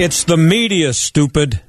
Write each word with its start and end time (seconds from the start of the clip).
It's 0.00 0.22
the 0.22 0.36
media, 0.36 0.92
stupid. 0.92 1.60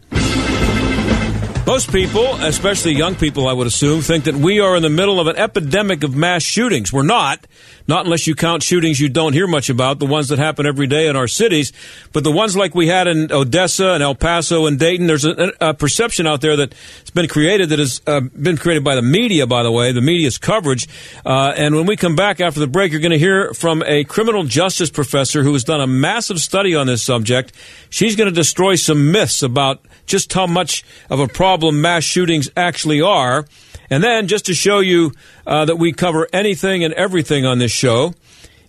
Most 1.66 1.92
people, 1.92 2.36
especially 2.36 2.94
young 2.94 3.16
people, 3.16 3.48
I 3.48 3.54
would 3.54 3.66
assume, 3.66 4.02
think 4.02 4.26
that 4.26 4.36
we 4.36 4.60
are 4.60 4.76
in 4.76 4.84
the 4.84 4.90
middle 4.90 5.20
of 5.20 5.26
an 5.26 5.36
epidemic 5.36 6.04
of 6.04 6.16
mass 6.16 6.44
shootings. 6.44 6.94
We're 6.94 7.02
not. 7.02 7.48
Not 7.90 8.06
unless 8.06 8.28
you 8.28 8.36
count 8.36 8.62
shootings 8.62 9.00
you 9.00 9.10
don't 9.10 9.34
hear 9.34 9.48
much 9.48 9.68
about, 9.68 9.98
the 9.98 10.06
ones 10.06 10.28
that 10.28 10.38
happen 10.38 10.68
every 10.68 10.86
day 10.86 11.08
in 11.08 11.16
our 11.16 11.28
cities. 11.28 11.74
But 12.14 12.24
the 12.24 12.32
ones 12.32 12.56
like 12.56 12.76
we 12.76 12.86
had 12.86 13.08
in 13.08 13.32
Odessa 13.32 13.94
and 13.94 14.04
El 14.04 14.14
Paso 14.14 14.68
and 14.68 14.78
Dayton, 14.78 15.08
there's 15.08 15.26
a, 15.26 15.54
a 15.60 15.74
perception 15.74 16.28
out 16.28 16.42
there 16.42 16.56
that's 16.56 17.10
been 17.10 17.28
created 17.28 17.70
that 17.70 17.80
has 17.80 18.00
uh, 18.06 18.20
been 18.20 18.58
created 18.58 18.84
by 18.84 18.94
the 18.94 19.02
media, 19.02 19.48
by 19.48 19.64
the 19.64 19.72
way, 19.72 19.92
the 19.92 20.02
media's 20.02 20.38
coverage. 20.38 20.88
Uh, 21.26 21.52
and 21.58 21.74
when 21.74 21.88
we 21.88 21.96
come 21.96 22.16
back 22.16 22.40
after 22.40 22.60
the 22.60 22.68
break, 22.68 22.92
you're 22.92 23.02
going 23.02 23.10
to 23.10 23.18
hear 23.18 23.56
from 23.56 23.82
a 23.88 24.04
criminal 24.04 24.44
justice 24.44 24.92
professor 24.92 25.42
who 25.42 25.54
has 25.54 25.64
done 25.64 25.82
a 25.82 25.88
massive 25.88 26.40
study 26.40 26.76
on 26.76 26.86
this 26.86 27.02
subject. 27.02 27.54
She's 27.90 28.16
going 28.16 28.30
to 28.30 28.36
destroy 28.36 28.76
some 28.76 29.12
myths 29.12 29.42
about 29.42 29.84
just 30.06 30.32
how 30.32 30.46
much 30.46 30.86
of 31.10 31.20
a 31.20 31.28
problem 31.28 31.82
mass 31.82 32.04
shootings 32.04 32.52
actually 32.56 33.02
are. 33.02 33.48
And 33.90 34.04
then, 34.04 34.28
just 34.28 34.46
to 34.46 34.54
show 34.54 34.80
you 34.80 35.14
uh, 35.48 35.66
that 35.66 35.78
we 35.78 35.92
cover 35.92 36.28
anything 36.32 36.84
and 36.84 36.94
everything 36.94 37.46
on 37.46 37.60
this 37.60 37.72
show, 37.72 38.14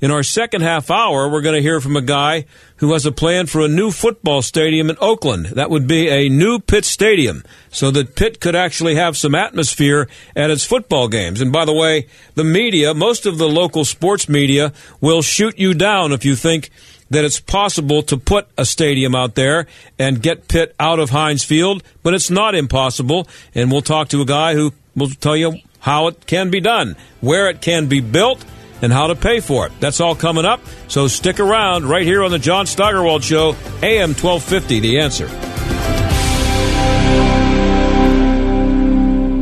in 0.01 0.11
our 0.11 0.23
second 0.23 0.63
half 0.63 0.91
hour, 0.91 1.29
we're 1.29 1.43
going 1.43 1.57
to 1.57 1.63
hear 1.63 1.81
from 1.81 1.95
a 1.95 2.01
guy 2.01 2.47
who 2.77 2.93
has 2.95 3.05
a 3.05 3.13
plan 3.13 3.47
for 3.47 3.61
a 3.61 3.69
new 3.69 3.91
football 3.91 4.41
stadium 4.41 4.89
in 4.89 4.97
Oakland. 4.99 5.47
That 5.47 5.69
would 5.69 5.87
be 5.87 6.09
a 6.09 6.31
new 6.31 6.59
Pitt 6.59 6.87
Stadium, 6.87 7.45
so 7.71 7.91
that 7.91 8.17
Pitt 8.17 8.41
could 8.41 8.57
actually 8.57 8.95
have 8.95 9.17
some 9.17 9.35
atmosphere 9.35 10.09
at 10.35 10.51
its 10.51 10.65
football 10.65 11.09
games. 11.09 11.43
And 11.43 11.53
by 11.53 11.67
the 11.67 11.75
way, 11.75 12.07
the 12.35 12.45
media, 12.45 12.95
most 12.95 13.27
of 13.27 13.37
the 13.37 13.49
local 13.49 13.85
sports 13.85 14.29
media, 14.29 14.73
will 15.03 15.21
shoot 15.21 15.59
you 15.59 15.75
down 15.75 16.13
if 16.13 16.25
you 16.25 16.35
think 16.35 16.71
that 17.11 17.25
it's 17.25 17.41
possible 17.41 18.03
to 18.05 18.17
put 18.17 18.47
a 18.57 18.65
stadium 18.65 19.15
out 19.15 19.35
there 19.35 19.67
and 19.99 20.23
get 20.23 20.49
Pitt 20.49 20.75
out 20.79 21.01
of 21.01 21.11
Heinz 21.11 21.45
Field, 21.45 21.83
but 22.03 22.15
it's 22.15 22.31
not 22.31 22.55
impossible. 22.55 23.29
And 23.55 23.71
we'll 23.71 23.83
talk 23.83 24.09
to 24.11 24.23
a 24.23 24.25
guy 24.25 24.55
who 24.55 24.73
will 24.97 25.09
tell 25.09 25.37
you 25.37 25.59
how 25.81 26.09
it 26.09 26.27
can 26.27 26.51
be 26.51 26.61
done, 26.61 26.97
where 27.21 27.49
it 27.49 27.61
can 27.61 27.87
be 27.87 28.01
built, 28.01 28.45
and 28.83 28.93
how 28.93 29.09
to 29.09 29.15
pay 29.15 29.41
for 29.41 29.67
it. 29.67 29.73
That's 29.81 30.01
all 30.01 30.15
coming 30.15 30.45
up. 30.45 30.61
So 30.89 31.09
stick 31.09 31.41
around 31.41 31.87
right 31.87 32.05
here 32.05 32.23
on 32.23 32.31
the 32.31 32.39
John 32.39 32.67
Steigerwald 32.67 33.23
Show, 33.25 33.51
AM 33.83 34.15
1250, 34.15 34.81
The 34.81 35.01
Answer. 35.01 35.27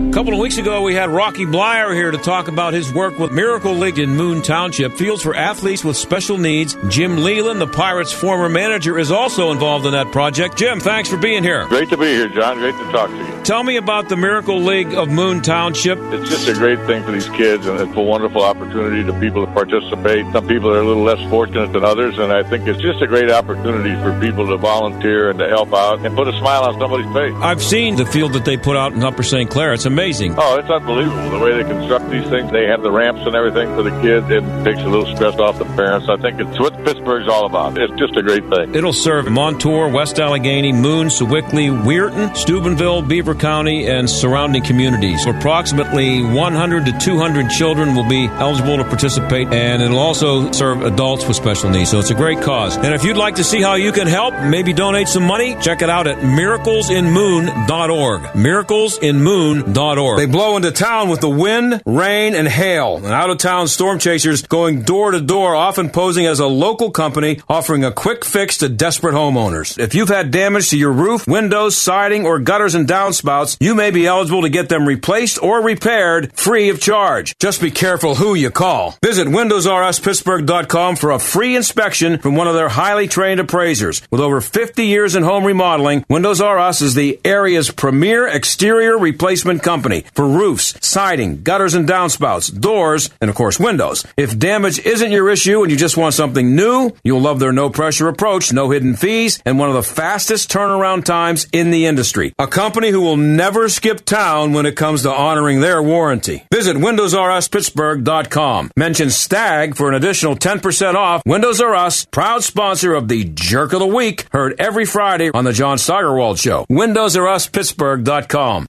A 0.08 0.10
couple 0.10 0.32
of 0.32 0.40
weeks 0.40 0.58
ago, 0.58 0.82
we 0.82 0.94
had 0.94 1.10
Rocky 1.10 1.44
Bleier 1.44 1.94
here 1.94 2.10
to 2.10 2.18
talk 2.18 2.48
about 2.48 2.72
his 2.72 2.92
work 2.92 3.20
with 3.20 3.30
Miracle 3.30 3.74
League 3.74 4.00
in 4.00 4.10
Moon 4.16 4.42
Township, 4.42 4.94
Fields 4.94 5.22
for 5.22 5.36
Athletes 5.36 5.84
with 5.84 5.96
Special 5.96 6.38
Needs. 6.38 6.76
Jim 6.88 7.18
Leyland, 7.18 7.60
the 7.60 7.68
Pirates' 7.68 8.12
former 8.12 8.48
manager, 8.48 8.98
is 8.98 9.12
also 9.12 9.52
involved 9.52 9.86
in 9.86 9.92
that 9.92 10.10
project. 10.10 10.56
Jim, 10.56 10.80
thanks 10.80 11.08
for 11.08 11.18
being 11.18 11.44
here. 11.44 11.66
Great 11.68 11.88
to 11.90 11.96
be 11.96 12.06
here, 12.06 12.28
John. 12.28 12.58
Great 12.58 12.74
to 12.74 12.90
talk 12.90 13.10
to 13.10 13.16
you. 13.16 13.37
Tell 13.44 13.62
me 13.64 13.76
about 13.76 14.10
the 14.10 14.16
Miracle 14.16 14.60
League 14.60 14.92
of 14.92 15.08
Moon 15.08 15.40
Township. 15.40 15.98
It's 16.12 16.28
just 16.28 16.48
a 16.48 16.52
great 16.52 16.78
thing 16.86 17.02
for 17.02 17.12
these 17.12 17.28
kids, 17.30 17.66
and 17.66 17.80
it's 17.80 17.96
a 17.96 18.00
wonderful 18.00 18.42
opportunity 18.44 19.02
to 19.04 19.18
people 19.18 19.46
to 19.46 19.52
participate. 19.52 20.30
Some 20.32 20.46
people 20.46 20.70
are 20.70 20.80
a 20.80 20.84
little 20.84 21.02
less 21.02 21.18
fortunate 21.30 21.72
than 21.72 21.82
others, 21.82 22.18
and 22.18 22.30
I 22.30 22.42
think 22.42 22.68
it's 22.68 22.80
just 22.82 23.00
a 23.00 23.06
great 23.06 23.30
opportunity 23.30 23.94
for 24.02 24.12
people 24.20 24.46
to 24.48 24.58
volunteer 24.58 25.30
and 25.30 25.38
to 25.38 25.48
help 25.48 25.72
out 25.72 26.04
and 26.04 26.14
put 26.14 26.28
a 26.28 26.38
smile 26.38 26.64
on 26.64 26.78
somebody's 26.78 27.10
face. 27.14 27.32
I've 27.42 27.62
seen 27.62 27.96
the 27.96 28.04
field 28.04 28.34
that 28.34 28.44
they 28.44 28.58
put 28.58 28.76
out 28.76 28.92
in 28.92 29.02
Upper 29.02 29.22
St. 29.22 29.48
Clair. 29.48 29.72
It's 29.72 29.86
amazing. 29.86 30.34
Oh, 30.36 30.56
it's 30.58 30.68
unbelievable 30.68 31.30
the 31.30 31.38
way 31.38 31.56
they 31.62 31.66
construct 31.66 32.10
these 32.10 32.28
things. 32.28 32.52
They 32.52 32.66
have 32.66 32.82
the 32.82 32.90
ramps 32.90 33.22
and 33.24 33.34
everything 33.34 33.74
for 33.74 33.82
the 33.82 33.98
kids. 34.02 34.26
It 34.28 34.42
takes 34.64 34.82
a 34.82 34.88
little 34.88 35.16
stress 35.16 35.38
off 35.38 35.58
the 35.58 35.64
parents. 35.64 36.06
I 36.10 36.18
think 36.18 36.38
it's 36.38 36.58
what 36.60 36.74
Pittsburgh's 36.84 37.28
all 37.28 37.46
about. 37.46 37.78
It's 37.78 37.94
just 37.98 38.14
a 38.16 38.22
great 38.22 38.46
thing. 38.50 38.74
It'll 38.74 38.92
serve 38.92 39.30
Montour, 39.30 39.88
West 39.88 40.20
Allegheny, 40.20 40.72
Moon, 40.72 41.08
Sewickley, 41.08 41.68
Weirton, 41.68 42.36
Steubenville, 42.36 43.00
Beaver 43.02 43.27
County, 43.34 43.86
and 43.86 44.08
surrounding 44.08 44.62
communities. 44.62 45.26
Approximately 45.26 46.22
100 46.22 46.86
to 46.86 46.98
200 46.98 47.50
children 47.50 47.94
will 47.94 48.08
be 48.08 48.26
eligible 48.26 48.76
to 48.76 48.84
participate, 48.84 49.48
and 49.48 49.82
it'll 49.82 49.98
also 49.98 50.50
serve 50.52 50.82
adults 50.82 51.26
with 51.26 51.36
special 51.36 51.70
needs. 51.70 51.90
So 51.90 51.98
it's 51.98 52.10
a 52.10 52.14
great 52.14 52.40
cause. 52.42 52.76
And 52.76 52.94
if 52.94 53.04
you'd 53.04 53.16
like 53.16 53.36
to 53.36 53.44
see 53.44 53.62
how 53.62 53.74
you 53.74 53.92
can 53.92 54.06
help, 54.06 54.34
maybe 54.42 54.72
donate 54.72 55.08
some 55.08 55.24
money, 55.24 55.56
check 55.60 55.82
it 55.82 55.90
out 55.90 56.06
at 56.06 56.18
miraclesinmoon.org. 56.18 58.22
Miraclesinmoon.org. 58.22 60.18
They 60.18 60.26
blow 60.26 60.56
into 60.56 60.70
town 60.70 61.08
with 61.08 61.20
the 61.20 61.28
wind, 61.28 61.82
rain, 61.84 62.34
and 62.34 62.48
hail. 62.48 62.96
And 62.96 63.06
out 63.06 63.30
of 63.30 63.38
town 63.38 63.68
storm 63.68 63.98
chasers 63.98 64.42
going 64.42 64.82
door 64.82 65.12
to 65.12 65.20
door, 65.20 65.54
often 65.54 65.90
posing 65.90 66.26
as 66.26 66.40
a 66.40 66.46
local 66.46 66.90
company 66.90 67.40
offering 67.48 67.84
a 67.84 67.92
quick 67.92 68.24
fix 68.24 68.58
to 68.58 68.68
desperate 68.68 69.14
homeowners. 69.14 69.78
If 69.78 69.94
you've 69.94 70.08
had 70.08 70.30
damage 70.30 70.70
to 70.70 70.78
your 70.78 70.92
roof, 70.92 71.26
windows, 71.26 71.76
siding, 71.76 72.26
or 72.26 72.38
gutters 72.38 72.74
and 72.74 72.86
downspouts, 73.18 73.56
you 73.60 73.74
may 73.74 73.90
be 73.90 74.06
eligible 74.06 74.42
to 74.42 74.48
get 74.48 74.68
them 74.68 74.86
replaced 74.86 75.42
or 75.42 75.62
repaired 75.62 76.32
free 76.32 76.68
of 76.68 76.80
charge. 76.80 77.36
Just 77.38 77.60
be 77.60 77.70
careful 77.70 78.14
who 78.14 78.34
you 78.34 78.50
call. 78.50 78.96
Visit 79.04 79.28
WindowsRUsPittsburgh.com 79.28 80.96
for 80.96 81.10
a 81.10 81.18
free 81.18 81.56
inspection 81.56 82.18
from 82.18 82.36
one 82.36 82.48
of 82.48 82.54
their 82.54 82.68
highly 82.68 83.08
trained 83.08 83.40
appraisers. 83.40 84.02
With 84.10 84.20
over 84.20 84.40
50 84.40 84.86
years 84.86 85.14
in 85.14 85.22
home 85.22 85.44
remodeling, 85.44 86.04
Windows 86.08 86.40
R 86.40 86.58
Us 86.58 86.80
is 86.80 86.94
the 86.94 87.20
area's 87.24 87.70
premier 87.70 88.26
exterior 88.26 88.98
replacement 88.98 89.62
company 89.62 90.04
for 90.14 90.26
roofs, 90.26 90.74
siding, 90.86 91.42
gutters 91.42 91.74
and 91.74 91.88
downspouts, 91.88 92.58
doors, 92.58 93.10
and 93.20 93.30
of 93.30 93.36
course 93.36 93.58
windows. 93.60 94.06
If 94.16 94.38
damage 94.38 94.78
isn't 94.80 95.12
your 95.12 95.30
issue 95.30 95.62
and 95.62 95.70
you 95.70 95.76
just 95.76 95.96
want 95.96 96.14
something 96.14 96.54
new, 96.54 96.92
you'll 97.02 97.20
love 97.20 97.38
their 97.38 97.52
no 97.52 97.70
pressure 97.70 98.08
approach, 98.08 98.52
no 98.52 98.70
hidden 98.70 98.96
fees, 98.96 99.40
and 99.44 99.58
one 99.58 99.68
of 99.68 99.74
the 99.74 99.82
fastest 99.82 100.50
turnaround 100.50 101.04
times 101.04 101.46
in 101.52 101.70
the 101.70 101.86
industry. 101.86 102.34
A 102.38 102.46
company 102.46 102.90
who 102.90 103.00
will 103.00 103.07
never 103.16 103.68
skip 103.68 104.04
town 104.04 104.52
when 104.52 104.66
it 104.66 104.76
comes 104.76 105.02
to 105.02 105.12
honoring 105.12 105.60
their 105.60 105.82
warranty. 105.82 106.44
Visit 106.52 106.76
WindowsRUsPittsburgh.com. 106.76 108.70
Mention 108.76 109.10
STAG 109.10 109.76
for 109.76 109.88
an 109.88 109.94
additional 109.94 110.36
10% 110.36 110.94
off. 110.94 111.22
Windows 111.26 111.60
R 111.60 111.74
Us, 111.74 112.04
proud 112.06 112.44
sponsor 112.44 112.94
of 112.94 113.08
the 113.08 113.24
Jerk 113.24 113.72
of 113.72 113.80
the 113.80 113.86
Week, 113.86 114.26
heard 114.32 114.54
every 114.58 114.84
Friday 114.84 115.30
on 115.32 115.44
the 115.44 115.52
John 115.52 115.78
Steigerwald 115.78 116.38
Show. 116.38 116.64
WindowsRUsPittsburgh.com. 116.70 118.66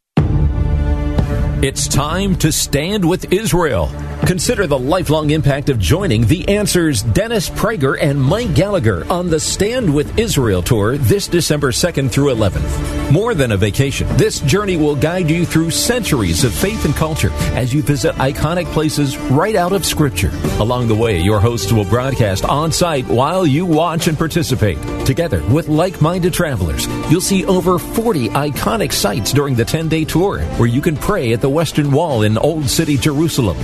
It's 1.61 1.87
time 1.89 2.35
to 2.37 2.51
stand 2.53 3.03
with 3.03 3.33
Israel. 3.33 3.91
Consider 4.25 4.67
the 4.67 4.77
lifelong 4.77 5.31
impact 5.31 5.69
of 5.69 5.79
joining 5.79 6.25
The 6.25 6.47
Answer's 6.49 7.01
Dennis 7.01 7.49
Prager 7.49 7.97
and 7.99 8.21
Mike 8.21 8.53
Gallagher 8.53 9.09
on 9.11 9.29
the 9.29 9.39
Stand 9.39 9.91
with 9.91 10.19
Israel 10.19 10.61
tour 10.61 10.97
this 10.97 11.27
December 11.27 11.71
2nd 11.71 12.11
through 12.11 12.35
11th. 12.35 13.11
More 13.11 13.33
than 13.33 13.53
a 13.53 13.57
vacation, 13.57 14.07
this 14.17 14.39
journey 14.41 14.77
will 14.77 14.95
guide 14.95 15.31
you 15.31 15.45
through 15.45 15.71
centuries 15.71 16.43
of 16.43 16.53
faith 16.53 16.85
and 16.85 16.93
culture 16.93 17.31
as 17.55 17.73
you 17.73 17.81
visit 17.81 18.13
iconic 18.15 18.65
places 18.67 19.17
right 19.17 19.55
out 19.55 19.71
of 19.71 19.83
Scripture. 19.83 20.31
Along 20.59 20.87
the 20.87 20.95
way, 20.95 21.19
your 21.19 21.39
hosts 21.39 21.71
will 21.71 21.85
broadcast 21.85 22.45
on 22.45 22.71
site 22.71 23.07
while 23.07 23.47
you 23.47 23.65
watch 23.65 24.07
and 24.07 24.17
participate. 24.17 24.77
Together 25.07 25.41
with 25.47 25.69
like 25.69 26.01
minded 26.01 26.33
travelers, 26.33 26.85
you'll 27.09 27.21
see 27.21 27.45
over 27.45 27.79
40 27.79 28.29
iconic 28.29 28.91
sites 28.91 29.33
during 29.33 29.55
the 29.55 29.65
10 29.65 29.87
day 29.87 30.05
tour 30.05 30.41
where 30.57 30.69
you 30.69 30.81
can 30.81 30.97
pray 30.97 31.33
at 31.33 31.41
the 31.41 31.49
Western 31.49 31.89
Wall 31.91 32.21
in 32.21 32.37
Old 32.37 32.69
City, 32.69 32.95
Jerusalem, 32.95 33.57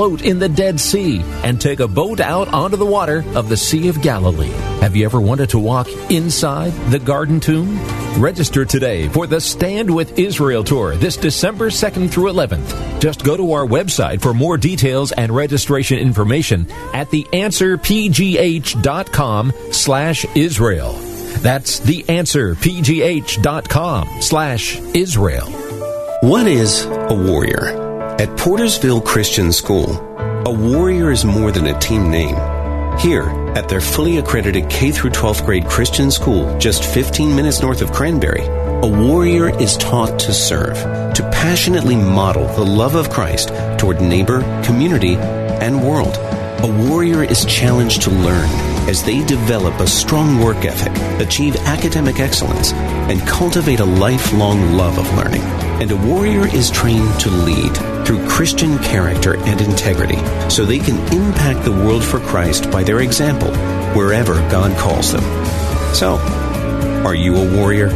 float 0.00 0.24
in 0.24 0.38
the 0.38 0.48
Dead 0.48 0.80
Sea, 0.80 1.20
and 1.44 1.60
take 1.60 1.80
a 1.80 1.86
boat 1.86 2.20
out 2.20 2.48
onto 2.54 2.78
the 2.78 2.86
water 2.86 3.22
of 3.34 3.50
the 3.50 3.56
Sea 3.58 3.88
of 3.88 4.00
Galilee. 4.00 4.48
Have 4.80 4.96
you 4.96 5.04
ever 5.04 5.20
wanted 5.20 5.50
to 5.50 5.58
walk 5.58 5.88
inside 6.10 6.70
the 6.90 6.98
Garden 6.98 7.38
Tomb? 7.38 7.78
Register 8.18 8.64
today 8.64 9.08
for 9.08 9.26
the 9.26 9.42
Stand 9.42 9.94
with 9.94 10.18
Israel 10.18 10.64
tour 10.64 10.96
this 10.96 11.18
December 11.18 11.68
2nd 11.68 12.10
through 12.10 12.32
11th. 12.32 12.98
Just 12.98 13.24
go 13.24 13.36
to 13.36 13.52
our 13.52 13.66
website 13.66 14.22
for 14.22 14.32
more 14.32 14.56
details 14.56 15.12
and 15.12 15.36
registration 15.36 15.98
information 15.98 16.66
at 16.94 17.10
theanswerpgh.com 17.10 19.52
slash 19.70 20.24
Israel. 20.34 20.92
That's 21.42 21.78
theanswerpgh.com 21.80 24.22
slash 24.22 24.80
Israel. 24.94 25.50
What 26.22 26.46
is 26.46 26.86
a 26.86 27.14
warrior? 27.14 27.89
At 28.20 28.28
Portersville 28.36 29.02
Christian 29.02 29.50
School, 29.50 29.96
a 30.46 30.52
warrior 30.52 31.10
is 31.10 31.24
more 31.24 31.50
than 31.50 31.68
a 31.68 31.78
team 31.78 32.10
name. 32.10 32.36
Here, 32.98 33.30
at 33.56 33.70
their 33.70 33.80
fully 33.80 34.18
accredited 34.18 34.68
K 34.68 34.90
12th 34.90 35.46
grade 35.46 35.64
Christian 35.64 36.10
school 36.10 36.58
just 36.58 36.84
15 36.84 37.34
minutes 37.34 37.62
north 37.62 37.80
of 37.80 37.92
Cranberry, 37.92 38.42
a 38.42 38.86
warrior 38.86 39.58
is 39.58 39.78
taught 39.78 40.18
to 40.18 40.34
serve, 40.34 40.76
to 41.14 41.30
passionately 41.32 41.96
model 41.96 42.46
the 42.48 42.62
love 42.62 42.94
of 42.94 43.08
Christ 43.08 43.48
toward 43.78 44.02
neighbor, 44.02 44.42
community, 44.66 45.16
and 45.16 45.82
world. 45.82 46.14
A 46.62 46.88
warrior 46.90 47.24
is 47.24 47.46
challenged 47.46 48.02
to 48.02 48.10
learn 48.10 48.50
as 48.86 49.02
they 49.02 49.24
develop 49.24 49.80
a 49.80 49.86
strong 49.86 50.38
work 50.40 50.66
ethic, 50.66 50.92
achieve 51.26 51.56
academic 51.60 52.20
excellence, 52.20 52.74
and 52.74 53.18
cultivate 53.22 53.80
a 53.80 53.84
lifelong 53.86 54.74
love 54.74 54.98
of 54.98 55.10
learning. 55.14 55.40
And 55.80 55.90
a 55.90 55.96
warrior 55.96 56.46
is 56.54 56.70
trained 56.70 57.18
to 57.20 57.30
lead 57.30 57.89
through 58.10 58.28
Christian 58.28 58.76
character 58.80 59.36
and 59.36 59.60
integrity 59.60 60.18
so 60.50 60.64
they 60.64 60.80
can 60.80 60.96
impact 61.14 61.64
the 61.64 61.70
world 61.70 62.02
for 62.02 62.18
Christ 62.18 62.68
by 62.68 62.82
their 62.82 63.02
example 63.02 63.52
wherever 63.94 64.34
God 64.50 64.76
calls 64.76 65.12
them. 65.12 65.22
So, 65.94 66.16
are 67.06 67.14
you 67.14 67.36
a 67.36 67.56
warrior? 67.56 67.90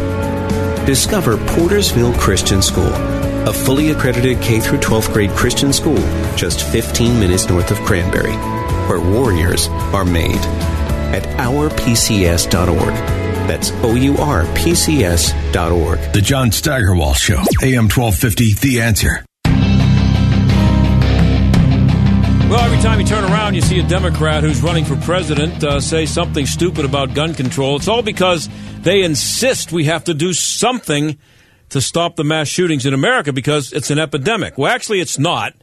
Discover 0.87 1.39
Portersville 1.39 2.17
Christian 2.17 2.63
School, 2.63 2.93
a 3.49 3.53
fully 3.53 3.91
accredited 3.91 4.41
K 4.41 4.61
12th 4.61 5.13
grade 5.13 5.31
Christian 5.31 5.73
school 5.73 5.99
just 6.37 6.63
15 6.63 7.19
minutes 7.19 7.49
north 7.49 7.73
of 7.73 7.79
Cranberry, 7.79 8.35
where 8.89 9.01
warriors 9.01 9.67
are 9.93 10.05
made. 10.05 10.39
At 11.11 11.25
ourpcs.org. 11.41 12.95
That's 13.49 13.73
O 13.83 13.97
U 13.97 14.17
R 14.19 14.47
P 14.55 14.77
C 14.77 15.05
S 15.05 15.33
dot 15.53 15.73
org. 15.73 15.99
The 16.13 16.23
John 16.23 16.53
Steigerwald 16.53 17.17
Show, 17.17 17.43
AM 17.63 17.89
1250, 17.91 18.55
The 18.55 18.81
Answer. 18.81 19.25
Well, 22.55 22.67
every 22.67 22.79
time 22.79 23.01
you 23.01 23.05
turn 23.05 23.25
around, 23.25 23.55
you 23.55 23.61
see 23.61 23.81
a 23.81 23.83
Democrat 23.89 24.45
who's 24.45 24.63
running 24.63 24.85
for 24.85 24.95
president 24.95 25.65
uh, 25.65 25.81
say 25.81 26.07
something 26.07 26.47
stupid 26.47 26.85
about 26.85 27.13
gun 27.13 27.35
control. 27.35 27.75
It's 27.75 27.89
all 27.89 28.01
because 28.01 28.49
they 28.79 29.03
insist 29.03 29.73
we 29.73 29.87
have 29.87 30.05
to 30.05 30.15
do 30.15 30.33
something 30.33 31.19
to 31.71 31.81
stop 31.81 32.15
the 32.15 32.23
mass 32.23 32.47
shootings 32.47 32.87
in 32.87 32.95
America 32.95 33.33
because 33.33 33.73
it's 33.73 33.91
an 33.91 33.99
epidemic. 33.99 34.57
Well, 34.57 34.73
actually, 34.73 35.01
it's 35.01 35.19
not. 35.19 35.55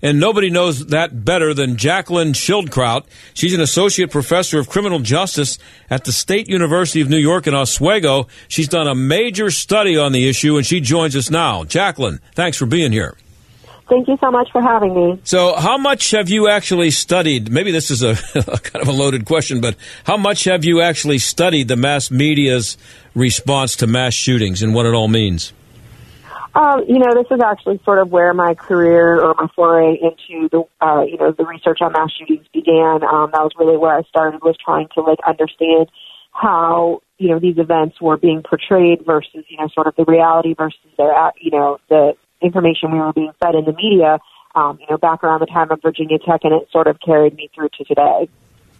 And 0.00 0.18
nobody 0.18 0.48
knows 0.48 0.86
that 0.86 1.22
better 1.22 1.52
than 1.52 1.76
Jaclyn 1.76 2.32
Schildkraut. 2.32 3.04
She's 3.34 3.52
an 3.52 3.60
associate 3.60 4.10
professor 4.10 4.58
of 4.58 4.70
criminal 4.70 5.00
justice 5.00 5.58
at 5.90 6.04
the 6.04 6.12
State 6.12 6.48
University 6.48 7.02
of 7.02 7.10
New 7.10 7.18
York 7.18 7.46
in 7.46 7.54
Oswego. 7.54 8.26
She's 8.48 8.68
done 8.68 8.88
a 8.88 8.94
major 8.94 9.50
study 9.50 9.98
on 9.98 10.12
the 10.12 10.26
issue, 10.26 10.56
and 10.56 10.64
she 10.64 10.80
joins 10.80 11.14
us 11.14 11.28
now. 11.28 11.64
Jaclyn, 11.64 12.20
thanks 12.34 12.56
for 12.56 12.64
being 12.64 12.90
here. 12.90 13.18
Thank 13.88 14.06
you 14.06 14.18
so 14.20 14.30
much 14.30 14.48
for 14.52 14.60
having 14.60 14.94
me. 14.94 15.20
So, 15.24 15.54
how 15.56 15.78
much 15.78 16.10
have 16.10 16.28
you 16.28 16.48
actually 16.48 16.90
studied? 16.90 17.50
Maybe 17.50 17.72
this 17.72 17.90
is 17.90 18.02
a, 18.02 18.10
a, 18.34 18.58
kind 18.58 18.82
of 18.82 18.88
a 18.88 18.92
loaded 18.92 19.24
question, 19.24 19.60
but 19.60 19.76
how 20.04 20.16
much 20.16 20.44
have 20.44 20.64
you 20.64 20.82
actually 20.82 21.18
studied 21.18 21.68
the 21.68 21.76
mass 21.76 22.10
media's 22.10 22.76
response 23.14 23.76
to 23.76 23.86
mass 23.86 24.12
shootings 24.12 24.62
and 24.62 24.74
what 24.74 24.84
it 24.84 24.92
all 24.92 25.08
means? 25.08 25.52
Um, 26.54 26.84
you 26.88 26.98
know, 26.98 27.14
this 27.14 27.26
is 27.30 27.40
actually 27.40 27.80
sort 27.84 27.98
of 27.98 28.10
where 28.10 28.34
my 28.34 28.54
career 28.54 29.22
or 29.22 29.34
my 29.38 29.46
foray 29.54 29.94
into 29.94 30.48
the, 30.50 30.64
uh, 30.84 31.02
you 31.02 31.16
know, 31.16 31.32
the 31.32 31.44
research 31.44 31.78
on 31.80 31.92
mass 31.92 32.10
shootings 32.18 32.46
began. 32.52 33.04
Um, 33.04 33.30
that 33.32 33.42
was 33.42 33.52
really 33.58 33.76
where 33.76 33.96
I 33.96 34.02
started 34.02 34.42
was 34.42 34.56
trying 34.62 34.88
to 34.94 35.02
like 35.02 35.18
understand 35.26 35.88
how 36.32 37.00
you 37.18 37.28
know 37.28 37.38
these 37.38 37.58
events 37.58 38.00
were 38.00 38.16
being 38.16 38.42
portrayed 38.42 39.04
versus 39.04 39.44
you 39.48 39.56
know 39.58 39.68
sort 39.74 39.86
of 39.86 39.94
the 39.96 40.04
reality 40.04 40.54
versus 40.54 40.78
their 40.96 41.12
you 41.40 41.50
know 41.50 41.78
the 41.88 42.14
information 42.40 42.92
we 42.92 42.98
were 42.98 43.12
being 43.12 43.32
fed 43.40 43.54
in 43.54 43.64
the 43.64 43.72
media, 43.72 44.18
um, 44.54 44.78
you 44.80 44.86
know, 44.90 44.98
back 44.98 45.22
around 45.24 45.40
the 45.40 45.46
time 45.46 45.70
of 45.70 45.80
Virginia 45.82 46.18
Tech, 46.18 46.40
and 46.44 46.52
it 46.54 46.68
sort 46.70 46.86
of 46.86 46.98
carried 47.00 47.34
me 47.36 47.50
through 47.54 47.68
to 47.78 47.84
today. 47.84 48.28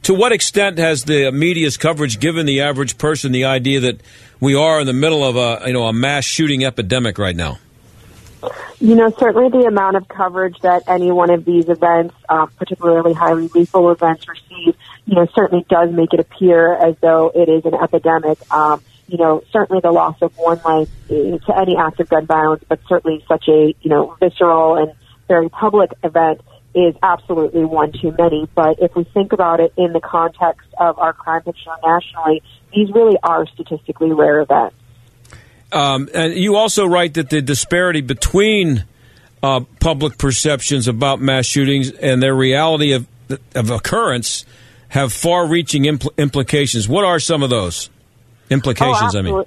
To 0.02 0.14
what 0.14 0.32
extent 0.32 0.78
has 0.78 1.04
the 1.04 1.30
media's 1.32 1.76
coverage 1.76 2.20
given 2.20 2.46
the 2.46 2.60
average 2.60 2.98
person 2.98 3.32
the 3.32 3.44
idea 3.44 3.80
that 3.80 4.00
we 4.40 4.54
are 4.54 4.80
in 4.80 4.86
the 4.86 4.92
middle 4.92 5.24
of 5.24 5.36
a 5.36 5.66
you 5.66 5.72
know 5.72 5.86
a 5.86 5.92
mass 5.92 6.24
shooting 6.24 6.64
epidemic 6.64 7.18
right 7.18 7.36
now? 7.36 7.58
You 8.80 8.94
know, 8.94 9.12
certainly 9.18 9.50
the 9.50 9.66
amount 9.66 9.96
of 9.96 10.06
coverage 10.06 10.56
that 10.60 10.84
any 10.86 11.10
one 11.10 11.30
of 11.30 11.44
these 11.44 11.68
events, 11.68 12.14
uh, 12.28 12.46
particularly 12.46 13.12
highly 13.12 13.48
lethal 13.48 13.90
events, 13.90 14.28
receive, 14.28 14.76
you 15.06 15.16
know, 15.16 15.26
certainly 15.34 15.66
does 15.68 15.90
make 15.90 16.12
it 16.12 16.20
appear 16.20 16.74
as 16.74 16.94
though 17.00 17.32
it 17.34 17.48
is 17.48 17.64
an 17.64 17.74
epidemic. 17.74 18.38
Um, 18.52 18.80
you 19.08 19.16
know, 19.16 19.42
certainly 19.50 19.80
the 19.80 19.90
loss 19.90 20.16
of 20.20 20.36
one 20.36 20.60
life 20.64 20.88
to 21.08 21.52
any 21.56 21.76
act 21.76 21.98
of 21.98 22.08
gun 22.08 22.26
violence, 22.26 22.62
but 22.68 22.78
certainly 22.86 23.24
such 23.26 23.48
a, 23.48 23.74
you 23.80 23.90
know, 23.90 24.16
visceral 24.20 24.76
and 24.76 24.92
very 25.26 25.48
public 25.48 25.90
event 26.04 26.40
is 26.74 26.94
absolutely 27.02 27.64
one 27.64 27.92
too 27.92 28.14
many. 28.18 28.46
But 28.54 28.80
if 28.80 28.94
we 28.94 29.04
think 29.04 29.32
about 29.32 29.60
it 29.60 29.72
in 29.76 29.92
the 29.92 30.00
context 30.00 30.68
of 30.78 30.98
our 30.98 31.14
crime 31.14 31.42
picture 31.42 31.70
nationally, 31.84 32.42
these 32.74 32.90
really 32.92 33.16
are 33.22 33.46
statistically 33.46 34.12
rare 34.12 34.40
events. 34.40 34.76
Um, 35.72 36.08
and 36.14 36.34
you 36.34 36.56
also 36.56 36.86
write 36.86 37.14
that 37.14 37.30
the 37.30 37.40
disparity 37.40 38.02
between 38.02 38.84
uh, 39.42 39.60
public 39.80 40.18
perceptions 40.18 40.86
about 40.86 41.20
mass 41.20 41.46
shootings 41.46 41.90
and 41.90 42.22
their 42.22 42.34
reality 42.34 42.92
of, 42.92 43.06
of 43.54 43.70
occurrence 43.70 44.44
have 44.88 45.12
far-reaching 45.12 45.84
impl- 45.84 46.16
implications. 46.16 46.88
What 46.88 47.04
are 47.04 47.20
some 47.20 47.42
of 47.42 47.50
those? 47.50 47.90
Implications. 48.50 49.14
Oh, 49.14 49.18
I 49.18 49.22
mean, 49.22 49.44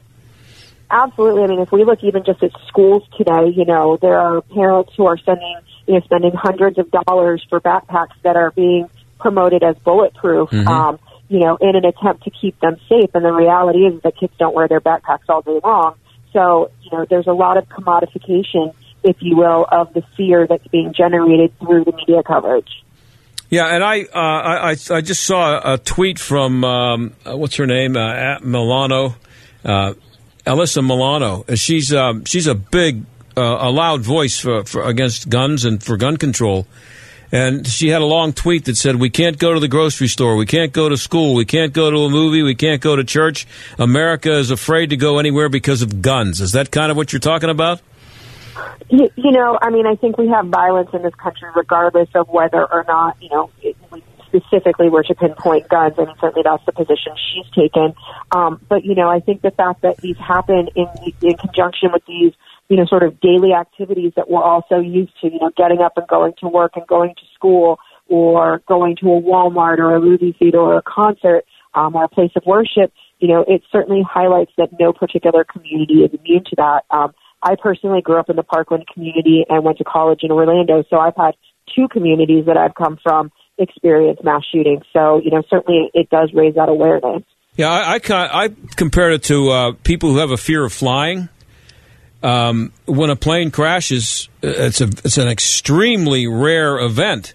absolutely. 0.89 1.43
I 1.43 1.47
mean, 1.47 1.59
if 1.59 1.71
we 1.71 1.83
look 1.83 2.03
even 2.03 2.23
just 2.23 2.43
at 2.43 2.51
schools 2.67 3.03
today, 3.17 3.49
you 3.55 3.65
know, 3.65 3.97
there 3.97 4.17
are 4.17 4.41
parents 4.41 4.93
who 4.95 5.05
are 5.05 5.17
sending, 5.17 5.57
you 5.87 5.95
know, 5.95 6.01
spending 6.01 6.31
hundreds 6.33 6.77
of 6.77 6.89
dollars 6.91 7.45
for 7.49 7.59
backpacks 7.59 8.15
that 8.23 8.35
are 8.35 8.51
being 8.51 8.89
promoted 9.19 9.63
as 9.63 9.75
bulletproof. 9.77 10.49
Mm-hmm. 10.49 10.67
Um, 10.67 10.99
you 11.31 11.39
know, 11.39 11.55
in 11.61 11.77
an 11.77 11.85
attempt 11.85 12.25
to 12.25 12.29
keep 12.29 12.59
them 12.59 12.75
safe. 12.89 13.09
And 13.13 13.23
the 13.23 13.31
reality 13.31 13.85
is 13.85 14.01
that 14.01 14.17
kids 14.17 14.33
don't 14.37 14.53
wear 14.53 14.67
their 14.67 14.81
backpacks 14.81 15.29
all 15.29 15.41
day 15.41 15.61
long. 15.63 15.95
So, 16.33 16.71
you 16.83 16.91
know, 16.91 17.05
there's 17.09 17.27
a 17.27 17.31
lot 17.31 17.55
of 17.55 17.69
commodification, 17.69 18.75
if 19.01 19.15
you 19.21 19.37
will, 19.37 19.65
of 19.71 19.93
the 19.93 20.01
fear 20.17 20.45
that's 20.45 20.67
being 20.67 20.93
generated 20.93 21.57
through 21.59 21.85
the 21.85 21.93
media 21.93 22.21
coverage. 22.21 22.83
Yeah, 23.51 23.65
and 23.65 23.83
I, 23.83 24.03
uh, 24.03 24.07
I, 24.13 24.69
I 24.89 25.01
just 25.01 25.25
saw 25.25 25.73
a 25.73 25.77
tweet 25.77 26.19
from 26.19 26.63
um, 26.63 27.13
uh, 27.27 27.35
what's 27.35 27.57
her 27.57 27.67
name, 27.67 27.97
uh, 27.97 28.13
at 28.13 28.45
Milano, 28.45 29.15
uh, 29.65 29.93
Alyssa 30.47 30.81
Milano. 30.81 31.43
She's 31.55 31.93
um, 31.93 32.23
she's 32.23 32.47
a 32.47 32.55
big, 32.55 33.03
uh, 33.35 33.41
a 33.41 33.69
loud 33.69 34.03
voice 34.03 34.39
for, 34.39 34.63
for 34.63 34.83
against 34.83 35.27
guns 35.27 35.65
and 35.65 35.83
for 35.83 35.97
gun 35.97 36.15
control. 36.15 36.65
And 37.33 37.67
she 37.67 37.89
had 37.89 38.01
a 38.01 38.05
long 38.05 38.31
tweet 38.31 38.65
that 38.65 38.77
said, 38.77 38.95
"We 38.95 39.09
can't 39.09 39.37
go 39.37 39.53
to 39.53 39.59
the 39.59 39.67
grocery 39.67 40.07
store. 40.07 40.37
We 40.37 40.45
can't 40.45 40.71
go 40.71 40.87
to 40.87 40.95
school. 40.95 41.35
We 41.35 41.43
can't 41.43 41.73
go 41.73 41.91
to 41.91 41.97
a 41.97 42.09
movie. 42.09 42.43
We 42.43 42.55
can't 42.55 42.81
go 42.81 42.95
to 42.95 43.03
church. 43.03 43.45
America 43.77 44.31
is 44.31 44.49
afraid 44.49 44.91
to 44.91 44.97
go 44.97 45.19
anywhere 45.19 45.49
because 45.49 45.81
of 45.81 46.01
guns." 46.01 46.39
Is 46.39 46.53
that 46.53 46.71
kind 46.71 46.89
of 46.89 46.95
what 46.95 47.11
you're 47.11 47.19
talking 47.19 47.49
about? 47.49 47.81
You, 48.89 49.09
you 49.15 49.31
know, 49.31 49.57
I 49.61 49.69
mean, 49.69 49.85
I 49.85 49.95
think 49.95 50.17
we 50.17 50.27
have 50.27 50.47
violence 50.47 50.89
in 50.93 51.01
this 51.01 51.15
country 51.15 51.49
regardless 51.55 52.09
of 52.15 52.27
whether 52.29 52.65
or 52.65 52.83
not, 52.87 53.17
you 53.21 53.29
know, 53.29 53.49
it, 53.61 53.75
we 53.91 54.03
specifically 54.27 54.89
were 54.89 55.03
to 55.03 55.15
pinpoint 55.15 55.69
guns. 55.69 55.95
I 55.97 56.05
mean, 56.05 56.15
certainly 56.19 56.43
that's 56.43 56.65
the 56.65 56.71
position 56.71 57.13
she's 57.15 57.49
taken. 57.53 57.93
Um, 58.31 58.61
but, 58.69 58.85
you 58.85 58.95
know, 58.95 59.09
I 59.09 59.19
think 59.19 59.41
the 59.41 59.51
fact 59.51 59.81
that 59.81 59.97
these 59.97 60.17
happen 60.17 60.69
in, 60.75 60.87
in 61.21 61.37
conjunction 61.37 61.91
with 61.91 62.03
these, 62.07 62.33
you 62.69 62.77
know, 62.77 62.85
sort 62.85 63.03
of 63.03 63.19
daily 63.19 63.53
activities 63.53 64.13
that 64.15 64.29
we're 64.29 64.43
also 64.43 64.79
used 64.79 65.11
to, 65.21 65.27
you 65.27 65.39
know, 65.39 65.51
getting 65.57 65.79
up 65.79 65.97
and 65.97 66.07
going 66.07 66.33
to 66.39 66.47
work 66.47 66.73
and 66.75 66.87
going 66.87 67.15
to 67.15 67.21
school 67.33 67.79
or 68.07 68.61
going 68.67 68.95
to 68.97 69.07
a 69.07 69.21
Walmart 69.21 69.79
or 69.79 69.95
a 69.95 70.01
movie 70.01 70.35
theater 70.37 70.59
or 70.59 70.77
a 70.77 70.81
concert 70.81 71.43
um, 71.73 71.95
or 71.95 72.05
a 72.05 72.09
place 72.09 72.31
of 72.35 72.43
worship, 72.45 72.93
you 73.19 73.27
know, 73.27 73.45
it 73.47 73.61
certainly 73.71 74.03
highlights 74.07 74.51
that 74.57 74.69
no 74.79 74.93
particular 74.93 75.43
community 75.43 76.03
is 76.03 76.11
immune 76.13 76.43
to 76.45 76.55
that. 76.57 76.83
Um, 76.89 77.13
I 77.43 77.55
personally 77.55 78.01
grew 78.01 78.19
up 78.19 78.29
in 78.29 78.35
the 78.35 78.43
Parkland 78.43 78.85
community 78.93 79.45
and 79.49 79.63
went 79.63 79.77
to 79.79 79.83
college 79.83 80.19
in 80.23 80.31
Orlando, 80.31 80.83
so 80.89 80.97
I've 80.97 81.15
had 81.15 81.35
two 81.75 81.87
communities 81.87 82.45
that 82.45 82.57
I've 82.57 82.75
come 82.75 82.99
from 83.01 83.31
experience 83.57 84.19
mass 84.23 84.43
shootings. 84.51 84.83
So, 84.93 85.21
you 85.23 85.31
know, 85.31 85.43
certainly 85.49 85.89
it 85.93 86.09
does 86.09 86.31
raise 86.33 86.55
that 86.55 86.69
awareness. 86.69 87.23
Yeah, 87.55 87.69
I, 87.69 87.95
I, 87.95 88.45
I 88.45 88.49
compared 88.75 89.13
it 89.13 89.23
to 89.23 89.49
uh, 89.49 89.71
people 89.83 90.11
who 90.11 90.17
have 90.17 90.31
a 90.31 90.37
fear 90.37 90.63
of 90.63 90.71
flying. 90.71 91.29
Um, 92.23 92.71
when 92.85 93.09
a 93.09 93.15
plane 93.15 93.49
crashes, 93.49 94.29
it's 94.43 94.79
a 94.79 94.85
it's 94.85 95.17
an 95.17 95.27
extremely 95.27 96.27
rare 96.27 96.77
event. 96.79 97.33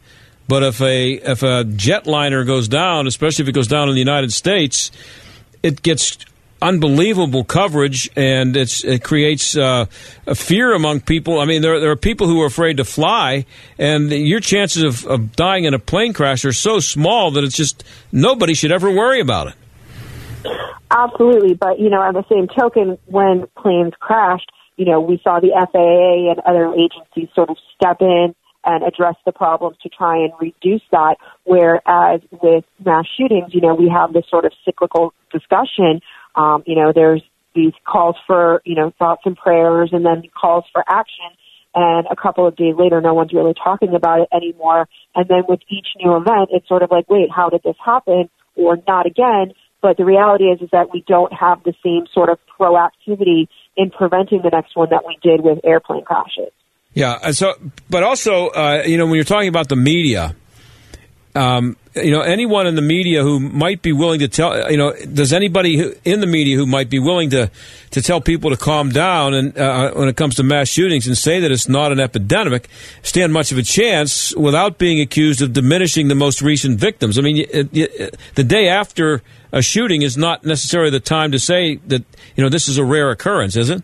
But 0.49 0.63
if 0.63 0.81
a 0.81 1.13
if 1.15 1.43
a 1.43 1.65
jetliner 1.65 2.47
goes 2.47 2.69
down, 2.69 3.07
especially 3.07 3.43
if 3.43 3.49
it 3.49 3.53
goes 3.53 3.67
down 3.67 3.89
in 3.89 3.95
the 3.95 4.01
United 4.01 4.33
States, 4.33 4.93
it 5.63 5.83
gets 5.83 6.19
unbelievable 6.61 7.45
coverage, 7.45 8.11
and 8.17 8.57
it 8.57 9.03
creates 9.03 9.57
uh, 9.57 9.87
a 10.27 10.35
fear 10.35 10.75
among 10.75 11.01
people. 11.01 11.39
I 11.39 11.45
mean, 11.45 11.63
there, 11.63 11.81
there 11.81 11.91
are 11.91 11.97
people 11.97 12.27
who 12.27 12.43
are 12.43 12.47
afraid 12.47 12.79
to 12.79 12.85
fly, 12.85 13.47
and 13.79 14.11
your 14.11 14.41
chances 14.41 14.83
of, 14.83 15.07
of 15.07 15.37
dying 15.37 15.65
in 15.65 15.75
a 15.75 15.79
plane 15.79 16.13
crash 16.13 16.45
are 16.45 16.53
so 16.53 16.81
small 16.81 17.31
that 17.33 17.45
it's 17.45 17.57
just 17.57 17.85
nobody 18.13 18.55
should 18.55 18.73
ever 18.73 18.91
worry 18.91 19.21
about 19.21 19.49
it. 19.49 19.55
Absolutely, 20.91 21.55
but 21.55 21.79
you 21.79 21.91
know, 21.91 22.01
on 22.01 22.15
the 22.15 22.25
same 22.31 22.47
token, 22.49 22.99
when 23.07 23.47
planes 23.57 23.93
crashed, 23.99 24.51
you 24.77 24.85
know, 24.85 25.01
we 25.01 25.21
saw 25.23 25.41
the 25.41 25.51
FAA 25.53 26.31
and 26.31 26.41
other 26.41 26.73
agencies 26.75 27.29
sort 27.35 27.51
of 27.51 27.57
step 27.75 28.01
in 28.01 28.35
and 28.65 28.83
address 28.83 29.15
the 29.25 29.33
problems 29.33 29.77
to 29.83 29.89
try 29.89 30.19
and 30.19 30.33
reduce 30.41 30.83
that. 30.91 31.17
Whereas 31.45 32.21
with 32.31 32.65
mass 32.85 33.07
shootings, 33.17 33.55
you 33.55 33.61
know, 33.61 33.75
we 33.75 33.89
have 33.89 34.13
this 34.13 34.25
sort 34.29 34.45
of 34.45 34.53
cyclical 34.65 35.15
discussion. 35.33 36.01
Um, 36.37 36.63
you 36.67 36.77
know, 36.77 36.93
there's 36.95 37.23
these 37.55 37.73
calls 37.85 38.17
for, 38.27 38.61
you 38.65 38.75
know, 38.75 38.93
thoughts 38.99 39.23
and 39.25 39.37
prayers 39.37 39.91
and 39.93 40.05
then 40.05 40.23
calls 40.39 40.65
for 40.73 40.85
action. 40.87 41.25
And 41.75 42.07
a 42.11 42.17
couple 42.17 42.47
of 42.47 42.57
days 42.57 42.75
later, 42.79 43.01
no 43.01 43.15
one's 43.15 43.33
really 43.33 43.55
talking 43.55 43.95
about 43.95 44.21
it 44.21 44.29
anymore. 44.33 44.89
And 45.15 45.29
then 45.29 45.43
with 45.49 45.61
each 45.69 45.89
new 46.03 46.17
event, 46.17 46.51
it's 46.51 46.69
sort 46.69 46.83
of 46.83 46.91
like, 46.91 47.09
wait, 47.11 47.29
how 47.35 47.49
did 47.49 47.63
this 47.63 47.77
happen? 47.85 48.31
Or 48.55 48.79
not 48.87 49.07
again. 49.07 49.53
But 49.83 49.99
the 49.99 50.05
reality 50.05 50.45
is, 50.45 50.63
is 50.63 50.71
that 50.73 50.89
we 50.93 51.05
don't 51.07 51.33
have 51.33 51.63
the 51.65 51.75
same 51.85 52.07
sort 52.13 52.31
of 52.31 52.39
proactivity 52.59 53.49
in 53.77 53.91
preventing 53.91 54.41
the 54.43 54.51
next 54.51 54.75
one 54.75 54.89
that 54.91 55.03
we 55.07 55.19
did 55.23 55.43
with 55.43 55.59
airplane 55.65 56.05
crashes. 56.05 56.53
Yeah. 56.95 57.19
And 57.23 57.37
so, 57.37 57.53
but 57.91 58.03
also, 58.03 58.49
uh, 58.49 58.83
you 58.87 58.97
know, 58.97 59.05
when 59.05 59.17
you're 59.17 59.25
talking 59.25 59.49
about 59.49 59.69
the 59.69 59.77
media, 59.77 60.35
um, 61.37 61.77
you 61.95 62.11
know, 62.11 62.21
anyone 62.21 62.67
in 62.67 62.75
the 62.75 62.83
media 62.83 63.23
who 63.23 63.39
might 63.39 63.83
be 63.83 63.93
willing 63.93 64.21
to 64.21 64.29
tell, 64.29 64.71
you 64.71 64.77
know, 64.77 64.93
does 65.13 65.33
anybody 65.33 65.95
in 66.05 66.21
the 66.21 66.27
media 66.27 66.57
who 66.57 66.67
might 66.67 66.91
be 66.91 66.99
willing 66.99 67.31
to, 67.31 67.51
to 67.91 68.03
tell 68.03 68.21
people 68.21 68.51
to 68.51 68.57
calm 68.57 68.91
down 68.91 69.35
and 69.35 69.57
uh, 69.57 69.93
when 69.93 70.09
it 70.09 70.17
comes 70.17 70.35
to 70.37 70.43
mass 70.43 70.69
shootings 70.69 71.07
and 71.07 71.17
say 71.17 71.41
that 71.41 71.51
it's 71.51 71.69
not 71.69 71.93
an 71.93 72.01
epidemic 72.01 72.69
stand 73.03 73.33
much 73.33 73.53
of 73.53 73.59
a 73.59 73.63
chance 73.63 74.35
without 74.37 74.79
being 74.79 75.01
accused 75.01 75.43
of 75.43 75.53
diminishing 75.53 76.09
the 76.09 76.15
most 76.15 76.43
recent 76.43 76.79
victims? 76.81 77.19
I 77.19 77.23
mean, 77.23 77.47
it, 77.51 77.69
it, 77.73 78.17
the 78.35 78.45
day 78.45 78.69
after 78.69 79.23
a 79.53 79.63
shooting 79.63 80.03
is 80.03 80.17
not 80.17 80.45
necessarily 80.45 80.91
the 80.91 81.01
time 81.01 81.33
to 81.33 81.39
say 81.39 81.77
that, 81.87 82.03
you 82.35 82.43
know, 82.43 82.49
this 82.49 82.69
is 82.69 82.79
a 82.79 82.85
rare 82.85 83.11
occurrence, 83.11 83.57
is 83.57 83.71
it? 83.71 83.83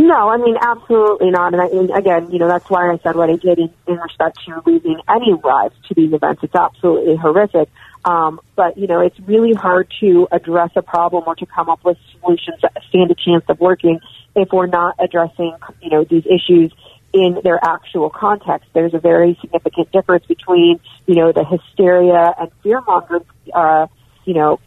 No, 0.00 0.28
I 0.28 0.36
mean 0.36 0.56
absolutely 0.60 1.30
not. 1.30 1.54
And, 1.54 1.60
I, 1.60 1.66
and 1.66 1.90
again, 1.90 2.30
you 2.30 2.38
know, 2.38 2.46
that's 2.46 2.70
why 2.70 2.88
I 2.88 2.98
said 3.02 3.16
what 3.16 3.30
I 3.30 3.36
did 3.36 3.58
in, 3.58 3.74
in 3.88 3.96
respect 3.96 4.38
to 4.44 4.62
losing 4.64 5.00
any 5.08 5.34
lives 5.42 5.74
to 5.88 5.94
these 5.94 6.12
events. 6.12 6.42
It's 6.44 6.54
absolutely 6.54 7.16
horrific. 7.16 7.68
Um, 8.04 8.40
but 8.54 8.78
you 8.78 8.86
know, 8.86 9.00
it's 9.00 9.18
really 9.20 9.54
hard 9.54 9.92
to 9.98 10.28
address 10.30 10.70
a 10.76 10.82
problem 10.82 11.24
or 11.26 11.34
to 11.34 11.46
come 11.46 11.68
up 11.68 11.84
with 11.84 11.98
solutions 12.20 12.58
that 12.62 12.74
stand 12.88 13.10
a 13.10 13.16
chance 13.16 13.44
of 13.48 13.58
working 13.58 13.98
if 14.36 14.50
we're 14.52 14.68
not 14.68 14.94
addressing, 15.00 15.56
you 15.82 15.90
know, 15.90 16.04
these 16.04 16.24
issues 16.26 16.72
in 17.12 17.40
their 17.42 17.58
actual 17.60 18.08
context. 18.08 18.68
There's 18.72 18.94
a 18.94 19.00
very 19.00 19.36
significant 19.40 19.90
difference 19.90 20.26
between, 20.26 20.78
you 21.06 21.16
know, 21.16 21.32
the 21.32 21.44
hysteria 21.44 22.34
and 22.38 22.50
fear 22.62 22.80
mongering, 22.82 23.24
uh, 23.52 23.88
you 24.24 24.34
know, 24.34 24.60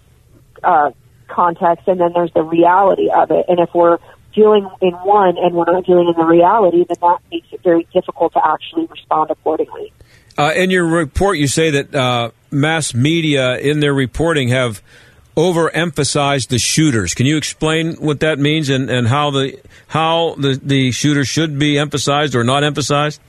uh, 0.61 0.91
context, 1.27 1.87
and 1.87 2.01
then 2.01 2.11
there's 2.13 2.33
the 2.33 2.43
reality 2.43 3.09
of 3.09 3.31
it. 3.31 3.45
And 3.47 3.59
if 3.59 3.69
we're 3.73 3.99
dealing 4.33 4.69
in 4.81 4.91
one 4.91 5.37
and 5.37 5.53
we're 5.53 5.71
not 5.71 5.85
dealing 5.85 6.07
in 6.07 6.15
the 6.15 6.25
reality, 6.25 6.85
then 6.87 6.97
that 7.01 7.19
makes 7.31 7.47
it 7.51 7.61
very 7.63 7.87
difficult 7.93 8.33
to 8.33 8.45
actually 8.45 8.85
respond 8.85 9.31
accordingly. 9.31 9.93
Uh, 10.37 10.51
in 10.55 10.69
your 10.69 10.85
report, 10.85 11.37
you 11.37 11.47
say 11.47 11.71
that 11.71 11.93
uh, 11.93 12.31
mass 12.49 12.93
media 12.93 13.57
in 13.57 13.79
their 13.79 13.93
reporting 13.93 14.49
have 14.49 14.81
overemphasized 15.35 16.47
the 16.49 16.59
shooters. 16.59 17.13
Can 17.13 17.25
you 17.25 17.37
explain 17.37 17.93
what 17.95 18.19
that 18.19 18.39
means 18.39 18.69
and, 18.69 18.89
and 18.89 19.07
how 19.07 19.31
the 19.31 19.59
how 19.87 20.35
the, 20.35 20.59
the 20.61 20.91
shooter 20.91 21.25
should 21.25 21.57
be 21.57 21.77
emphasized 21.77 22.35
or 22.35 22.43
not 22.43 22.63
emphasized? 22.63 23.21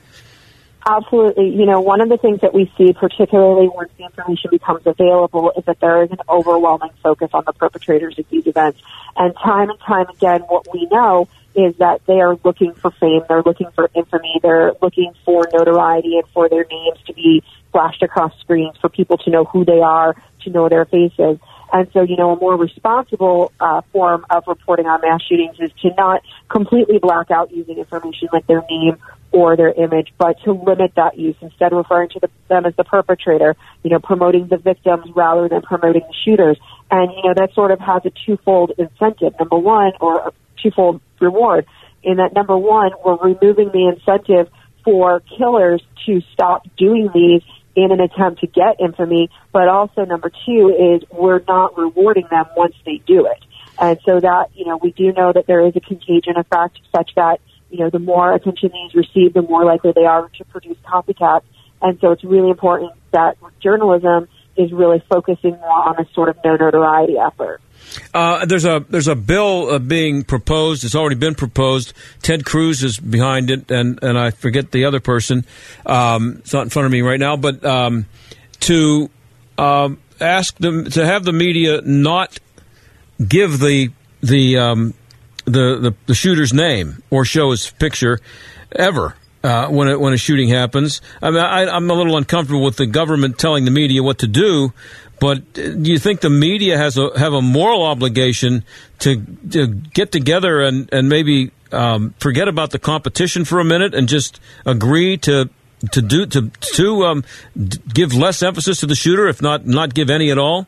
Absolutely. 0.84 1.50
You 1.50 1.64
know, 1.64 1.80
one 1.80 2.00
of 2.00 2.08
the 2.08 2.16
things 2.16 2.40
that 2.40 2.52
we 2.52 2.72
see, 2.76 2.92
particularly 2.92 3.68
once 3.68 3.90
the 3.96 4.04
information 4.04 4.50
becomes 4.50 4.82
available, 4.84 5.52
is 5.56 5.64
that 5.66 5.78
there 5.80 6.02
is 6.02 6.10
an 6.10 6.18
overwhelming 6.28 6.90
focus 7.02 7.30
on 7.32 7.44
the 7.46 7.52
perpetrators 7.52 8.18
of 8.18 8.28
these 8.30 8.46
events. 8.46 8.80
And 9.16 9.32
time 9.36 9.70
and 9.70 9.78
time 9.80 10.08
again, 10.08 10.40
what 10.42 10.66
we 10.72 10.86
know 10.90 11.28
is 11.54 11.76
that 11.76 12.04
they 12.06 12.20
are 12.20 12.36
looking 12.44 12.74
for 12.74 12.90
fame, 12.90 13.22
they're 13.28 13.42
looking 13.42 13.70
for 13.74 13.90
infamy, 13.94 14.40
they're 14.42 14.72
looking 14.82 15.12
for 15.24 15.46
notoriety 15.52 16.16
and 16.16 16.26
for 16.32 16.48
their 16.48 16.64
names 16.68 16.98
to 17.06 17.12
be 17.12 17.44
flashed 17.70 18.02
across 18.02 18.36
screens, 18.40 18.76
for 18.80 18.88
people 18.88 19.18
to 19.18 19.30
know 19.30 19.44
who 19.44 19.64
they 19.64 19.80
are, 19.80 20.16
to 20.42 20.50
know 20.50 20.68
their 20.68 20.84
faces. 20.84 21.38
And 21.72 21.88
so, 21.92 22.02
you 22.02 22.16
know, 22.16 22.32
a 22.32 22.36
more 22.36 22.56
responsible 22.56 23.52
uh, 23.60 23.82
form 23.92 24.26
of 24.28 24.44
reporting 24.46 24.86
on 24.86 25.00
mass 25.00 25.22
shootings 25.22 25.56
is 25.60 25.70
to 25.82 25.90
not 25.96 26.22
completely 26.48 26.98
black 26.98 27.30
out 27.30 27.52
using 27.52 27.78
information 27.78 28.28
like 28.32 28.46
their 28.46 28.62
name 28.68 28.98
or 29.32 29.56
their 29.56 29.72
image, 29.72 30.12
but 30.18 30.36
to 30.44 30.52
limit 30.52 30.92
that 30.96 31.18
use, 31.18 31.36
instead 31.40 31.72
referring 31.72 32.10
to 32.10 32.20
the, 32.20 32.28
them 32.48 32.66
as 32.66 32.76
the 32.76 32.84
perpetrator, 32.84 33.56
you 33.82 33.90
know, 33.90 33.98
promoting 33.98 34.46
the 34.48 34.58
victims 34.58 35.06
rather 35.14 35.48
than 35.48 35.62
promoting 35.62 36.02
the 36.02 36.14
shooters. 36.24 36.58
And, 36.90 37.10
you 37.12 37.22
know, 37.24 37.34
that 37.34 37.54
sort 37.54 37.70
of 37.70 37.80
has 37.80 38.02
a 38.04 38.12
twofold 38.26 38.72
incentive. 38.76 39.34
Number 39.38 39.56
one, 39.56 39.92
or 40.00 40.28
a 40.28 40.32
twofold 40.62 41.00
reward, 41.20 41.66
in 42.02 42.18
that 42.18 42.34
number 42.34 42.56
one, 42.56 42.90
we're 43.04 43.16
removing 43.16 43.70
the 43.72 43.92
incentive 43.96 44.52
for 44.84 45.22
killers 45.38 45.82
to 46.06 46.20
stop 46.32 46.66
doing 46.76 47.08
these 47.14 47.42
in 47.74 47.90
an 47.90 48.00
attempt 48.00 48.40
to 48.40 48.46
get 48.46 48.80
infamy, 48.80 49.30
but 49.52 49.68
also 49.68 50.04
number 50.04 50.30
two 50.44 50.74
is 50.78 51.08
we're 51.10 51.42
not 51.48 51.78
rewarding 51.78 52.26
them 52.30 52.44
once 52.56 52.74
they 52.84 53.00
do 53.06 53.26
it. 53.26 53.42
And 53.80 53.98
so 54.04 54.20
that, 54.20 54.50
you 54.54 54.66
know, 54.66 54.76
we 54.76 54.90
do 54.90 55.12
know 55.12 55.32
that 55.32 55.46
there 55.46 55.66
is 55.66 55.74
a 55.76 55.80
contagion 55.80 56.36
effect 56.36 56.78
such 56.94 57.14
that 57.14 57.40
you 57.72 57.78
know, 57.78 57.90
the 57.90 57.98
more 57.98 58.34
attention 58.34 58.70
these 58.72 58.94
receive, 58.94 59.32
the 59.32 59.42
more 59.42 59.64
likely 59.64 59.92
they 59.94 60.04
are 60.04 60.28
to 60.28 60.44
produce 60.44 60.76
copycats. 60.84 61.42
And 61.80 61.98
so 62.00 62.12
it's 62.12 62.22
really 62.22 62.50
important 62.50 62.92
that 63.12 63.36
journalism 63.60 64.28
is 64.56 64.72
really 64.72 65.02
focusing 65.10 65.52
more 65.52 65.88
on 65.88 65.98
a 65.98 66.06
sort 66.12 66.28
of 66.28 66.36
no 66.44 66.56
notoriety 66.56 67.16
effort. 67.18 67.60
Uh, 68.14 68.44
there's 68.46 68.64
a 68.64 68.84
there's 68.88 69.08
a 69.08 69.14
bill 69.14 69.70
uh, 69.70 69.78
being 69.78 70.22
proposed. 70.22 70.84
It's 70.84 70.94
already 70.94 71.16
been 71.16 71.34
proposed. 71.34 71.92
Ted 72.22 72.44
Cruz 72.44 72.82
is 72.82 72.98
behind 72.98 73.50
it, 73.50 73.70
and, 73.70 73.98
and 74.02 74.18
I 74.18 74.30
forget 74.30 74.70
the 74.70 74.84
other 74.84 75.00
person. 75.00 75.44
Um, 75.84 76.36
it's 76.38 76.52
not 76.52 76.62
in 76.62 76.70
front 76.70 76.86
of 76.86 76.92
me 76.92 77.02
right 77.02 77.20
now, 77.20 77.36
but 77.36 77.64
um, 77.64 78.06
to 78.60 79.10
um, 79.58 79.98
ask 80.20 80.56
them 80.58 80.90
to 80.90 81.04
have 81.04 81.24
the 81.24 81.32
media 81.32 81.80
not 81.82 82.38
give 83.26 83.58
the 83.58 83.90
the 84.22 84.58
um, 84.58 84.94
the, 85.44 85.78
the, 85.78 85.94
the 86.06 86.14
shooter's 86.14 86.52
name 86.52 87.02
or 87.10 87.24
show 87.24 87.50
his 87.50 87.70
picture 87.70 88.20
ever. 88.72 89.16
Uh, 89.44 89.66
when 89.66 89.88
a, 89.88 89.98
when 89.98 90.12
a 90.12 90.16
shooting 90.16 90.48
happens, 90.48 91.00
I 91.20 91.30
mean, 91.30 91.40
I, 91.40 91.66
I'm 91.66 91.90
a 91.90 91.94
little 91.94 92.16
uncomfortable 92.16 92.62
with 92.62 92.76
the 92.76 92.86
government 92.86 93.40
telling 93.40 93.64
the 93.64 93.72
media 93.72 94.00
what 94.00 94.18
to 94.18 94.28
do, 94.28 94.72
but 95.18 95.52
do 95.52 95.82
you 95.82 95.98
think 95.98 96.20
the 96.20 96.30
media 96.30 96.76
has 96.78 96.96
a 96.96 97.16
have 97.18 97.32
a 97.32 97.42
moral 97.42 97.82
obligation 97.82 98.64
to, 99.00 99.24
to 99.50 99.66
get 99.66 100.12
together 100.12 100.60
and 100.60 100.88
and 100.92 101.08
maybe 101.08 101.50
um, 101.72 102.14
forget 102.18 102.46
about 102.48 102.70
the 102.70 102.78
competition 102.78 103.44
for 103.44 103.58
a 103.58 103.64
minute 103.64 103.94
and 103.94 104.08
just 104.08 104.40
agree 104.64 105.16
to 105.18 105.48
to 105.90 106.02
do 106.02 106.26
to 106.26 106.50
to 106.74 107.04
um, 107.04 107.24
give 107.92 108.14
less 108.14 108.42
emphasis 108.42 108.80
to 108.80 108.86
the 108.86 108.94
shooter, 108.94 109.28
if 109.28 109.42
not 109.42 109.66
not 109.66 109.94
give 109.94 110.10
any 110.10 110.30
at 110.30 110.38
all? 110.38 110.66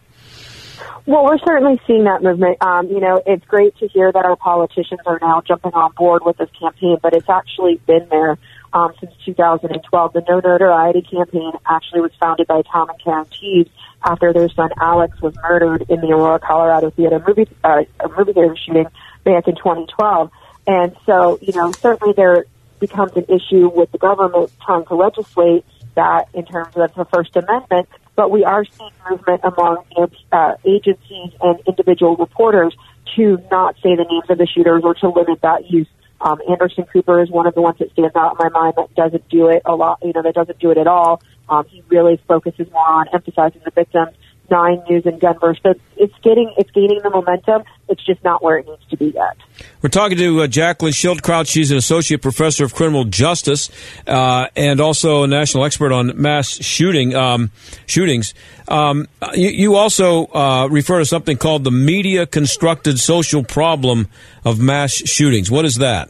Well, 1.07 1.25
we're 1.25 1.39
certainly 1.39 1.79
seeing 1.87 2.05
that 2.05 2.23
movement. 2.23 2.63
Um, 2.63 2.89
you 2.89 2.99
know, 2.99 3.23
it's 3.27 3.45
great 3.45 3.77
to 3.79 3.89
hear 3.89 4.11
that 4.11 4.25
our 4.25 4.37
politicians 4.37 5.01
are 5.05 5.19
now 5.21 5.43
jumping 5.47 5.75
on 5.75 5.93
board 5.93 6.23
with 6.25 6.39
this 6.39 6.49
campaign, 6.59 6.97
but 7.03 7.15
it's 7.15 7.29
actually 7.29 7.77
been 7.87 8.09
there 8.11 8.39
um, 8.73 8.95
since 8.99 9.13
2012. 9.27 10.13
The 10.15 10.25
No 10.27 10.41
Notoriety 10.41 11.03
campaign 11.03 11.53
actually 11.67 12.01
was 12.01 12.13
founded 12.19 12.47
by 12.47 12.63
Tom 12.63 12.89
and 12.89 12.99
Caren 13.01 13.27
Teves 13.29 13.69
after 14.03 14.33
their 14.33 14.49
son 14.49 14.71
Alex 14.81 15.21
was 15.21 15.35
murdered 15.43 15.85
in 15.91 16.01
the 16.01 16.09
Aurora, 16.09 16.39
Colorado 16.39 16.89
theater 16.89 17.23
movie, 17.27 17.49
uh, 17.63 17.83
movie 18.17 18.33
theater 18.33 18.57
shooting 18.57 18.87
back 19.25 19.47
in 19.47 19.57
2012. 19.57 20.31
And 20.67 20.97
so, 21.05 21.39
you 21.43 21.53
know, 21.53 21.71
certainly 21.73 22.15
there 22.15 22.47
becomes 22.81 23.13
an 23.17 23.27
issue 23.29 23.69
with 23.69 23.93
the 23.93 23.99
government 23.99 24.51
trying 24.65 24.87
to 24.87 24.95
legislate 24.95 25.67
that 25.97 26.29
in 26.33 26.47
terms 26.47 26.75
of 26.77 26.95
the 26.95 27.05
First 27.05 27.37
Amendment 27.37 27.89
but 28.17 28.31
we 28.31 28.45
are 28.45 28.65
seeing 28.65 28.91
movement 29.11 29.41
among 29.45 29.85
uh, 30.33 30.55
agencies 30.65 31.33
and 31.41 31.61
individual 31.67 32.17
reporters 32.17 32.75
to 33.17 33.39
not 33.51 33.75
say 33.77 33.97
the 33.97 34.07
names 34.09 34.29
of 34.29 34.39
the 34.39 34.47
shooters 34.47 34.83
or 34.85 34.95
to 34.95 35.09
limit 35.09 35.41
that 35.43 35.71
use. 35.71 35.89
Um, 36.21 36.41
Anderson 36.49 36.85
Cooper 36.85 37.21
is 37.23 37.31
one 37.31 37.47
of 37.47 37.55
the 37.55 37.61
ones 37.61 37.79
that 37.79 37.93
stands 37.93 38.17
out 38.17 38.33
in 38.33 38.37
my 38.39 38.49
mind 38.49 38.75
that 38.77 38.95
doesn't 38.95 39.29
do 39.29 39.49
it 39.49 39.63
a 39.65 39.75
lot, 39.75 39.99
you 40.03 40.13
know, 40.15 40.23
that 40.23 40.35
doesn't 40.35 40.59
do 40.59 40.71
it 40.71 40.79
at 40.79 40.87
all. 40.87 41.23
Um, 41.49 41.65
he 41.69 41.83
really 41.89 42.19
focuses 42.27 42.71
more 42.73 42.89
on 42.89 43.07
emphasizing 43.13 43.61
the 43.65 43.71
victims 43.71 44.17
Nine 44.51 44.83
News 44.89 45.07
in 45.07 45.19
Denver. 45.19 45.57
So 45.63 45.75
it's 45.97 46.15
getting 46.23 46.53
it's 46.57 46.71
gaining 46.71 47.01
the 47.03 47.11
momentum. 47.11 47.63
It's 47.89 48.05
just 48.05 48.23
not 48.25 48.43
where 48.43 48.59
it 48.59 48.67
needs 48.67 48.85
to 48.91 48.97
be 48.97 49.07
yet. 49.07 49.37
We're 49.83 49.91
talking 49.91 50.19
to 50.19 50.43
uh, 50.43 50.47
Jaclyn 50.47 50.93
Schildkraut. 50.93 51.49
She's 51.49 51.71
an 51.71 51.77
associate 51.77 52.23
professor 52.23 52.65
of 52.65 52.75
criminal 52.75 53.05
justice 53.05 53.71
uh, 54.07 54.49
and 54.57 54.81
also 54.81 55.23
a 55.23 55.27
national 55.27 55.65
expert 55.65 55.93
on 55.93 56.21
mass 56.21 56.49
shooting 56.65 57.15
um, 57.15 57.51
shootings. 57.87 58.35
Um, 58.69 59.09
you, 59.35 59.51
you, 59.51 59.75
also 59.77 60.27
uh, 60.27 60.69
refer 60.71 61.01
to 61.01 61.05
something 61.05 61.37
called 61.37 61.65
the 61.65 61.71
media 61.71 62.27
constructed 62.27 62.99
social 62.99 63.45
problem 63.45 64.09
of 64.45 64.59
mass 64.59 64.93
shootings. 64.93 65.51
What 65.51 65.67
is 65.67 65.77
that? 65.77 66.09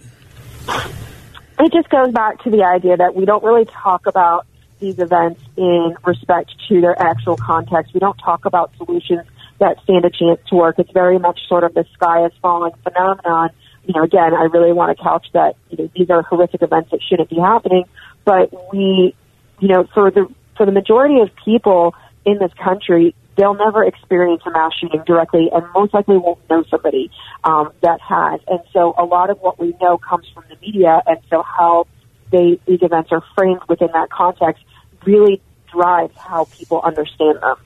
It 1.59 1.73
just 1.73 1.89
goes 1.89 2.13
back 2.13 2.43
to 2.45 2.51
the 2.51 2.63
idea 2.63 2.97
that 2.97 3.15
we 3.15 3.25
don't 3.25 3.43
really 3.43 3.65
talk 3.65 4.07
about 4.07 4.47
these 4.81 4.99
events 4.99 5.41
in 5.57 5.97
respect 6.05 6.53
to 6.69 6.81
their 6.81 7.01
actual 7.01 7.37
context. 7.37 7.95
We 7.95 8.01
don't 8.01 8.17
talk 8.17 8.45
about 8.45 8.73
solutions 8.77 9.27
that 9.59 9.77
stand 9.85 10.05
a 10.05 10.11
chance 10.11 10.41
to 10.49 10.57
work. 10.57 10.79
It's 10.79 10.91
very 10.91 11.19
much 11.19 11.41
sort 11.49 11.65
of 11.65 11.75
the 11.75 11.85
sky 11.95 12.27
is 12.27 12.33
falling 12.43 12.73
phenomenon. 12.83 13.51
You 13.85 13.95
know, 13.95 14.03
again, 14.03 14.35
I 14.35 14.45
really 14.45 14.73
want 14.73 14.97
to 14.97 15.03
couch 15.03 15.27
that, 15.33 15.57
you 15.71 15.79
know, 15.79 15.91
these 15.95 16.11
are 16.11 16.23
horrific 16.23 16.63
events 16.63 16.91
that 16.91 17.01
shouldn't 17.09 17.31
be 17.31 17.37
happening. 17.37 17.85
but 18.25 18.53
we, 18.73 19.15
you 19.61 19.69
know, 19.69 19.87
for 19.95 20.11
the 20.11 20.27
for 20.57 20.67
the 20.67 20.73
majority 20.73 21.21
of 21.21 21.31
people 21.45 21.95
in 22.25 22.39
this 22.39 22.53
country, 22.63 23.15
they'll 23.37 23.55
never 23.55 23.85
experience 23.85 24.43
a 24.47 24.51
mass 24.51 24.73
shooting 24.81 25.03
directly, 25.07 25.51
and 25.53 25.65
most 25.75 25.93
likely 25.93 26.17
won't 26.17 26.39
know 26.49 26.65
somebody 26.71 27.11
um, 27.43 27.73
that 27.83 28.01
has. 28.01 28.41
And 28.47 28.61
so, 28.73 28.95
a 28.97 29.05
lot 29.05 29.31
of 29.31 29.39
what 29.41 29.59
we 29.59 29.75
know 29.81 29.99
comes 29.99 30.27
from 30.33 30.45
the 30.49 30.57
media, 30.61 31.03
and 31.07 31.19
so 31.31 31.43
how 31.43 31.87
they 32.35 32.59
these 32.67 32.83
events 32.83 33.13
are 33.13 33.23
framed 33.37 33.61
within 33.69 33.89
that 33.93 34.11
context 34.11 34.63
really 35.07 35.41
drives 35.71 36.17
how 36.17 36.47
people 36.47 36.81
understand 36.83 37.41
them. 37.41 37.57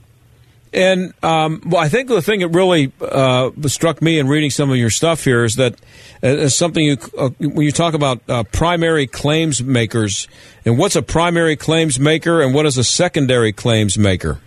And 0.73 1.15
um, 1.23 1.63
well, 1.65 1.81
I 1.81 1.89
think 1.89 2.09
the 2.09 2.21
thing 2.21 2.41
that 2.41 2.49
really 2.49 2.93
uh, 3.01 3.51
struck 3.67 4.03
me 4.03 4.19
in 4.19 4.29
reading 4.29 4.51
some 4.51 4.71
of 4.71 4.77
your 4.77 4.91
stuff 4.91 5.25
here 5.25 5.45
is 5.45 5.57
that 5.57 5.77
uh, 6.23 6.49
something 6.49 6.85
you 6.85 6.99
uh, 7.17 7.31
when 7.41 7.63
you 7.63 7.73
talk 7.73 7.95
about 7.95 8.21
uh, 8.29 8.43
primary 8.45 9.07
claims 9.07 9.63
makers 9.63 10.29
and 10.67 10.77
what's 10.77 10.95
a 10.95 11.03
primary 11.03 11.57
claims 11.57 11.99
maker 11.99 12.43
and 12.43 12.55
what 12.55 12.67
is 12.67 12.77
a 12.77 12.85
secondary 12.85 13.53
claims 13.53 13.97
maker. 13.97 14.41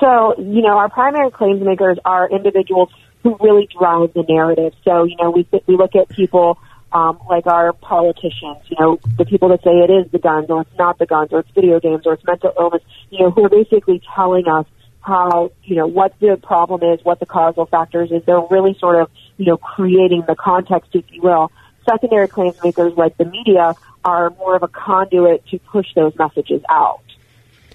So 0.00 0.34
you 0.38 0.62
know, 0.62 0.78
our 0.78 0.88
primary 0.88 1.32
claims 1.32 1.60
makers 1.60 1.98
are 2.04 2.30
individuals 2.30 2.90
who 3.24 3.36
really 3.40 3.68
drive 3.76 4.12
the 4.14 4.22
narrative. 4.28 4.74
So 4.84 5.02
you 5.04 5.16
know, 5.16 5.30
we 5.30 5.48
we 5.66 5.76
look 5.76 5.96
at 5.96 6.08
people 6.08 6.58
um, 6.92 7.18
like 7.28 7.46
our 7.46 7.72
politicians, 7.72 8.58
you 8.68 8.76
know, 8.78 8.98
the 9.16 9.24
people 9.24 9.48
that 9.50 9.62
say 9.62 9.70
it 9.70 9.90
is 9.90 10.10
the 10.10 10.18
guns 10.18 10.48
or 10.48 10.62
it's 10.62 10.78
not 10.78 10.98
the 10.98 11.06
guns 11.06 11.32
or 11.32 11.40
it's 11.40 11.50
video 11.50 11.80
games 11.80 12.06
or 12.06 12.14
it's 12.14 12.24
mental 12.24 12.52
illness, 12.58 12.82
you 13.10 13.20
know, 13.20 13.30
who 13.30 13.44
are 13.44 13.48
basically 13.50 14.02
telling 14.14 14.48
us 14.48 14.66
how, 15.00 15.52
you 15.64 15.76
know, 15.76 15.86
what 15.86 16.18
the 16.20 16.38
problem 16.42 16.82
is, 16.82 17.04
what 17.04 17.20
the 17.20 17.26
causal 17.26 17.66
factors 17.66 18.10
is. 18.10 18.24
They're 18.24 18.40
really 18.50 18.76
sort 18.78 19.00
of, 19.00 19.10
you 19.36 19.46
know, 19.46 19.56
creating 19.56 20.24
the 20.26 20.34
context, 20.34 20.90
if 20.94 21.04
you 21.10 21.22
will. 21.22 21.52
Secondary 21.88 22.28
claims 22.28 22.56
makers 22.62 22.94
like 22.96 23.16
the 23.16 23.24
media 23.24 23.74
are 24.04 24.30
more 24.30 24.56
of 24.56 24.62
a 24.62 24.68
conduit 24.68 25.46
to 25.48 25.58
push 25.58 25.86
those 25.94 26.14
messages 26.18 26.62
out. 26.68 27.02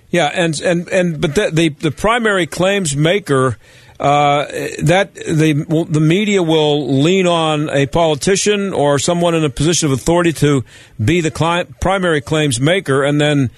Yeah, 0.10 0.28
and 0.28 0.60
and 0.62 0.88
and 0.90 1.20
but 1.20 1.34
the 1.34 1.50
the, 1.52 1.70
the 1.70 1.92
primary 1.92 2.46
claims 2.46 2.96
maker 2.96 3.58
uh, 4.04 4.46
that 4.84 5.16
the 5.16 5.86
the 5.90 6.00
media 6.02 6.44
will 6.44 7.02
lean 7.02 7.26
on 7.26 7.70
a 7.70 7.86
politician 7.86 8.74
or 8.74 9.00
someone 9.00 9.34
in 9.34 9.46
a 9.46 9.50
position 9.50 9.88
of 9.88 9.94
authority 9.94 10.34
to 10.34 10.66
be 11.04 11.22
the 11.22 11.32
client, 11.32 11.80
primary 11.80 12.20
claims 12.20 12.60
maker, 12.60 13.02
and 13.02 13.22
then 13.22 13.50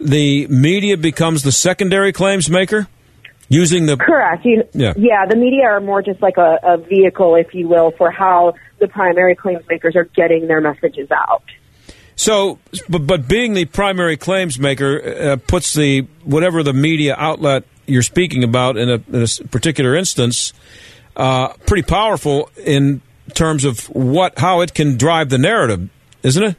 the 0.00 0.48
media 0.48 0.96
becomes 0.96 1.44
the 1.44 1.52
secondary 1.52 2.12
claims 2.12 2.50
maker 2.50 2.88
using 3.48 3.86
the 3.86 3.96
correct. 3.96 4.44
You, 4.44 4.64
yeah, 4.72 4.92
yeah. 4.96 5.24
The 5.24 5.36
media 5.36 5.66
are 5.66 5.80
more 5.80 6.02
just 6.02 6.20
like 6.20 6.36
a, 6.36 6.58
a 6.64 6.78
vehicle, 6.78 7.36
if 7.36 7.54
you 7.54 7.68
will, 7.68 7.92
for 7.92 8.10
how 8.10 8.54
the 8.80 8.88
primary 8.88 9.36
claims 9.36 9.62
makers 9.68 9.94
are 9.94 10.04
getting 10.16 10.48
their 10.48 10.60
messages 10.60 11.12
out. 11.12 11.44
So, 12.16 12.58
but, 12.88 13.06
but 13.06 13.28
being 13.28 13.54
the 13.54 13.66
primary 13.66 14.16
claims 14.16 14.58
maker 14.58 15.00
uh, 15.00 15.36
puts 15.36 15.74
the 15.74 16.08
whatever 16.24 16.64
the 16.64 16.72
media 16.72 17.14
outlet 17.16 17.64
you're 17.86 18.02
speaking 18.02 18.44
about 18.44 18.76
in 18.76 18.88
a, 18.88 19.02
in 19.12 19.22
a 19.22 19.48
particular 19.48 19.94
instance 19.94 20.52
uh, 21.16 21.48
pretty 21.66 21.82
powerful 21.82 22.50
in 22.64 23.02
terms 23.34 23.64
of 23.64 23.86
what 23.86 24.38
how 24.38 24.60
it 24.60 24.74
can 24.74 24.96
drive 24.96 25.28
the 25.28 25.38
narrative, 25.38 25.88
isn't 26.22 26.42
it? 26.42 26.56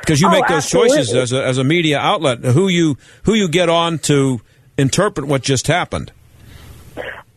Because 0.00 0.20
you 0.20 0.28
oh, 0.28 0.30
make 0.30 0.46
those 0.46 0.64
absolutely. 0.64 0.96
choices 0.96 1.14
as 1.14 1.32
a, 1.32 1.44
as 1.44 1.58
a 1.58 1.64
media 1.64 1.98
outlet, 1.98 2.38
who 2.38 2.68
you 2.68 2.96
who 3.24 3.34
you 3.34 3.48
get 3.48 3.68
on 3.68 3.98
to 4.00 4.40
interpret 4.76 5.26
what 5.26 5.42
just 5.42 5.66
happened. 5.66 6.12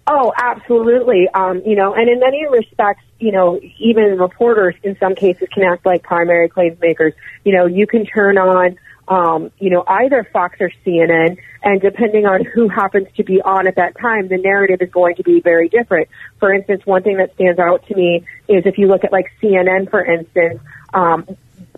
Oh, 0.08 0.34
absolutely. 0.36 1.28
Um, 1.30 1.62
you 1.66 1.76
know, 1.76 1.94
and 1.94 2.10
in 2.10 2.20
many 2.20 2.48
respects, 2.48 3.04
you 3.20 3.32
know, 3.32 3.60
even 3.80 4.18
reporters 4.18 4.76
in 4.84 4.98
some 4.98 5.16
cases 5.16 5.48
can 5.54 5.64
act 5.64 5.86
like 5.86 6.04
primary 6.04 6.50
claims 6.50 6.80
makers. 6.80 7.14
You 7.44 7.56
know, 7.56 7.66
you 7.66 7.88
can 7.88 8.06
turn 8.06 8.38
on, 8.38 8.78
um, 9.08 9.52
you 9.60 9.70
know, 9.70 9.84
either 9.88 10.28
Fox 10.32 10.58
or 10.60 10.72
CNN, 10.86 11.38
and 11.64 11.82
depending 11.82 12.26
on 12.26 12.44
who 12.46 12.68
happens 12.68 13.08
to 13.18 13.24
be 13.24 13.42
on 13.42 13.68
at 13.68 13.76
that 13.76 13.98
time, 14.00 14.28
the 14.28 14.38
narrative 14.38 14.82
is 14.82 14.90
going 14.90 15.16
to 15.16 15.24
be 15.24 15.42
very 15.42 15.70
different. 15.70 16.10
For 16.40 16.54
instance, 16.54 16.86
one 16.86 17.04
thing 17.04 17.18
that 17.18 17.34
stands 17.36 17.60
out 17.60 17.86
to 17.88 17.96
me 17.96 18.26
is 18.48 18.66
if 18.66 18.78
you 18.78 18.88
look 18.88 19.04
at 19.04 19.12
like 19.12 19.32
CNN, 19.42 19.90
for 19.90 20.04
instance, 20.04 20.62
um, 20.94 21.26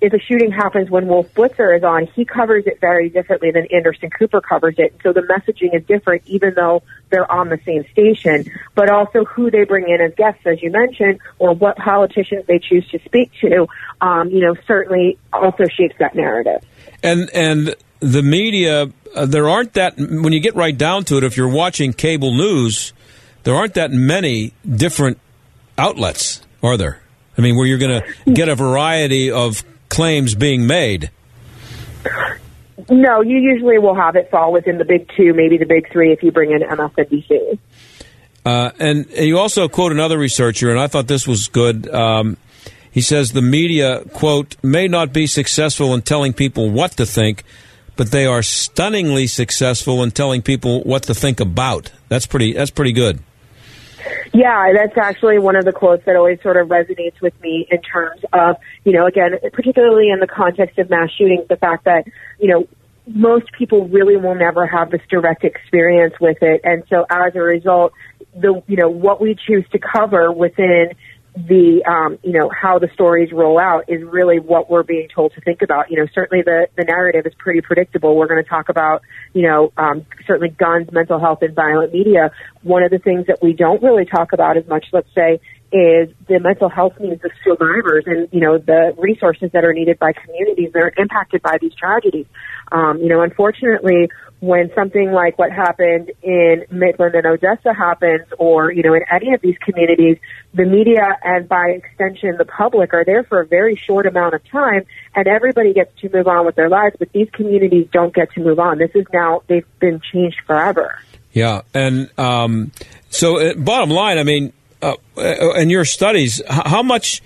if 0.04 0.12
a 0.12 0.20
shooting 0.20 0.52
happens 0.52 0.90
when 0.90 1.08
Wolf 1.08 1.34
Blitzer 1.34 1.76
is 1.78 1.84
on, 1.84 2.08
he 2.08 2.26
covers 2.26 2.66
it 2.66 2.82
very 2.82 3.10
differently 3.10 3.52
than 3.52 3.68
Anderson 3.72 4.10
Cooper 4.10 4.42
covers 4.42 4.76
it. 4.78 4.96
So 5.02 5.14
the 5.14 5.22
messaging 5.22 5.74
is 5.74 5.86
different, 5.86 6.24
even 6.26 6.54
though 6.56 6.84
they're 7.10 7.32
on 7.32 7.48
the 7.48 7.60
same 7.66 7.86
station. 7.92 8.52
But 8.76 8.90
also 8.90 9.24
who 9.24 9.50
they 9.50 9.64
bring 9.64 9.88
in 9.88 10.02
as 10.02 10.14
guests, 10.16 10.42
as 10.46 10.62
you 10.62 10.72
mentioned, 10.72 11.20
or 11.40 11.54
what 11.54 11.78
politicians 11.78 12.46
they 12.48 12.60
choose 12.60 12.86
to 12.90 13.00
speak 13.06 13.32
to, 13.42 13.68
um, 14.02 14.30
you 14.30 14.42
know, 14.42 14.56
certainly 14.68 15.18
also 15.32 15.68
shapes 15.68 15.96
that 16.00 16.16
narrative. 16.16 16.62
And 17.04 17.30
and 17.34 17.76
the 18.00 18.24
media, 18.24 18.90
uh, 19.16 19.26
there 19.26 19.50
aren't 19.50 19.74
that 19.74 19.98
when 19.98 20.34
you 20.34 20.40
get 20.40 20.56
right 20.56 20.78
down 20.78 21.04
to 21.06 21.18
it. 21.18 21.24
If 21.24 21.38
you're 21.38 21.50
watching 21.50 21.94
cable 21.94 22.34
news, 22.34 22.94
there 23.44 23.56
aren't 23.56 23.76
that 23.76 23.92
many 23.92 24.54
different 24.68 25.20
outlets, 25.78 26.42
are 26.62 26.78
there? 26.78 27.02
I 27.38 27.42
mean, 27.42 27.56
where 27.58 27.66
you're 27.66 27.78
going 27.78 28.02
to 28.02 28.32
get 28.32 28.48
a 28.50 28.56
variety 28.56 29.32
of 29.32 29.64
claims 29.90 30.36
being 30.36 30.68
made. 30.68 31.12
No, 32.90 33.22
you 33.22 33.38
usually 33.38 33.80
will 33.80 33.96
have 33.96 34.16
it 34.16 34.30
fall 34.30 34.52
within 34.52 34.78
the 34.78 34.86
big 34.86 35.10
two, 35.16 35.34
maybe 35.34 35.58
the 35.58 35.66
big 35.66 35.92
three 35.92 36.12
if 36.12 36.22
you 36.22 36.32
bring 36.32 36.52
in 36.52 36.62
MSNBC. 36.62 37.58
Uh, 38.46 38.72
and 38.78 39.10
you 39.12 39.40
also 39.40 39.70
quote 39.70 39.92
another 39.92 40.18
researcher, 40.18 40.70
and 40.70 40.80
I 40.80 40.88
thought 40.88 41.08
this 41.08 41.28
was 41.28 41.48
good. 41.48 41.88
Um, 41.94 42.38
he 42.94 43.02
says 43.02 43.32
the 43.32 43.42
media, 43.42 44.04
quote, 44.14 44.56
may 44.64 44.88
not 44.88 45.12
be 45.12 45.26
successful 45.26 45.96
in 45.96 46.04
telling 46.04 46.32
people 46.32 46.70
what 46.70 46.92
to 46.92 47.08
think, 47.08 47.44
but 47.96 48.12
they 48.12 48.28
are 48.28 48.44
stunningly 48.44 49.26
successful 49.26 50.04
in 50.04 50.12
telling 50.12 50.44
people 50.44 50.84
what 50.84 51.04
to 51.04 51.16
think 51.16 51.40
about. 51.40 51.92
That's 52.08 52.28
pretty. 52.28 52.54
That's 52.54 52.70
pretty 52.70 52.92
good. 52.92 53.20
Yeah, 54.32 54.74
that's 54.74 54.98
actually 54.98 55.40
one 55.40 55.56
of 55.56 55.66
the 55.66 55.72
quotes 55.72 56.06
that 56.06 56.16
always 56.16 56.42
sort 56.42 56.58
of 56.58 56.68
resonates 56.68 57.20
with 57.20 57.40
me 57.42 57.68
in 57.72 57.82
terms 57.82 58.22
of, 58.32 58.58
you 58.84 58.92
know, 58.92 59.08
again, 59.08 59.40
particularly 59.54 60.10
in 60.10 60.20
the 60.20 60.28
context 60.28 60.78
of 60.78 60.90
mass 60.90 61.10
shootings, 61.18 61.48
the 61.48 61.56
fact 61.56 61.86
that, 61.86 62.06
you 62.40 62.48
know, 62.48 62.68
most 63.08 63.52
people 63.58 63.88
really 63.88 64.18
will 64.18 64.36
never 64.36 64.68
have 64.68 64.92
this 64.92 65.02
direct 65.10 65.44
experience 65.44 66.14
with 66.22 66.38
it. 66.42 66.62
And 66.64 66.84
so 66.90 67.06
as 67.10 67.36
a 67.36 67.42
result, 67.42 67.94
the, 68.36 68.62
you 68.68 68.78
know, 68.78 68.90
what 68.90 69.20
we 69.20 69.36
choose 69.36 69.66
to 69.72 69.80
cover 69.80 70.32
within 70.32 70.92
the 71.36 71.84
um, 71.90 72.20
you 72.22 72.32
know 72.32 72.50
how 72.50 72.78
the 72.78 72.90
stories 72.94 73.32
roll 73.32 73.58
out 73.58 73.86
is 73.88 74.04
really 74.04 74.40
what 74.40 74.70
we're 74.70 74.84
being 74.84 75.08
told 75.14 75.34
to 75.34 75.42
think 75.42 75.62
about. 75.64 75.90
You 75.90 75.98
know, 75.98 76.08
certainly 76.14 76.44
the 76.44 76.68
the 76.78 76.84
narrative 76.84 77.26
is 77.26 77.34
pretty 77.38 77.62
predictable. 77.62 78.16
We're 78.16 78.28
going 78.28 78.44
to 78.44 78.50
talk 78.50 78.70
about 78.70 79.02
you 79.34 79.42
know 79.42 79.74
um, 79.76 80.06
certainly 80.28 80.50
guns, 80.50 80.92
mental 80.92 81.20
health, 81.20 81.40
and 81.42 81.56
violent 81.56 81.92
media. 81.92 82.32
One 82.62 82.84
of 82.84 82.92
the 82.92 83.00
things 83.00 83.26
that 83.28 83.40
we 83.42 83.54
don't 83.54 83.82
really 83.82 84.06
talk 84.06 84.34
about 84.34 84.58
as 84.58 84.68
much, 84.68 84.86
let's 84.94 85.10
say, 85.16 85.40
is 85.74 86.14
the 86.28 86.40
mental 86.40 86.70
health 86.70 86.94
needs 87.00 87.26
of 87.26 87.32
survivors 87.44 88.04
and 88.06 88.30
you 88.32 88.40
know 88.40 88.60
the 88.60 88.94
resources 89.00 89.52
that 89.54 89.66
are 89.66 89.74
needed 89.74 89.98
by 89.98 90.14
communities 90.14 90.72
that 90.72 90.84
are 90.84 90.94
impacted 90.98 91.42
by 91.42 91.58
these 91.60 91.74
tragedies. 91.74 92.28
Um, 92.72 93.00
you 93.00 93.10
know, 93.10 93.22
unfortunately, 93.22 94.10
when 94.40 94.70
something 94.76 95.12
like 95.12 95.40
what 95.40 95.52
happened 95.52 96.12
in 96.22 96.66
Midland 96.70 97.16
and 97.16 97.26
Odessa 97.26 97.74
happens, 97.74 98.28
or 98.38 98.72
you 98.72 98.84
know, 98.84 98.94
in 98.94 99.02
any 99.12 99.34
of 99.34 99.42
these 99.42 99.58
communities, 99.66 100.18
the 100.54 100.66
media 100.66 101.18
and 101.24 101.50
by 101.50 101.70
extension 101.70 102.36
the 102.38 102.46
public 102.46 102.94
are 102.94 103.04
there 103.04 103.24
for 103.24 103.42
a 103.42 103.46
very 103.46 103.76
short 103.76 104.06
amount 104.06 104.36
of 104.36 104.48
time, 104.50 104.86
and 105.16 105.28
everybody 105.28 105.74
gets 105.74 106.00
to 106.02 106.10
move 106.14 106.28
on 106.28 106.46
with 106.46 106.56
their 106.56 106.70
lives. 106.70 106.96
But 107.00 107.12
these 107.14 107.30
communities 107.32 107.88
don't 107.92 108.14
get 108.14 108.32
to 108.34 108.42
move 108.42 108.60
on. 108.60 108.78
This 108.78 108.92
is 108.94 109.06
now 109.12 109.42
they've 109.48 109.66
been 109.80 110.02
changed 110.12 110.42
forever. 110.46 111.00
Yeah, 111.32 111.62
and 111.74 112.12
um, 112.20 112.72
so 113.10 113.40
uh, 113.40 113.56
bottom 113.56 113.90
line, 113.90 114.20
I 114.20 114.24
mean, 114.24 114.54
uh, 114.84 114.96
uh 115.18 115.54
in 115.54 115.70
your 115.70 115.86
studies, 115.86 116.42
how 116.48 116.84
much, 116.84 117.22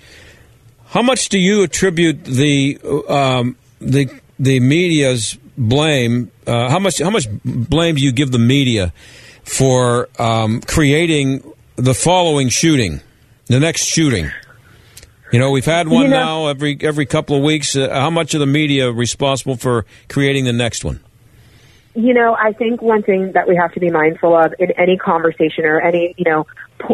how 0.86 1.02
much 1.02 1.28
do 1.28 1.38
you 1.38 1.62
attribute 1.62 2.24
the 2.24 2.78
um, 3.08 3.56
the 3.80 4.08
the 4.38 4.60
media's 4.60 5.36
blame? 5.56 6.30
Uh, 6.46 6.68
how 6.70 6.78
much 6.78 6.98
how 6.98 7.10
much 7.10 7.26
blame 7.44 7.96
do 7.96 8.02
you 8.02 8.12
give 8.12 8.32
the 8.32 8.38
media 8.38 8.92
for 9.44 10.08
um, 10.18 10.60
creating 10.62 11.42
the 11.76 11.94
following 11.94 12.48
shooting, 12.48 13.00
the 13.46 13.60
next 13.60 13.84
shooting? 13.84 14.30
You 15.32 15.38
know, 15.38 15.50
we've 15.50 15.64
had 15.64 15.88
one 15.88 16.04
you 16.04 16.08
know, 16.08 16.16
now 16.18 16.46
every 16.46 16.78
every 16.80 17.04
couple 17.04 17.36
of 17.36 17.42
weeks. 17.42 17.76
Uh, 17.76 17.90
how 17.90 18.10
much 18.10 18.34
of 18.34 18.40
the 18.40 18.46
media 18.46 18.90
responsible 18.90 19.56
for 19.56 19.84
creating 20.08 20.44
the 20.44 20.52
next 20.52 20.84
one? 20.84 21.00
You 21.94 22.14
know, 22.14 22.36
I 22.38 22.52
think 22.52 22.80
one 22.80 23.02
thing 23.02 23.32
that 23.32 23.48
we 23.48 23.56
have 23.56 23.72
to 23.72 23.80
be 23.80 23.90
mindful 23.90 24.36
of 24.36 24.54
in 24.58 24.70
any 24.72 24.96
conversation 24.96 25.64
or 25.64 25.80
any, 25.80 26.14
you 26.16 26.30
know, 26.30 26.46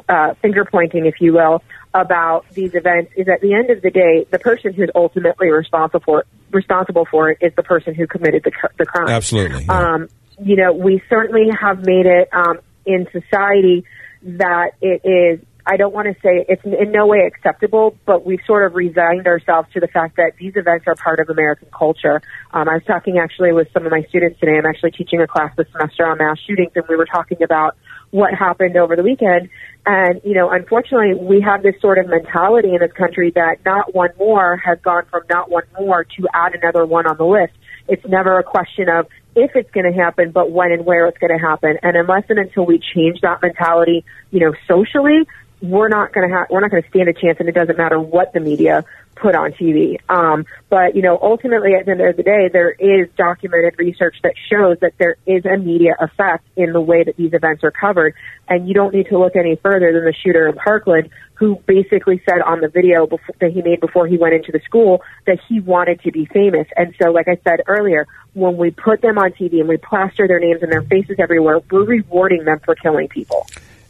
uh, 0.09 0.35
finger 0.35 0.65
pointing, 0.65 1.07
if 1.07 1.21
you 1.21 1.35
will, 1.35 1.63
about 1.93 2.45
these 2.53 2.75
events 2.75 3.13
is 3.17 3.29
at 3.29 3.41
the 3.41 3.55
end 3.55 3.71
of 3.71 3.83
the 3.83 3.91
day, 3.91 4.27
the 4.31 4.39
person 4.39 4.73
who's 4.73 4.91
ultimately 4.95 5.51
responsible 5.51 6.01
for 6.05 6.21
it, 6.21 6.27
responsible 6.51 7.07
for 7.11 7.31
it 7.31 7.39
is 7.41 7.53
the 7.55 7.63
person 7.63 7.95
who 7.95 8.07
committed 8.07 8.43
the, 8.45 8.53
the 8.79 8.87
crime. 8.87 9.09
Absolutely. 9.09 9.65
Yeah. 9.65 9.95
Um, 9.95 10.09
you 10.43 10.57
know, 10.57 10.73
we 10.73 11.03
certainly 11.09 11.49
have 11.61 11.85
made 11.85 12.07
it 12.07 12.29
um, 12.33 12.59
in 12.87 13.07
society 13.13 13.85
that 14.23 14.73
it 14.81 15.03
is 15.05 15.45
I 15.67 15.79
don't 15.79 15.95
want 15.95 16.09
to 16.09 16.15
say 16.21 16.45
it's 16.47 16.63
in 16.65 16.93
no 16.93 17.07
way 17.07 17.21
acceptable, 17.27 17.97
but 18.05 18.27
we've 18.27 18.41
sort 18.47 18.67
of 18.67 18.75
resigned 18.75 19.27
ourselves 19.27 19.69
to 19.73 19.81
the 19.81 19.89
fact 19.89 20.17
that 20.17 20.33
these 20.39 20.53
events 20.57 20.87
are 20.87 20.95
part 20.95 21.21
of 21.21 21.31
American 21.31 21.69
culture. 21.77 22.21
Um, 22.53 22.69
I 22.69 22.75
was 22.75 22.85
talking 22.85 23.19
actually 23.19 23.53
with 23.53 23.69
some 23.73 23.87
of 23.87 23.91
my 23.91 24.03
students 24.11 24.39
today. 24.41 24.59
I'm 24.59 24.67
actually 24.67 24.91
teaching 24.91 25.23
a 25.23 25.27
class 25.27 25.53
this 25.57 25.67
semester 25.73 26.07
on 26.07 26.19
mass 26.19 26.39
shootings, 26.47 26.73
and 26.75 26.85
we 26.87 26.97
were 26.97 27.07
talking 27.07 27.43
about 27.43 27.77
what 28.11 28.35
happened 28.35 28.77
over 28.77 28.95
the 28.95 29.03
weekend. 29.03 29.49
And, 29.87 30.21
you 30.23 30.35
know, 30.35 30.51
unfortunately, 30.51 31.15
we 31.15 31.41
have 31.41 31.63
this 31.63 31.81
sort 31.81 31.99
of 31.99 32.09
mentality 32.09 32.75
in 32.75 32.81
this 32.81 32.93
country 32.93 33.33
that 33.35 33.65
not 33.65 33.95
one 33.95 34.11
more 34.19 34.57
has 34.59 34.79
gone 34.81 35.05
from 35.11 35.23
not 35.31 35.51
one 35.51 35.65
more 35.79 36.05
to 36.05 36.29
add 36.33 36.55
another 36.55 36.85
one 36.85 37.07
on 37.07 37.17
the 37.17 37.25
list. 37.25 37.55
It's 37.89 38.05
never 38.07 38.39
a 38.39 38.43
question 38.43 38.89
of 38.89 39.09
if 39.35 39.51
it's 39.57 39.71
going 39.73 39.91
to 39.91 39.99
happen, 39.99 40.31
but 40.31 40.51
when 40.51 40.73
and 40.73 40.87
where 40.87 41.07
it's 41.07 41.19
going 41.19 41.37
to 41.37 41.45
happen. 41.45 41.77
And 41.83 41.97
unless 41.97 42.25
and 42.29 42.39
until 42.39 42.65
we 42.65 42.79
change 42.95 43.21
that 43.23 43.43
mentality, 43.43 44.05
you 44.31 44.41
know, 44.41 44.55
socially, 44.69 45.27
we're 45.65 45.89
not 45.89 46.13
going 46.13 46.29
to 46.29 46.35
have, 46.35 46.47
we're 46.51 46.61
not 46.61 46.71
going 46.71 46.83
to 46.83 46.89
stand 46.91 47.09
a 47.09 47.15
chance 47.15 47.41
and 47.41 47.49
it 47.49 47.55
doesn't 47.55 47.79
matter 47.79 47.99
what 47.99 48.33
the 48.35 48.41
media 48.41 48.85
put 49.15 49.35
on 49.35 49.53
TV. 49.53 49.99
Um, 50.11 50.45
but, 50.69 50.95
you 50.95 51.01
know, 51.01 51.19
ultimately 51.21 51.75
at 51.75 51.87
the 51.87 51.93
end 51.93 52.01
of 52.03 52.17
the 52.17 52.23
day, 52.23 52.51
there 52.53 52.71
is 52.71 53.09
documented 53.17 53.79
research 53.79 54.17
that 54.25 54.35
shows 54.51 54.79
that 54.81 54.93
there 54.99 55.17
is 55.25 55.47
a 55.47 55.57
media 55.57 55.97
effect 55.99 56.45
in 56.57 56.73
the 56.73 56.81
way 56.81 57.05
that 57.05 57.17
these 57.17 57.33
events 57.33 57.65
are 57.65 57.71
covered. 57.71 58.15
And 58.47 58.69
you 58.69 58.75
don't 58.75 58.93
need 58.93 59.07
to 59.09 59.19
look 59.19 59.37
any 59.37 59.57
further 59.57 59.93
than 59.93 60.05
the 60.05 60.13
shooter 60.13 60.49
in 60.49 60.55
Parkland 60.55 61.09
who 61.35 61.57
basically 61.67 62.23
said 62.29 62.43
on 62.43 62.61
the 62.61 62.69
video 62.69 63.07
before, 63.07 63.35
that 63.41 63.51
he 63.51 63.63
made 63.63 63.81
before 63.81 64.07
he 64.07 64.19
went 64.19 64.35
into 64.35 64.53
the 64.53 64.61
school 64.61 65.03
that 65.27 65.39
he 65.49 65.61
wanted 65.61 66.01
to 66.03 66.13
be 66.13 66.27
famous. 66.27 66.69
And 66.77 66.95
so, 67.01 67.11
like 67.11 67.27
I 67.27 67.39
said 67.43 67.63
earlier, 67.67 68.07
when 68.35 68.57
we 68.57 68.71
put 68.71 69.01
them 69.01 69.19
on 69.19 69.33
TV 69.33 69.61
and 69.61 69.69
we 69.69 69.79
plaster 69.79 70.29
their 70.29 70.39
names 70.39 70.63
and 70.63 70.71
their 70.71 70.83
faces 70.83 71.17
everywhere, 71.19 71.61
we're 71.71 71.85
rewarding 71.85 72.45
them 72.45 72.61
for 72.61 72.75
killing 72.75 73.09
people. 73.09 73.47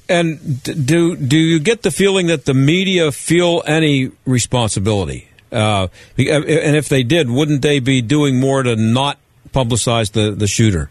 And 0.09 0.62
do 0.62 1.17
do 1.17 1.37
you 1.37 1.59
get 1.61 1.83
the 1.83 1.90
feeling 1.90 2.27
that 2.27 2.45
the 2.45 2.55
media 2.55 3.11
feel 3.11 3.62
any 3.67 4.11
responsibility? 4.27 5.29
Uh, 5.51 5.88
and 6.19 6.77
if 6.77 6.88
they 6.88 7.05
did, 7.05 7.31
wouldn't 7.31 7.62
they 7.62 7.79
be 7.79 8.03
doing 8.03 8.40
more 8.40 8.62
to 8.62 8.75
not 8.75 9.19
publicize 9.53 10.11
the, 10.12 10.33
the 10.33 10.49
shooter? 10.49 10.90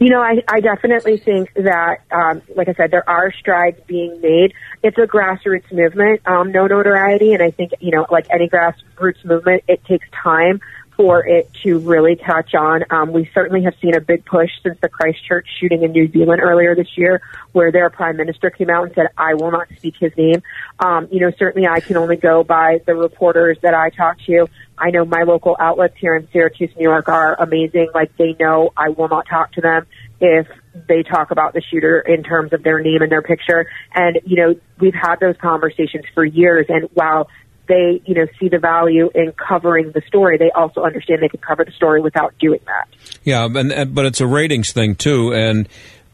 You 0.00 0.10
know, 0.10 0.20
I, 0.20 0.42
I 0.46 0.60
definitely 0.60 1.16
think 1.16 1.52
that, 1.54 2.02
um, 2.12 2.42
like 2.54 2.68
I 2.68 2.74
said, 2.74 2.90
there 2.90 3.08
are 3.08 3.32
strides 3.32 3.80
being 3.86 4.20
made. 4.20 4.52
It's 4.82 4.98
a 4.98 5.06
grassroots 5.06 5.72
movement, 5.72 6.20
um, 6.26 6.52
no 6.52 6.66
notoriety, 6.66 7.32
and 7.32 7.42
I 7.42 7.50
think, 7.50 7.72
you 7.80 7.90
know, 7.90 8.06
like 8.10 8.26
any 8.30 8.50
grassroots 8.50 9.24
movement, 9.24 9.64
it 9.66 9.82
takes 9.86 10.06
time 10.10 10.60
for 10.98 11.24
it 11.24 11.48
to 11.62 11.78
really 11.78 12.16
catch 12.16 12.54
on. 12.54 12.82
Um, 12.90 13.12
we 13.12 13.30
certainly 13.32 13.62
have 13.62 13.74
seen 13.80 13.94
a 13.94 14.00
big 14.00 14.24
push 14.24 14.50
since 14.64 14.78
the 14.80 14.88
Christchurch 14.88 15.46
shooting 15.60 15.84
in 15.84 15.92
New 15.92 16.10
Zealand 16.10 16.42
earlier 16.42 16.74
this 16.74 16.98
year, 16.98 17.22
where 17.52 17.70
their 17.70 17.88
prime 17.88 18.16
minister 18.16 18.50
came 18.50 18.68
out 18.68 18.86
and 18.86 18.94
said, 18.96 19.06
"I 19.16 19.34
will 19.34 19.52
not 19.52 19.68
speak 19.76 19.94
his 19.98 20.14
name." 20.16 20.42
Um, 20.80 21.06
you 21.12 21.20
know, 21.20 21.30
certainly 21.38 21.68
I 21.68 21.78
can 21.78 21.96
only 21.96 22.16
go 22.16 22.42
by 22.42 22.80
the 22.84 22.96
reporters 22.96 23.58
that 23.62 23.74
I 23.74 23.90
talk 23.90 24.18
to. 24.26 24.48
I 24.76 24.90
know 24.90 25.04
my 25.04 25.22
local 25.22 25.56
outlets 25.60 25.94
here 25.98 26.16
in 26.16 26.26
Syracuse, 26.32 26.70
New 26.76 26.82
York, 26.82 27.08
are 27.08 27.40
amazing. 27.40 27.90
Like 27.94 28.16
they 28.16 28.34
know 28.40 28.72
I 28.76 28.88
will 28.88 29.08
not 29.08 29.28
talk 29.28 29.52
to 29.52 29.60
them 29.60 29.86
if 30.20 30.48
they 30.88 31.04
talk 31.04 31.30
about 31.30 31.52
the 31.52 31.62
shooter 31.62 32.00
in 32.00 32.24
terms 32.24 32.52
of 32.52 32.64
their 32.64 32.80
name 32.80 33.02
and 33.02 33.10
their 33.10 33.22
picture. 33.22 33.70
And, 33.94 34.20
you 34.24 34.36
know, 34.36 34.54
we've 34.80 34.94
had 34.94 35.20
those 35.20 35.36
conversations 35.36 36.04
for 36.12 36.24
years. 36.24 36.66
And 36.68 36.88
while 36.94 37.28
they, 37.68 38.02
you 38.04 38.14
know, 38.14 38.26
see 38.40 38.48
the 38.48 38.58
value 38.58 39.10
in 39.14 39.32
covering 39.32 39.92
the 39.92 40.02
story, 40.06 40.38
they 40.38 40.50
also 40.50 40.82
understand 40.82 41.22
they 41.22 41.28
can 41.28 41.40
cover 41.40 41.64
the 41.64 41.72
story 41.72 42.00
without 42.00 42.36
doing 42.38 42.60
that. 42.66 42.88
Yeah, 43.24 43.44
and, 43.44 43.70
and 43.70 43.94
but 43.94 44.06
it's 44.06 44.20
a 44.20 44.26
ratings 44.26 44.72
thing 44.72 44.94
too, 44.94 45.32
and 45.32 45.68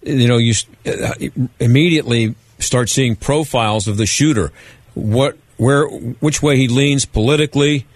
you 0.05 0.29
know, 0.29 0.37
you 0.37 0.55
uh, 0.87 1.15
immediately 1.59 2.35
start 2.59 2.89
seeing 2.89 3.17
profiles 3.17 3.89
of 3.89 3.97
the 3.97 4.07
shooter, 4.07 4.53
what, 4.95 5.37
where, 5.57 5.87
which 5.87 6.43
way 6.43 6.57
he 6.57 6.69
leans 6.69 7.05
politically. 7.05 7.87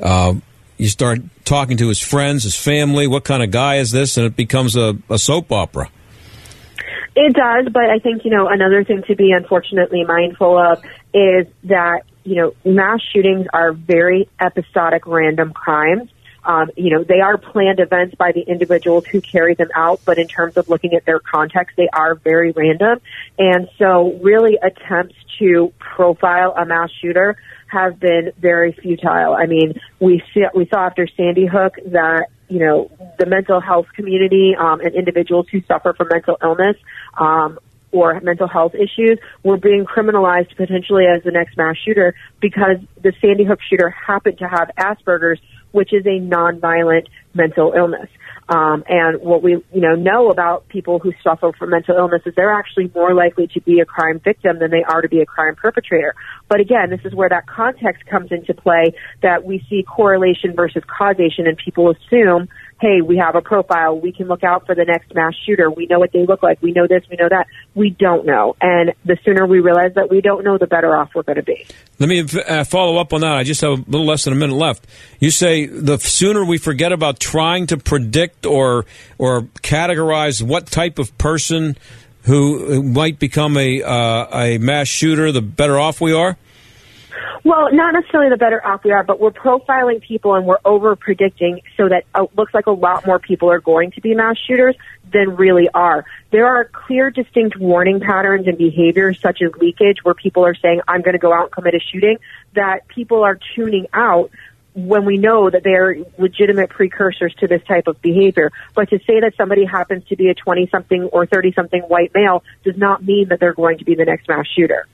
Uh, 0.00 0.34
you 0.76 0.88
start 0.88 1.20
talking 1.44 1.76
to 1.76 1.88
his 1.88 2.00
friends, 2.00 2.42
his 2.42 2.56
family. 2.56 3.06
What 3.06 3.24
kind 3.24 3.42
of 3.42 3.50
guy 3.50 3.76
is 3.76 3.92
this? 3.92 4.16
And 4.16 4.26
it 4.26 4.36
becomes 4.36 4.76
a, 4.76 4.96
a 5.08 5.18
soap 5.18 5.52
opera. 5.52 5.88
It 7.16 7.32
does, 7.34 7.72
but 7.72 7.84
I 7.84 8.00
think, 8.00 8.24
you 8.24 8.30
know, 8.32 8.48
another 8.48 8.82
thing 8.82 9.04
to 9.06 9.14
be 9.14 9.30
unfortunately 9.30 10.04
mindful 10.04 10.58
of 10.58 10.82
is 11.12 11.46
that 11.64 12.02
you 12.24 12.36
know, 12.36 12.54
mass 12.64 13.00
shootings 13.12 13.46
are 13.52 13.72
very 13.72 14.28
episodic 14.40 15.06
random 15.06 15.52
crimes. 15.52 16.10
Um, 16.44 16.70
you 16.76 16.90
know, 16.90 17.04
they 17.04 17.20
are 17.20 17.38
planned 17.38 17.80
events 17.80 18.16
by 18.16 18.32
the 18.32 18.42
individuals 18.42 19.06
who 19.06 19.20
carry 19.20 19.54
them 19.54 19.70
out, 19.74 20.00
but 20.04 20.18
in 20.18 20.28
terms 20.28 20.56
of 20.56 20.68
looking 20.68 20.92
at 20.94 21.06
their 21.06 21.18
context, 21.18 21.76
they 21.76 21.88
are 21.90 22.16
very 22.16 22.52
random. 22.52 23.00
And 23.38 23.68
so 23.78 24.18
really 24.22 24.58
attempts 24.62 25.14
to 25.38 25.72
profile 25.78 26.54
a 26.56 26.66
mass 26.66 26.90
shooter 27.00 27.36
have 27.68 27.98
been 27.98 28.32
very 28.38 28.72
futile. 28.72 29.34
I 29.34 29.46
mean, 29.46 29.80
we 30.00 30.22
see, 30.32 30.44
we 30.54 30.66
saw 30.66 30.86
after 30.86 31.08
Sandy 31.16 31.46
Hook 31.46 31.76
that, 31.86 32.28
you 32.48 32.58
know, 32.58 32.90
the 33.18 33.26
mental 33.26 33.60
health 33.60 33.86
community, 33.96 34.54
um, 34.54 34.80
and 34.80 34.94
individuals 34.94 35.46
who 35.50 35.62
suffer 35.62 35.94
from 35.94 36.08
mental 36.10 36.36
illness, 36.42 36.76
um, 37.16 37.58
or 37.94 38.20
mental 38.20 38.48
health 38.48 38.74
issues 38.74 39.18
were 39.44 39.56
being 39.56 39.84
criminalized 39.84 40.54
potentially 40.56 41.04
as 41.06 41.22
the 41.22 41.30
next 41.30 41.56
mass 41.56 41.76
shooter 41.86 42.14
because 42.40 42.76
the 43.00 43.12
Sandy 43.20 43.44
Hook 43.44 43.60
shooter 43.70 43.88
happened 43.90 44.38
to 44.38 44.48
have 44.48 44.70
Asperger's, 44.76 45.38
which 45.70 45.92
is 45.92 46.04
a 46.04 46.18
nonviolent 46.20 47.06
mental 47.34 47.72
illness. 47.72 48.08
Um, 48.48 48.84
and 48.88 49.22
what 49.22 49.42
we, 49.42 49.52
you 49.72 49.80
know, 49.80 49.94
know 49.94 50.28
about 50.28 50.68
people 50.68 50.98
who 50.98 51.12
suffer 51.22 51.52
from 51.58 51.70
mental 51.70 51.96
illness 51.96 52.22
is 52.26 52.34
they're 52.34 52.52
actually 52.52 52.90
more 52.94 53.14
likely 53.14 53.46
to 53.54 53.60
be 53.60 53.80
a 53.80 53.86
crime 53.86 54.20
victim 54.22 54.58
than 54.58 54.70
they 54.70 54.82
are 54.82 55.00
to 55.00 55.08
be 55.08 55.20
a 55.20 55.26
crime 55.26 55.54
perpetrator. 55.54 56.14
But 56.48 56.60
again, 56.60 56.90
this 56.90 57.00
is 57.04 57.14
where 57.14 57.28
that 57.28 57.46
context 57.46 58.04
comes 58.06 58.32
into 58.32 58.52
play 58.52 58.92
that 59.22 59.44
we 59.44 59.64
see 59.70 59.82
correlation 59.82 60.54
versus 60.54 60.82
causation 60.86 61.46
and 61.46 61.56
people 61.56 61.90
assume 61.90 62.48
hey, 62.84 63.00
we 63.00 63.16
have 63.16 63.34
a 63.34 63.40
profile. 63.40 63.98
We 63.98 64.12
can 64.12 64.28
look 64.28 64.44
out 64.44 64.66
for 64.66 64.74
the 64.74 64.84
next 64.84 65.14
mass 65.14 65.32
shooter. 65.46 65.70
We 65.70 65.86
know 65.86 65.98
what 65.98 66.12
they 66.12 66.26
look 66.26 66.42
like. 66.42 66.60
We 66.60 66.72
know 66.72 66.86
this. 66.86 67.02
We 67.10 67.16
know 67.16 67.30
that. 67.30 67.46
We 67.74 67.88
don't 67.88 68.26
know. 68.26 68.56
And 68.60 68.92
the 69.06 69.16
sooner 69.24 69.46
we 69.46 69.60
realize 69.60 69.94
that 69.94 70.10
we 70.10 70.20
don't 70.20 70.44
know, 70.44 70.58
the 70.58 70.66
better 70.66 70.94
off 70.94 71.14
we're 71.14 71.22
going 71.22 71.36
to 71.36 71.42
be. 71.42 71.66
Let 71.98 72.10
me 72.10 72.20
uh, 72.20 72.64
follow 72.64 72.98
up 72.98 73.14
on 73.14 73.22
that. 73.22 73.32
I 73.32 73.42
just 73.42 73.62
have 73.62 73.70
a 73.72 73.90
little 73.90 74.06
less 74.06 74.24
than 74.24 74.34
a 74.34 74.36
minute 74.36 74.56
left. 74.56 74.86
You 75.18 75.30
say 75.30 75.64
the 75.64 75.96
sooner 75.96 76.44
we 76.44 76.58
forget 76.58 76.92
about 76.92 77.18
trying 77.18 77.68
to 77.68 77.78
predict 77.78 78.44
or 78.44 78.84
or 79.16 79.42
categorize 79.62 80.42
what 80.42 80.66
type 80.66 80.98
of 80.98 81.16
person 81.16 81.78
who 82.24 82.82
might 82.82 83.18
become 83.18 83.56
a 83.56 83.82
uh, 83.82 84.26
a 84.38 84.58
mass 84.58 84.88
shooter, 84.88 85.32
the 85.32 85.40
better 85.40 85.78
off 85.78 86.02
we 86.02 86.12
are. 86.12 86.36
Well, 87.44 87.70
not 87.74 87.92
necessarily 87.92 88.30
the 88.30 88.38
better 88.38 88.66
off 88.66 88.84
we 88.84 88.92
are, 88.92 89.04
but 89.04 89.20
we're 89.20 89.30
profiling 89.30 90.00
people 90.00 90.34
and 90.34 90.46
we're 90.46 90.58
over 90.64 90.96
predicting 90.96 91.60
so 91.76 91.90
that 91.90 92.06
it 92.16 92.30
looks 92.34 92.54
like 92.54 92.66
a 92.66 92.72
lot 92.72 93.06
more 93.06 93.18
people 93.18 93.50
are 93.50 93.60
going 93.60 93.90
to 93.92 94.00
be 94.00 94.14
mass 94.14 94.38
shooters 94.38 94.74
than 95.12 95.36
really 95.36 95.68
are. 95.68 96.06
There 96.30 96.46
are 96.46 96.64
clear, 96.64 97.10
distinct 97.10 97.58
warning 97.58 98.00
patterns 98.00 98.46
and 98.46 98.56
behaviors 98.56 99.20
such 99.20 99.42
as 99.42 99.54
leakage 99.60 99.98
where 100.02 100.14
people 100.14 100.46
are 100.46 100.54
saying, 100.54 100.80
I'm 100.88 101.02
going 101.02 101.12
to 101.12 101.18
go 101.18 101.34
out 101.34 101.44
and 101.44 101.52
commit 101.52 101.74
a 101.74 101.80
shooting 101.80 102.16
that 102.54 102.88
people 102.88 103.22
are 103.22 103.38
tuning 103.54 103.88
out 103.92 104.30
when 104.72 105.04
we 105.04 105.18
know 105.18 105.50
that 105.50 105.62
they're 105.62 105.98
legitimate 106.16 106.70
precursors 106.70 107.34
to 107.40 107.46
this 107.46 107.62
type 107.64 107.88
of 107.88 108.00
behavior. 108.00 108.52
But 108.74 108.88
to 108.88 108.98
say 109.00 109.20
that 109.20 109.34
somebody 109.36 109.66
happens 109.66 110.04
to 110.08 110.16
be 110.16 110.30
a 110.30 110.34
20 110.34 110.68
something 110.68 111.04
or 111.12 111.26
30 111.26 111.52
something 111.52 111.82
white 111.82 112.12
male 112.14 112.42
does 112.64 112.78
not 112.78 113.04
mean 113.04 113.28
that 113.28 113.38
they're 113.38 113.52
going 113.52 113.78
to 113.78 113.84
be 113.84 113.94
the 113.94 114.06
next 114.06 114.28
mass 114.28 114.46
shooter. 114.46 114.86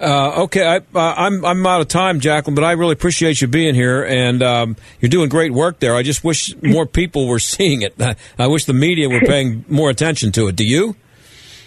Uh, 0.00 0.44
okay, 0.44 0.64
I, 0.64 0.76
am 0.76 0.84
uh, 0.94 1.14
I'm, 1.14 1.44
I'm 1.44 1.66
out 1.66 1.82
of 1.82 1.88
time, 1.88 2.20
Jaclyn, 2.20 2.54
but 2.54 2.64
I 2.64 2.72
really 2.72 2.94
appreciate 2.94 3.42
you 3.42 3.48
being 3.48 3.74
here, 3.74 4.02
and 4.02 4.42
um, 4.42 4.76
you're 5.00 5.10
doing 5.10 5.28
great 5.28 5.52
work 5.52 5.78
there. 5.78 5.94
I 5.94 6.02
just 6.02 6.24
wish 6.24 6.54
more 6.62 6.86
people 7.00 7.26
were 7.26 7.38
seeing 7.38 7.82
it. 7.82 7.94
I 8.38 8.46
wish 8.46 8.64
the 8.64 8.72
media 8.72 9.08
were 9.10 9.20
paying 9.20 9.64
more 9.68 9.90
attention 9.90 10.32
to 10.32 10.48
it. 10.48 10.56
Do 10.56 10.64
you? 10.64 10.96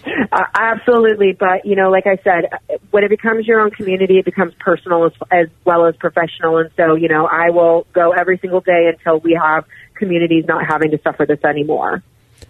Uh, 0.06 0.43
absolutely, 0.56 1.34
but 1.34 1.63
you 1.63 1.76
know, 1.76 1.89
like 1.89 2.08
I 2.08 2.17
said, 2.24 2.80
when 2.89 3.04
it 3.04 3.10
becomes 3.10 3.46
your 3.46 3.62
own 3.62 3.69
community, 3.69 4.17
it 4.17 4.26
becomes 4.26 4.54
personal 4.60 5.06
as, 5.06 5.12
as 5.32 5.48
well 5.63 5.86
as 5.86 5.96
professional. 5.96 6.58
And 6.58 6.72
so, 6.76 6.96
you 6.96 7.08
know, 7.08 7.28
I 7.28 7.52
will 7.52 7.86
go 7.93 8.12
every 8.12 8.39
single 8.39 8.60
day 8.60 8.91
until 8.91 9.19
we 9.19 9.39
have 9.39 9.65
communities 9.93 10.46
not 10.48 10.65
having 10.65 10.91
to 10.91 11.00
suffer 11.04 11.26
this 11.26 11.43
anymore. 11.46 12.02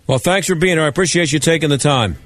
Well, 0.07 0.17
thanks 0.17 0.47
for 0.47 0.55
being 0.55 0.77
here. 0.77 0.85
I 0.85 0.87
appreciate 0.87 1.31
you 1.31 1.39
taking 1.39 1.69
the 1.69 1.77
time. 1.77 2.17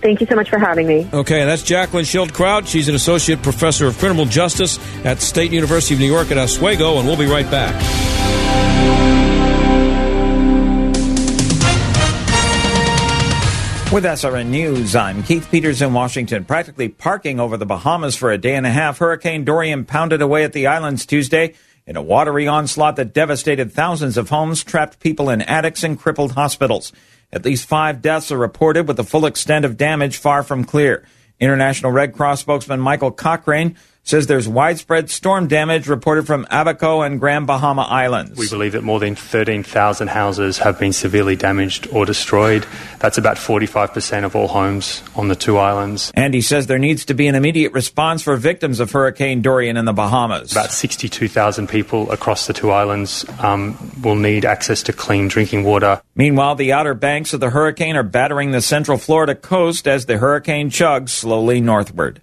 Thank 0.00 0.20
you 0.20 0.26
so 0.26 0.36
much 0.36 0.48
for 0.48 0.58
having 0.58 0.86
me. 0.86 1.08
Okay, 1.12 1.44
that's 1.44 1.62
Jaclyn 1.62 2.04
Schildkraut. 2.04 2.66
She's 2.66 2.88
an 2.88 2.94
associate 2.94 3.42
professor 3.42 3.86
of 3.86 3.98
criminal 3.98 4.24
justice 4.24 4.78
at 5.04 5.20
State 5.20 5.52
University 5.52 5.94
of 5.94 6.00
New 6.00 6.06
York 6.06 6.30
at 6.30 6.38
Oswego, 6.38 6.98
and 6.98 7.06
we'll 7.06 7.16
be 7.16 7.26
right 7.26 7.50
back. 7.50 7.74
With 13.90 14.04
SRN 14.04 14.48
News, 14.48 14.94
I'm 14.94 15.22
Keith 15.22 15.50
Peters 15.50 15.80
in 15.80 15.94
Washington. 15.94 16.44
Practically 16.44 16.90
parking 16.90 17.40
over 17.40 17.56
the 17.56 17.64
Bahamas 17.64 18.16
for 18.16 18.30
a 18.30 18.36
day 18.36 18.54
and 18.54 18.66
a 18.66 18.70
half, 18.70 18.98
Hurricane 18.98 19.44
Dorian 19.44 19.86
pounded 19.86 20.20
away 20.20 20.44
at 20.44 20.52
the 20.52 20.66
islands 20.66 21.06
Tuesday 21.06 21.54
in 21.88 21.96
a 21.96 22.02
watery 22.02 22.46
onslaught 22.46 22.96
that 22.96 23.14
devastated 23.14 23.72
thousands 23.72 24.18
of 24.18 24.28
homes, 24.28 24.62
trapped 24.62 25.00
people 25.00 25.30
in 25.30 25.40
attics, 25.40 25.82
and 25.82 25.98
crippled 25.98 26.32
hospitals. 26.32 26.92
At 27.32 27.46
least 27.46 27.66
five 27.66 28.02
deaths 28.02 28.30
are 28.30 28.36
reported, 28.36 28.86
with 28.86 28.98
the 28.98 29.04
full 29.04 29.24
extent 29.24 29.64
of 29.64 29.78
damage 29.78 30.18
far 30.18 30.42
from 30.42 30.64
clear. 30.64 31.06
International 31.40 31.90
Red 31.90 32.12
Cross 32.12 32.42
spokesman 32.42 32.78
Michael 32.78 33.10
Cochrane 33.10 33.74
says 34.08 34.26
there's 34.26 34.48
widespread 34.48 35.10
storm 35.10 35.48
damage 35.48 35.86
reported 35.86 36.26
from 36.26 36.46
Abaco 36.50 37.02
and 37.02 37.20
Grand 37.20 37.46
Bahama 37.46 37.82
Islands. 37.82 38.38
We 38.38 38.48
believe 38.48 38.72
that 38.72 38.82
more 38.82 38.98
than 38.98 39.14
13,000 39.14 40.08
houses 40.08 40.56
have 40.58 40.78
been 40.78 40.94
severely 40.94 41.36
damaged 41.36 41.88
or 41.92 42.06
destroyed. 42.06 42.66
That's 43.00 43.18
about 43.18 43.36
45% 43.36 44.24
of 44.24 44.34
all 44.34 44.48
homes 44.48 45.02
on 45.14 45.28
the 45.28 45.36
two 45.36 45.58
islands. 45.58 46.10
And 46.14 46.32
he 46.32 46.40
says 46.40 46.66
there 46.66 46.78
needs 46.78 47.04
to 47.04 47.14
be 47.14 47.26
an 47.26 47.34
immediate 47.34 47.74
response 47.74 48.22
for 48.22 48.34
victims 48.36 48.80
of 48.80 48.90
Hurricane 48.92 49.42
Dorian 49.42 49.76
in 49.76 49.84
the 49.84 49.92
Bahamas. 49.92 50.52
About 50.52 50.72
62,000 50.72 51.68
people 51.68 52.10
across 52.10 52.46
the 52.46 52.54
two 52.54 52.70
islands 52.70 53.26
um, 53.40 53.76
will 54.02 54.16
need 54.16 54.46
access 54.46 54.82
to 54.84 54.92
clean 54.94 55.28
drinking 55.28 55.64
water. 55.64 56.00
Meanwhile, 56.14 56.54
the 56.54 56.72
outer 56.72 56.94
banks 56.94 57.34
of 57.34 57.40
the 57.40 57.50
hurricane 57.50 57.94
are 57.94 58.02
battering 58.02 58.52
the 58.52 58.62
central 58.62 58.96
Florida 58.96 59.34
coast 59.34 59.86
as 59.86 60.06
the 60.06 60.16
hurricane 60.16 60.70
chugs 60.70 61.10
slowly 61.10 61.60
northward. 61.60 62.22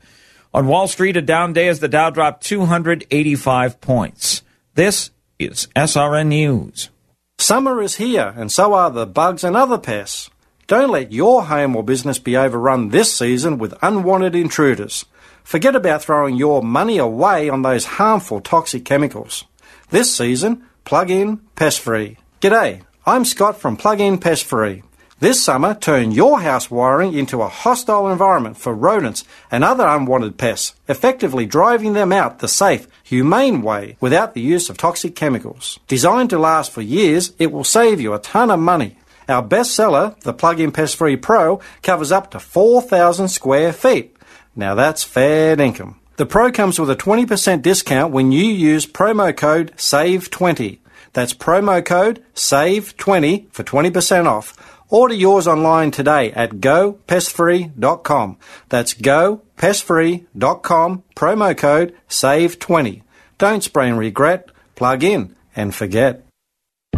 On 0.55 0.67
Wall 0.67 0.87
Street, 0.87 1.17
a 1.17 1.21
down 1.21 1.51
day 1.51 1.67
as 1.67 1.81
the 1.81 1.89
Dow 1.89 2.09
dropped 2.09 2.45
285 2.45 3.81
points. 3.81 4.41
This 4.75 5.09
is 5.37 5.67
SRN 5.75 6.27
News. 6.27 6.89
Summer 7.37 7.81
is 7.81 7.95
here, 7.95 8.33
and 8.37 8.49
so 8.49 8.73
are 8.73 8.89
the 8.89 9.05
bugs 9.05 9.43
and 9.43 9.57
other 9.57 9.77
pests. 9.77 10.29
Don't 10.67 10.91
let 10.91 11.11
your 11.11 11.43
home 11.43 11.75
or 11.75 11.83
business 11.83 12.19
be 12.19 12.37
overrun 12.37 12.87
this 12.87 13.13
season 13.13 13.57
with 13.57 13.77
unwanted 13.81 14.33
intruders. 14.33 15.03
Forget 15.43 15.75
about 15.75 16.01
throwing 16.01 16.37
your 16.37 16.63
money 16.63 16.99
away 16.99 17.49
on 17.49 17.63
those 17.63 17.83
harmful 17.99 18.39
toxic 18.39 18.85
chemicals. 18.85 19.43
This 19.89 20.15
season, 20.15 20.63
plug 20.85 21.11
in 21.11 21.39
pest 21.57 21.81
free. 21.81 22.15
G'day, 22.39 22.83
I'm 23.05 23.25
Scott 23.25 23.59
from 23.59 23.75
Plug 23.75 23.99
In 23.99 24.19
Pest 24.19 24.45
Free. 24.45 24.83
This 25.25 25.43
summer, 25.43 25.73
turn 25.73 26.11
your 26.11 26.41
house 26.41 26.69
wiring 26.69 27.15
into 27.15 27.41
a 27.41 27.47
hostile 27.47 28.11
environment 28.11 28.57
for 28.57 28.75
rodents 28.75 29.23
and 29.49 29.63
other 29.63 29.87
unwanted 29.87 30.37
pests, 30.37 30.75
effectively 30.87 31.47
driving 31.47 31.93
them 31.93 32.13
out 32.13 32.37
the 32.37 32.47
safe, 32.47 32.87
humane 33.03 33.63
way 33.63 33.97
without 33.99 34.35
the 34.35 34.41
use 34.41 34.69
of 34.69 34.77
toxic 34.77 35.15
chemicals. 35.15 35.79
Designed 35.87 36.29
to 36.29 36.37
last 36.37 36.71
for 36.71 36.83
years, 36.83 37.33
it 37.39 37.51
will 37.51 37.63
save 37.63 37.99
you 37.99 38.13
a 38.13 38.19
ton 38.19 38.51
of 38.51 38.59
money. 38.59 38.97
Our 39.27 39.41
bestseller, 39.41 40.15
the 40.19 40.31
Plug-in 40.31 40.71
Pest 40.71 40.95
Free 40.95 41.15
Pro, 41.15 41.59
covers 41.81 42.11
up 42.11 42.29
to 42.29 42.39
4,000 42.39 43.27
square 43.29 43.73
feet. 43.73 44.15
Now 44.55 44.75
that's 44.75 45.03
fair 45.03 45.59
income. 45.59 45.99
The 46.17 46.27
Pro 46.27 46.51
comes 46.51 46.79
with 46.79 46.91
a 46.91 46.95
20% 46.95 47.63
discount 47.63 48.13
when 48.13 48.31
you 48.31 48.45
use 48.45 48.85
promo 48.85 49.35
code 49.35 49.75
SAVE20. 49.75 50.77
That's 51.13 51.33
promo 51.33 51.83
code 51.83 52.23
SAVE20 52.35 53.49
for 53.51 53.63
20% 53.63 54.27
off. 54.27 54.74
Order 54.89 55.15
yours 55.15 55.47
online 55.47 55.91
today 55.91 56.31
at 56.33 56.51
gopestfree.com. 56.51 58.37
That's 58.69 58.93
gopestfree.com, 58.93 61.03
promo 61.15 61.57
code 61.57 61.95
SAVE20. 62.07 63.01
Don't 63.37 63.63
spray 63.63 63.89
and 63.89 63.99
regret, 63.99 64.49
plug 64.75 65.03
in 65.03 65.35
and 65.55 65.73
forget. 65.73 66.21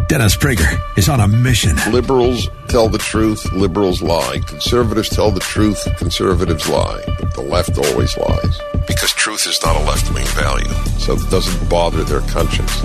Dennis 0.08 0.36
Prager 0.36 0.80
is 0.96 1.08
on 1.08 1.20
a 1.20 1.28
mission. 1.28 1.76
Liberals 1.92 2.48
tell 2.68 2.88
the 2.88 2.98
truth, 2.98 3.52
liberals 3.52 4.00
lie. 4.00 4.40
Conservatives 4.46 5.10
tell 5.10 5.30
the 5.30 5.40
truth, 5.40 5.86
conservatives 5.98 6.68
lie. 6.68 7.02
But 7.18 7.34
the 7.34 7.42
left 7.42 7.76
always 7.76 8.16
lies. 8.16 8.58
Because 8.86 9.12
truth 9.12 9.46
is 9.46 9.62
not 9.62 9.76
a 9.76 9.84
left 9.84 10.12
wing 10.14 10.24
value, 10.28 10.68
so 10.98 11.12
it 11.12 11.30
doesn't 11.30 11.68
bother 11.68 12.04
their 12.04 12.22
conscience. 12.22 12.80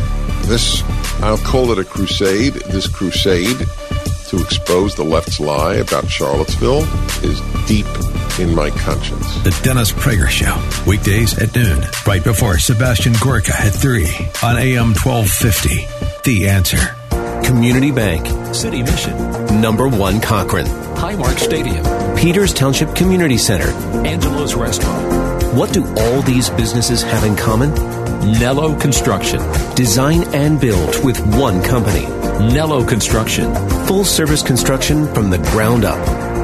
This, 0.48 0.84
I'll 1.22 1.38
call 1.38 1.72
it 1.72 1.78
a 1.78 1.86
crusade. 1.86 2.54
This 2.54 2.88
crusade 2.88 3.66
to 4.34 4.42
expose 4.44 4.96
the 4.96 5.04
left's 5.04 5.40
lie 5.40 5.76
about 5.76 6.10
Charlottesville 6.10 6.82
is 7.24 7.40
deep 7.68 7.86
in 8.40 8.56
my 8.56 8.72
conscience. 8.72 9.36
The 9.44 9.56
Dennis 9.64 9.92
Prager 9.92 10.28
Show, 10.28 10.58
weekdays 10.90 11.38
at 11.38 11.56
noon, 11.56 11.84
right 12.08 12.24
before 12.24 12.58
Sebastian 12.58 13.14
Gorka 13.22 13.54
at 13.56 13.70
3 13.74 14.06
on 14.42 14.58
AM 14.58 14.96
1250. 14.96 15.88
The 16.24 16.48
answer. 16.50 16.96
Community 17.46 17.92
Bank, 17.92 18.26
City 18.56 18.82
Mission, 18.82 19.62
Number 19.62 19.88
One 19.88 20.20
Cochran, 20.20 20.66
Highmark 20.96 21.38
Stadium, 21.38 21.86
Peters 22.18 22.56
Township 22.56 22.96
Community 22.96 23.38
Center. 23.38 23.70
Angelo's 24.04 24.56
Restaurant, 24.56 25.54
What 25.54 25.74
do 25.74 25.86
all 25.96 26.24
these 26.24 26.50
businesses 26.50 27.04
have 27.04 27.24
in 27.24 27.36
common? 27.36 27.72
Nello 28.40 28.76
Construction, 28.80 29.42
Design 29.76 30.24
and 30.34 30.60
build 30.60 31.06
with 31.06 31.20
one 31.36 31.62
company. 31.62 32.23
Nello 32.40 32.84
Construction, 32.86 33.54
Full 33.88 34.04
service 34.06 34.42
construction 34.42 35.12
from 35.14 35.30
the 35.30 35.38
ground 35.38 35.86
up. 35.86 36.00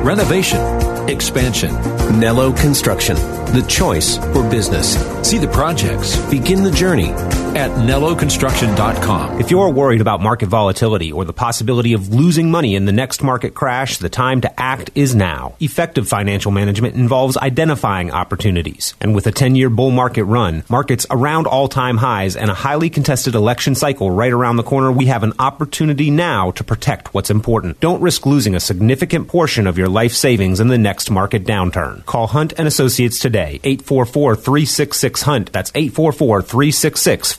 renovation, 0.06 0.60
expansion. 1.10 1.74
Nello 2.20 2.54
Construction, 2.54 3.16
the 3.54 3.66
choice 3.68 4.18
for 4.18 4.48
business. 4.50 4.96
See 5.28 5.38
the 5.38 5.48
projects 5.48 6.16
Begin 6.30 6.64
the 6.64 6.72
journey. 6.72 7.12
At 7.56 7.72
nelloconstruction.com. 7.72 9.40
If 9.40 9.52
you're 9.52 9.70
worried 9.70 10.02
about 10.02 10.22
market 10.22 10.48
volatility 10.50 11.12
or 11.12 11.26
the 11.26 11.34
possibility 11.34 11.94
of 11.94 12.14
losing 12.14 12.52
money 12.52 12.76
in 12.76 12.86
the 12.86 12.92
next 12.92 13.24
market 13.24 13.54
crash, 13.54 13.98
the 13.98 14.10
time 14.10 14.42
to 14.42 14.60
act 14.60 14.92
is 14.96 15.16
now. 15.16 15.56
Effective 15.60 16.08
financial 16.08 16.52
management 16.52 16.96
involves 16.96 17.38
identifying 17.38 18.12
opportunities. 18.12 18.94
And 19.02 19.16
with 19.16 19.28
a 19.28 19.32
10 19.32 19.56
year 19.56 19.70
bull 19.70 19.92
market 19.92 20.26
run, 20.26 20.64
markets 20.70 21.06
around 21.10 21.48
all 21.48 21.68
time 21.68 21.98
highs, 21.98 22.36
and 22.36 22.52
a 22.52 22.54
highly 22.54 22.90
contested 22.90 23.36
election 23.36 23.76
cycle 23.76 24.12
right 24.12 24.32
around 24.32 24.58
the 24.58 24.64
corner, 24.64 24.92
we 24.92 25.06
have 25.08 25.24
an 25.24 25.34
opportunity 25.40 26.12
now 26.12 26.52
to 26.52 26.64
protect 26.64 27.14
what's 27.14 27.30
important. 27.30 27.80
Don't 27.80 28.02
risk 28.02 28.26
losing 28.26 28.56
a 28.56 28.60
significant 28.60 29.28
portion 29.28 29.68
of 29.68 29.78
your 29.78 29.90
life 29.90 30.14
savings 30.14 30.60
in 30.60 30.68
the 30.68 30.78
next 30.78 31.10
market 31.10 31.46
downturn. 31.46 32.06
Call 32.06 32.28
Hunt 32.28 32.54
and 32.58 32.68
Associates 32.68 33.20
today, 33.20 33.60
844 33.64 34.36
366 34.36 35.22
Hunt. 35.24 35.52
That's 35.52 35.72
844 35.74 36.42
366 36.42 37.39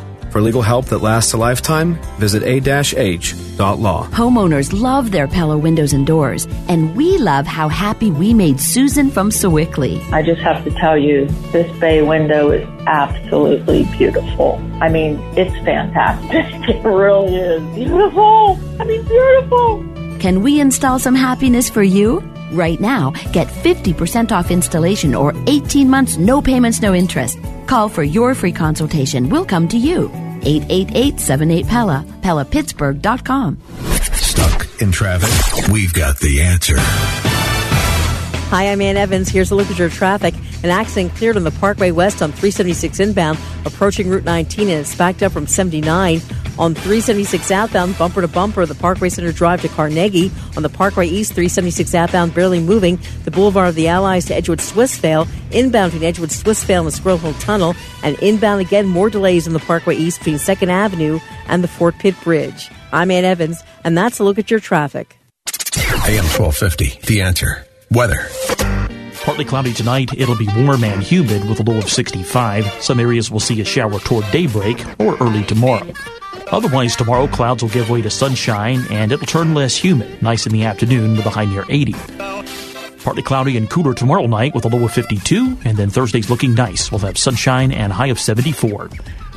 For 0.31 0.39
legal 0.39 0.61
help 0.61 0.85
that 0.85 0.99
lasts 0.99 1.33
a 1.33 1.37
lifetime, 1.37 1.95
visit 2.17 2.41
a-h.law. 2.43 4.07
Homeowners 4.07 4.71
love 4.81 5.11
their 5.11 5.27
Pella 5.27 5.57
windows 5.57 5.91
and 5.91 6.07
doors, 6.07 6.47
and 6.69 6.95
we 6.95 7.17
love 7.17 7.45
how 7.45 7.67
happy 7.67 8.11
we 8.11 8.33
made 8.33 8.57
Susan 8.61 9.11
from 9.11 9.29
Sewickley. 9.29 10.01
I 10.13 10.21
just 10.21 10.41
have 10.41 10.63
to 10.63 10.71
tell 10.71 10.97
you, 10.97 11.25
this 11.51 11.69
bay 11.81 12.01
window 12.01 12.49
is 12.49 12.65
absolutely 12.87 13.83
beautiful. 13.97 14.55
I 14.79 14.87
mean, 14.87 15.19
it's 15.35 15.53
fantastic. 15.65 16.47
It 16.71 16.81
really 16.85 17.35
is 17.35 17.61
beautiful. 17.75 18.57
I 18.79 18.85
mean, 18.85 19.03
beautiful. 19.03 19.83
Can 20.19 20.41
we 20.41 20.61
install 20.61 20.97
some 20.99 21.15
happiness 21.15 21.69
for 21.69 21.83
you? 21.83 22.21
Right 22.51 22.79
now, 22.81 23.11
get 23.31 23.47
50% 23.47 24.33
off 24.33 24.51
installation 24.51 25.15
or 25.15 25.33
18 25.47 25.89
months, 25.89 26.17
no 26.17 26.41
payments, 26.41 26.81
no 26.81 26.93
interest. 26.93 27.39
Call 27.65 27.87
for 27.87 28.03
your 28.03 28.35
free 28.35 28.51
consultation. 28.51 29.29
We'll 29.29 29.45
come 29.45 29.69
to 29.69 29.77
you. 29.77 30.09
888-78-PELLA, 30.41 32.05
PellaPittsburgh.com. 32.21 33.57
Stuck 34.01 34.81
in 34.81 34.91
traffic? 34.91 35.71
We've 35.71 35.93
got 35.93 36.19
the 36.19 36.41
answer. 36.41 36.75
Hi, 38.51 38.69
I'm 38.69 38.81
Ann 38.81 38.97
Evans. 38.97 39.29
Here's 39.29 39.51
a 39.51 39.55
look 39.55 39.71
at 39.71 39.79
your 39.79 39.89
traffic. 39.89 40.33
An 40.63 40.71
accident 40.71 41.15
cleared 41.15 41.37
on 41.37 41.45
the 41.45 41.51
Parkway 41.51 41.91
West 41.91 42.21
on 42.21 42.31
376 42.33 42.99
inbound, 42.99 43.39
approaching 43.65 44.09
Route 44.09 44.25
19, 44.25 44.67
and 44.67 44.81
it's 44.81 44.93
backed 44.93 45.23
up 45.23 45.31
from 45.31 45.47
79. 45.47 46.19
On 46.59 46.73
376 46.73 47.49
outbound, 47.51 47.97
bumper 47.97 48.21
to 48.21 48.27
bumper, 48.27 48.65
the 48.65 48.75
Parkway 48.75 49.09
Center 49.09 49.31
Drive 49.31 49.61
to 49.61 49.69
Carnegie. 49.69 50.31
On 50.55 50.63
the 50.63 50.69
Parkway 50.69 51.07
East, 51.07 51.33
376 51.33 51.95
outbound, 51.95 52.33
barely 52.33 52.59
moving. 52.59 52.99
The 53.23 53.31
Boulevard 53.31 53.69
of 53.69 53.75
the 53.75 53.87
Allies 53.87 54.25
to 54.25 54.35
Edgewood 54.35 54.59
Swissvale. 54.59 55.27
Inbound 55.51 55.91
between 55.91 56.07
Edgewood 56.07 56.29
Swissvale 56.29 56.79
and 56.79 56.87
the 56.87 56.91
Squirrel 56.91 57.17
Hill 57.17 57.33
Tunnel. 57.35 57.75
And 58.03 58.17
inbound 58.19 58.61
again, 58.61 58.87
more 58.87 59.09
delays 59.09 59.47
on 59.47 59.53
the 59.53 59.59
Parkway 59.59 59.95
East 59.95 60.19
between 60.19 60.35
2nd 60.35 60.69
Avenue 60.69 61.19
and 61.47 61.63
the 61.63 61.67
Fort 61.67 61.97
Pitt 61.99 62.15
Bridge. 62.23 62.69
I'm 62.91 63.11
Ann 63.11 63.25
Evans, 63.25 63.63
and 63.83 63.97
that's 63.97 64.19
a 64.19 64.23
look 64.23 64.37
at 64.37 64.51
your 64.51 64.59
traffic. 64.59 65.17
AM 66.05 66.25
1250, 66.25 66.99
the 67.07 67.21
answer. 67.21 67.65
Weather. 67.89 68.27
Partly 69.23 69.45
cloudy 69.45 69.73
tonight. 69.73 70.11
It'll 70.17 70.37
be 70.37 70.49
warm 70.57 70.83
and 70.83 71.03
humid 71.03 71.47
with 71.47 71.59
a 71.59 71.63
low 71.63 71.77
of 71.77 71.89
65. 71.89 72.65
Some 72.81 72.99
areas 72.99 73.29
will 73.29 73.39
see 73.39 73.61
a 73.61 73.65
shower 73.65 73.99
toward 73.99 74.25
daybreak 74.31 74.83
or 74.99 75.15
early 75.17 75.43
tomorrow. 75.43 75.93
Otherwise, 76.51 76.95
tomorrow 76.95 77.27
clouds 77.27 77.63
will 77.63 77.69
give 77.69 77.89
way 77.89 78.01
to 78.01 78.09
sunshine 78.09 78.85
and 78.89 79.11
it'll 79.11 79.25
turn 79.25 79.53
less 79.53 79.75
humid. 79.75 80.21
Nice 80.21 80.45
in 80.45 80.51
the 80.51 80.65
afternoon 80.65 81.15
with 81.15 81.25
a 81.25 81.29
high 81.29 81.45
near 81.45 81.65
80. 81.69 81.95
Partly 83.03 83.23
cloudy 83.23 83.57
and 83.57 83.69
cooler 83.69 83.93
tomorrow 83.93 84.27
night 84.27 84.53
with 84.53 84.65
a 84.65 84.67
low 84.67 84.85
of 84.85 84.91
52, 84.91 85.57
and 85.65 85.75
then 85.75 85.89
Thursday's 85.89 86.29
looking 86.29 86.53
nice. 86.53 86.91
We'll 86.91 86.99
have 86.99 87.17
sunshine 87.17 87.71
and 87.71 87.91
a 87.91 87.95
high 87.95 88.07
of 88.07 88.19
74. 88.19 88.89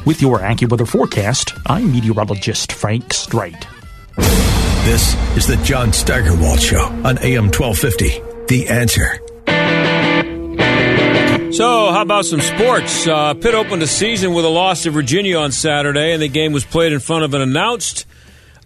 With 0.04 0.20
your 0.20 0.40
AccuWeather 0.40 0.86
forecast, 0.86 1.54
I'm 1.66 1.90
meteorologist 1.90 2.72
Frank 2.72 3.14
Strait. 3.14 3.66
This 4.16 5.14
is 5.36 5.46
the 5.46 5.56
John 5.64 5.94
Steigerwald 5.94 6.60
Show 6.60 6.84
on 7.04 7.16
AM 7.22 7.44
1250. 7.50 8.20
The 8.48 8.68
answer. 8.68 9.18
So, 11.54 11.92
how 11.92 12.02
about 12.02 12.24
some 12.24 12.40
sports? 12.40 13.06
Uh, 13.06 13.32
Pitt 13.34 13.54
opened 13.54 13.80
the 13.80 13.86
season 13.86 14.34
with 14.34 14.44
a 14.44 14.48
loss 14.48 14.82
to 14.82 14.90
Virginia 14.90 15.38
on 15.38 15.52
Saturday, 15.52 16.12
and 16.12 16.20
the 16.20 16.26
game 16.26 16.52
was 16.52 16.64
played 16.64 16.92
in 16.92 16.98
front 16.98 17.22
of 17.22 17.32
an 17.32 17.42
announced 17.42 18.06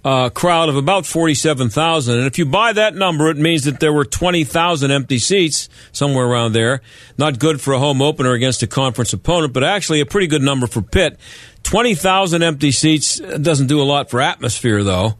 uh, 0.06 0.30
crowd 0.30 0.70
of 0.70 0.76
about 0.76 1.04
47,000. 1.04 2.16
And 2.16 2.26
if 2.26 2.38
you 2.38 2.46
buy 2.46 2.72
that 2.72 2.94
number, 2.94 3.28
it 3.28 3.36
means 3.36 3.64
that 3.64 3.78
there 3.78 3.92
were 3.92 4.06
20,000 4.06 4.90
empty 4.90 5.18
seats 5.18 5.68
somewhere 5.92 6.24
around 6.24 6.54
there. 6.54 6.80
Not 7.18 7.38
good 7.38 7.60
for 7.60 7.74
a 7.74 7.78
home 7.78 8.00
opener 8.00 8.32
against 8.32 8.62
a 8.62 8.66
conference 8.66 9.12
opponent, 9.12 9.52
but 9.52 9.64
actually 9.64 10.00
a 10.00 10.06
pretty 10.06 10.26
good 10.26 10.40
number 10.40 10.66
for 10.66 10.80
Pitt. 10.80 11.20
20,000 11.64 12.42
empty 12.42 12.72
seats 12.72 13.18
doesn't 13.18 13.66
do 13.66 13.82
a 13.82 13.84
lot 13.84 14.08
for 14.08 14.22
atmosphere, 14.22 14.82
though. 14.82 15.18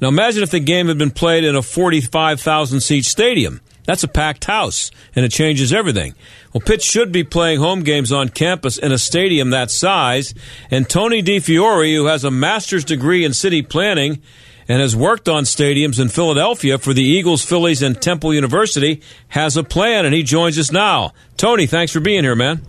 Now, 0.00 0.08
imagine 0.08 0.42
if 0.42 0.52
the 0.52 0.60
game 0.60 0.88
had 0.88 0.96
been 0.96 1.10
played 1.10 1.44
in 1.44 1.54
a 1.54 1.60
45,000 1.60 2.80
seat 2.80 3.04
stadium. 3.04 3.60
That's 3.90 4.04
a 4.04 4.08
packed 4.08 4.44
house, 4.44 4.92
and 5.16 5.24
it 5.24 5.32
changes 5.32 5.72
everything. 5.72 6.14
Well, 6.52 6.60
Pitt 6.60 6.80
should 6.80 7.10
be 7.10 7.24
playing 7.24 7.58
home 7.58 7.82
games 7.82 8.12
on 8.12 8.28
campus 8.28 8.78
in 8.78 8.92
a 8.92 8.98
stadium 8.98 9.50
that 9.50 9.68
size, 9.68 10.32
and 10.70 10.88
Tony 10.88 11.24
DeFiore, 11.24 11.92
who 11.96 12.06
has 12.06 12.22
a 12.22 12.30
master's 12.30 12.84
degree 12.84 13.24
in 13.24 13.34
city 13.34 13.62
planning 13.62 14.22
and 14.68 14.80
has 14.80 14.94
worked 14.94 15.28
on 15.28 15.42
stadiums 15.42 15.98
in 15.98 16.08
Philadelphia 16.08 16.78
for 16.78 16.94
the 16.94 17.02
Eagles, 17.02 17.44
Phillies, 17.44 17.82
and 17.82 18.00
Temple 18.00 18.32
University, 18.32 19.02
has 19.26 19.56
a 19.56 19.64
plan, 19.64 20.06
and 20.06 20.14
he 20.14 20.22
joins 20.22 20.56
us 20.56 20.70
now. 20.70 21.12
Tony, 21.36 21.66
thanks 21.66 21.92
for 21.92 21.98
being 21.98 22.22
here, 22.22 22.36
man. 22.36 22.64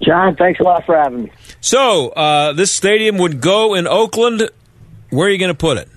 John, 0.00 0.34
thanks 0.36 0.60
a 0.60 0.62
lot 0.62 0.86
for 0.86 0.96
having 0.96 1.24
me. 1.24 1.32
So, 1.60 2.08
uh, 2.08 2.54
this 2.54 2.72
stadium 2.72 3.18
would 3.18 3.42
go 3.42 3.74
in 3.74 3.86
Oakland. 3.86 4.48
Where 5.10 5.28
are 5.28 5.30
you 5.30 5.36
going 5.36 5.52
to 5.52 5.54
put 5.54 5.76
it? 5.76 5.90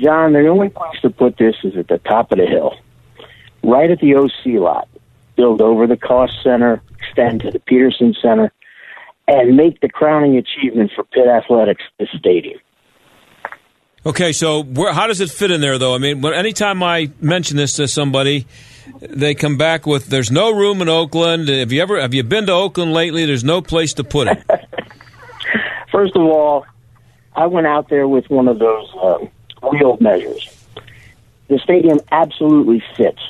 John, 0.00 0.32
the 0.32 0.46
only 0.48 0.68
place 0.68 1.00
to 1.02 1.10
put 1.10 1.36
this 1.36 1.56
is 1.64 1.76
at 1.76 1.88
the 1.88 1.98
top 1.98 2.30
of 2.30 2.38
the 2.38 2.46
hill, 2.46 2.74
right 3.62 3.90
at 3.90 4.00
the 4.00 4.14
OC 4.14 4.60
lot. 4.60 4.88
Build 5.36 5.60
over 5.60 5.86
the 5.86 5.96
Cost 5.96 6.32
Center, 6.42 6.82
extend 6.98 7.42
to 7.42 7.50
the 7.50 7.60
Petersen 7.60 8.14
Center, 8.20 8.52
and 9.28 9.56
make 9.56 9.80
the 9.80 9.88
crowning 9.88 10.36
achievement 10.36 10.90
for 10.94 11.04
Pitt 11.04 11.28
Athletics 11.28 11.82
the 11.98 12.08
stadium. 12.18 12.58
Okay, 14.06 14.32
so 14.32 14.62
where, 14.62 14.92
how 14.92 15.06
does 15.06 15.20
it 15.20 15.30
fit 15.30 15.50
in 15.50 15.60
there, 15.60 15.76
though? 15.76 15.94
I 15.94 15.98
mean, 15.98 16.24
anytime 16.24 16.82
I 16.82 17.10
mention 17.20 17.56
this 17.56 17.74
to 17.74 17.86
somebody, 17.86 18.46
they 19.00 19.34
come 19.34 19.56
back 19.58 19.86
with, 19.86 20.06
"There's 20.06 20.30
no 20.30 20.50
room 20.50 20.80
in 20.80 20.88
Oakland." 20.88 21.48
Have 21.48 21.72
you 21.72 21.82
ever 21.82 22.00
have 22.00 22.14
you 22.14 22.22
been 22.22 22.46
to 22.46 22.52
Oakland 22.52 22.92
lately? 22.92 23.26
There's 23.26 23.44
no 23.44 23.60
place 23.60 23.94
to 23.94 24.04
put 24.04 24.28
it. 24.28 24.42
First 25.92 26.16
of 26.16 26.22
all, 26.22 26.64
I 27.34 27.46
went 27.46 27.66
out 27.66 27.88
there 27.88 28.08
with 28.08 28.30
one 28.30 28.48
of 28.48 28.58
those 28.58 28.88
uh, 28.94 29.18
real 29.72 29.98
measures. 30.00 30.54
The 31.48 31.58
stadium 31.58 32.00
absolutely 32.10 32.82
fits. 32.96 33.20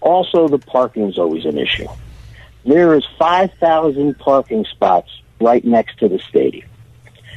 Also, 0.00 0.48
the 0.48 0.58
parking 0.58 1.08
is 1.08 1.18
always 1.18 1.44
an 1.44 1.58
issue. 1.58 1.86
There 2.64 2.94
is 2.94 3.06
5,000 3.18 4.18
parking 4.18 4.64
spots 4.64 5.10
right 5.40 5.64
next 5.64 5.98
to 5.98 6.08
the 6.08 6.18
stadium. 6.18 6.68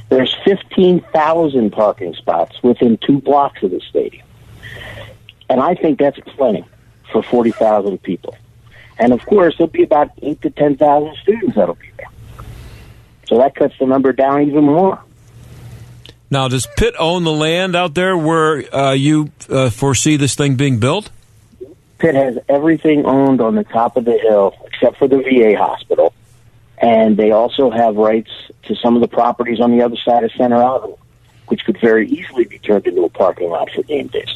There's 0.10 0.36
15,000 0.44 1.72
parking 1.72 2.14
spots 2.16 2.62
within 2.62 2.98
two 2.98 3.22
blocks 3.22 3.64
of 3.64 3.72
the 3.72 3.80
stadium. 3.80 4.28
And 5.50 5.62
I 5.62 5.76
think 5.76 6.00
that's 6.00 6.20
plenty 6.20 6.66
for 7.12 7.24
40,000 7.24 8.02
people. 8.04 8.36
And 9.00 9.14
of 9.14 9.26
course, 9.26 9.56
there'll 9.58 9.72
be 9.72 9.84
about 9.84 10.12
8 10.22 10.42
to 10.42 10.50
10,000 10.50 11.16
students 11.24 11.56
that'll 11.56 11.76
be 11.76 11.90
there. 11.98 12.46
So 13.28 13.38
that 13.38 13.56
cuts 13.56 13.74
the 13.80 13.86
number 13.86 14.12
down 14.12 14.42
even 14.44 14.66
more. 14.66 15.02
Now, 16.30 16.48
does 16.48 16.68
Pitt 16.78 16.96
own 17.00 17.24
the 17.24 17.32
land 17.32 17.76
out 17.76 17.94
there 17.94 18.18
where 18.18 18.74
uh, 18.74 18.94
you 18.94 19.32
uh, 19.50 19.70
foresee 19.70 20.18
this 20.18 20.36
thing 20.36 20.56
being 20.56 20.80
built? 20.80 21.10
Pitt 22.02 22.16
has 22.16 22.38
everything 22.50 23.06
owned 23.06 23.40
on 23.42 23.54
the 23.54 23.64
top 23.64 23.96
of 23.96 24.06
the 24.06 24.18
hill 24.18 24.56
except 24.66 24.98
for 24.98 25.08
the 25.08 25.18
VA 25.18 25.56
hospital. 25.56 26.16
And 26.80 27.16
they 27.16 27.30
also 27.30 27.70
have 27.70 27.96
rights 27.96 28.32
to 28.64 28.76
some 28.76 28.96
of 28.96 29.02
the 29.02 29.08
properties 29.08 29.60
on 29.60 29.70
the 29.70 29.84
other 29.84 29.98
side 30.04 30.24
of 30.24 30.32
Center 30.32 30.64
Avenue, 30.64 30.96
which 31.48 31.64
could 31.64 31.80
very 31.80 32.10
easily 32.10 32.46
be 32.46 32.58
turned 32.58 32.88
into 32.88 33.04
a 33.04 33.10
parking 33.10 33.52
lot 33.52 33.70
for 33.70 33.84
game 33.84 34.08
days. 34.08 34.36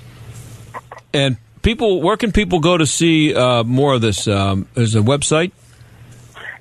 And 1.12 1.38
people, 1.63 2.04
where 2.04 2.17
can 2.17 2.32
people 2.32 2.60
go 2.60 2.78
to 2.78 2.86
see 2.86 3.34
uh, 3.34 3.63
more 3.63 3.95
of 3.95 4.01
this? 4.01 4.28
Um, 4.28 4.67
there's 4.75 4.93
a 4.93 4.99
website? 4.99 5.51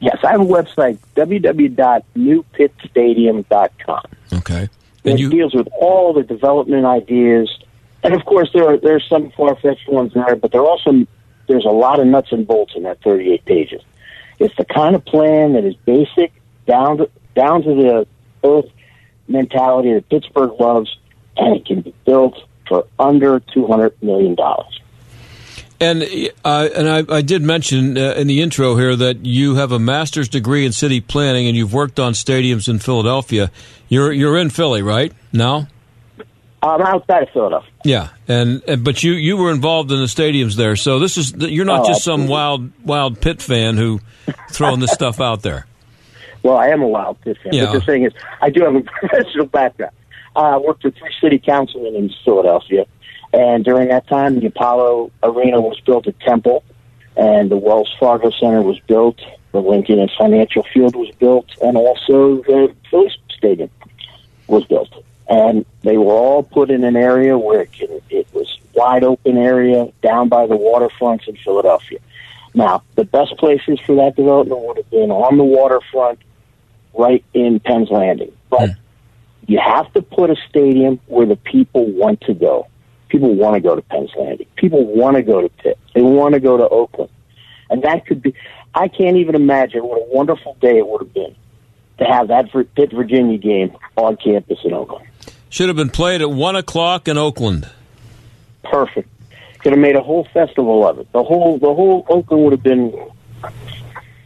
Yes, 0.01 0.17
I 0.25 0.31
have 0.31 0.41
a 0.41 0.45
website, 0.45 0.97
www.newpittstadium.com. 1.17 4.03
Okay. 4.33 4.71
And 5.05 5.21
it 5.21 5.29
deals 5.29 5.55
with 5.55 5.69
all 5.79 6.15
the 6.15 6.23
development 6.23 6.87
ideas. 6.87 7.55
And 8.05 8.15
of 8.15 8.25
course, 8.27 8.51
there 8.53 8.69
are 8.69 8.77
there's 8.77 9.05
some 9.09 9.31
far 9.31 9.57
fetched 9.57 9.89
ones 9.89 10.13
there, 10.13 10.37
but 10.37 10.53
there 10.53 10.63
also 10.63 11.07
there's 11.49 11.65
a 11.65 11.71
lot 11.71 11.99
of 11.99 12.07
nuts 12.07 12.33
and 12.33 12.47
bolts 12.47 12.75
in 12.77 12.83
that 12.85 13.03
38 13.03 13.45
pages. 13.47 13.83
It's 14.39 14.55
the 14.57 14.65
kind 14.67 14.95
of 14.95 15.05
plan 15.05 15.55
that 15.55 15.65
is 15.65 15.75
basic, 15.75 16.33
down 16.67 16.99
to 16.99 17.11
down 17.35 17.63
to 17.63 17.75
the 17.75 18.07
earth 18.45 18.71
mentality 19.27 19.95
that 19.95 20.09
Pittsburgh 20.11 20.53
loves, 20.61 20.95
and 21.37 21.57
it 21.57 21.65
can 21.65 21.81
be 21.81 21.95
built 22.05 22.37
for 22.69 22.87
under 22.99 23.41
200 23.41 24.03
million 24.03 24.35
dollars. 24.35 24.81
And 25.81 26.03
uh, 26.45 26.69
and 26.75 26.89
I, 26.89 27.17
I, 27.17 27.23
did 27.23 27.43
mention 27.43 27.99
uh, 27.99 28.13
in 28.13 28.27
the 28.27 28.43
intro 28.43 28.77
here 28.77 28.95
that 28.95 29.25
you 29.27 29.57
have 29.57 29.73
a 29.73 29.79
master's 29.79 30.29
degree 30.29 30.65
in 30.65 30.73
city 30.73 31.01
planning 31.01 31.47
and 31.47 31.57
you've 31.57 31.73
worked 31.73 31.99
on 31.99 32.13
stadiums 32.13 32.69
in 32.69 32.79
Philadelphia. 32.79 33.51
You're 33.89 34.13
you're 34.13 34.39
in 34.39 34.51
Philly, 34.51 34.83
right? 34.83 35.13
Now? 35.33 35.69
I'm 36.71 36.81
outside 36.83 37.25
of 37.25 37.31
Philadelphia. 37.31 37.71
Yeah, 37.85 38.09
and, 38.29 38.63
and 38.67 38.83
but 38.85 39.03
you 39.03 39.13
you 39.13 39.37
were 39.37 39.51
involved 39.51 39.91
in 39.93 39.99
the 39.99 40.07
stadiums 40.07 40.55
there, 40.57 40.77
so 40.77 40.99
this 40.99 41.17
is 41.19 41.33
you're 41.35 41.65
not 41.65 41.81
Oh, 41.81 41.89
just 41.89 42.03
some 42.05 42.27
wild 42.27 42.71
wild 42.85 43.21
Pitt 43.21 43.43
fan 43.43 43.77
who 43.77 44.01
throwing 44.51 44.81
this 44.81 44.93
stuff 44.93 45.21
out 45.21 45.43
there. 45.43 45.67
Well, 46.43 46.59
I 46.59 46.67
am 46.67 46.83
a 46.83 46.87
wild 46.87 47.19
Pitt 47.23 47.39
fan. 47.43 47.55
Yeah. 47.55 47.65
But 47.65 47.73
the 47.73 47.81
thing 47.81 48.05
is, 48.05 48.13
I 48.43 48.51
do 48.51 48.65
have 48.65 48.75
a 48.75 48.81
professional 49.01 49.47
background. 49.47 49.95
Uh, 50.37 50.41
I 50.41 50.57
worked 50.59 50.83
for 50.83 50.91
three 50.91 51.11
city 51.19 51.39
councilmen 51.39 51.95
in 51.95 52.13
Philadelphia, 52.23 52.85
and 53.33 53.65
during 53.65 53.89
that 53.89 54.07
time, 54.09 54.39
the 54.41 54.45
Apollo 54.49 55.11
Arena 55.23 55.59
was 55.63 55.81
built 55.81 56.07
at 56.07 56.21
Temple, 56.21 56.63
and 57.17 57.51
the 57.51 57.57
Wells 57.57 57.91
Fargo 57.99 58.31
Center 58.31 58.61
was 58.61 58.79
built. 58.81 59.19
The 59.53 59.63
Lincoln 59.63 59.99
and 59.99 60.11
Financial 60.19 60.65
Field 60.75 60.95
was 60.97 61.11
built, 61.19 61.47
and 61.63 61.79
also 61.79 62.43
the 62.43 62.75
Phillies 62.91 63.13
Stadium 63.35 63.71
was 64.47 64.65
built. 64.67 64.91
And 65.29 65.65
they 65.83 65.97
were 65.97 66.13
all 66.13 66.43
put 66.43 66.71
in 66.71 66.85
an 66.85 66.97
area 66.97 67.39
where 67.39 67.63
it, 67.63 67.73
can, 67.73 68.01
it 68.11 68.27
was 68.35 68.59
wide 68.75 69.05
open 69.05 69.39
area 69.39 69.91
down 70.03 70.29
by 70.29 70.47
the 70.47 70.57
waterfronts 70.57 71.27
in 71.29 71.37
Philadelphia. 71.37 71.99
Now, 72.55 72.83
the 72.95 73.05
best 73.05 73.37
places 73.39 73.81
for 73.85 73.97
that 73.97 74.17
development 74.17 74.61
would 74.63 74.77
have 74.77 74.91
been 74.91 75.11
on 75.11 75.39
the 75.39 75.45
waterfront, 75.45 76.21
right 76.97 77.25
in 77.35 77.59
Penn's 77.59 77.91
Landing. 77.91 78.33
But 78.49 78.71
hmm. 78.71 78.81
you 79.47 79.59
have 79.59 79.93
to 79.95 80.03
put 80.03 80.31
a 80.31 80.37
stadium 80.49 81.01
where 81.07 81.27
the 81.27 81.37
people 81.37 81.87
want 81.87 82.21
to 82.23 82.35
go. 82.35 82.69
People 83.09 83.35
want 83.35 83.55
to 83.55 83.61
go 83.61 83.75
to 83.75 83.83
Penn's 83.83 84.11
Landing. 84.17 84.47
People 84.57 84.85
want 84.85 85.17
to 85.17 85.23
go 85.23 85.41
to 85.41 85.49
Pitt. 85.49 85.79
They 85.95 86.03
want 86.03 86.35
to 86.35 86.41
go 86.41 86.57
to 86.57 86.69
Oakland. 86.69 87.11
And 87.71 87.83
that 87.83 88.07
could 88.07 88.23
be, 88.23 88.35
I 88.75 88.89
can't 88.89 89.17
even 89.17 89.35
imagine 89.35 89.83
what 89.83 90.01
a 90.01 90.05
wonderful 90.15 90.57
day 90.61 90.79
it 90.79 90.87
would 90.87 91.01
have 91.01 91.15
been 91.15 91.35
to 91.99 92.05
have 92.05 92.29
that 92.29 92.51
Pitt 92.75 92.93
Virginia 92.93 93.39
game 93.39 93.77
on 93.97 94.17
campus 94.17 94.59
in 94.65 94.73
Oakland. 94.73 95.07
Should 95.55 95.69
have 95.69 95.77
been 95.77 95.91
played 95.91 96.21
at 96.21 96.29
one 96.29 96.57
o'clock 96.57 97.07
in 97.07 97.17
Oakland. 97.17 97.71
Perfect. 98.65 99.09
Could 99.61 99.71
have 99.71 99.79
made 99.79 99.95
a 99.95 100.01
whole 100.01 100.27
festival 100.35 100.85
of 100.85 100.99
it. 100.99 101.07
The 101.13 101.23
whole, 101.23 101.59
the 101.59 101.73
whole 101.73 102.05
Oakland 102.09 102.43
would 102.43 102.53
have 102.55 102.63
been 102.65 102.93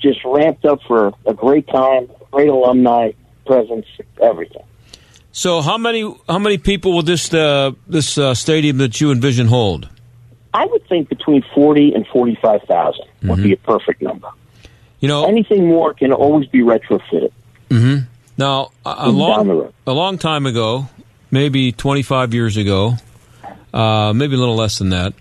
just 0.01 0.25
ramped 0.25 0.65
up 0.65 0.81
for 0.89 1.13
a 1.27 1.35
great 1.35 1.69
time, 1.69 2.09
great 2.31 2.49
alumni 2.49 3.13
presence, 3.45 3.85
everything. 4.23 4.63
So 5.33 5.61
how 5.61 5.77
many 5.77 6.01
how 6.31 6.39
many 6.39 6.57
people 6.57 6.95
will 6.95 7.03
this 7.03 7.35
uh, 7.35 7.73
this 7.87 8.17
uh, 8.17 8.33
stadium 8.33 8.79
that 8.79 8.99
you 8.99 9.13
envision 9.13 9.49
hold? 9.49 9.87
I 10.55 10.65
would 10.65 10.89
think 10.89 11.11
between 11.11 11.45
forty 11.55 11.93
and 11.93 12.07
forty-five 12.07 12.63
thousand 12.63 13.05
would 13.25 13.43
be 13.43 13.53
a 13.53 13.59
perfect 13.59 14.01
number. 14.01 14.31
You 15.01 15.09
know, 15.09 15.27
anything 15.27 15.69
more 15.69 15.93
can 15.93 16.11
always 16.11 16.49
be 16.49 16.61
retrofitted. 16.61 17.33
hmm 17.71 17.97
Now, 18.39 18.71
a, 18.87 18.95
a 19.01 19.11
long 19.11 19.75
a 19.87 19.93
long 19.93 20.17
time 20.17 20.47
ago, 20.47 20.89
maybe 21.31 21.73
25 21.73 22.35
years 22.35 22.57
ago, 22.57 22.95
uh, 23.73 24.13
maybe 24.15 24.35
a 24.35 24.39
little 24.39 24.57
less 24.57 24.79
than 24.79 24.91
that, 24.91 25.15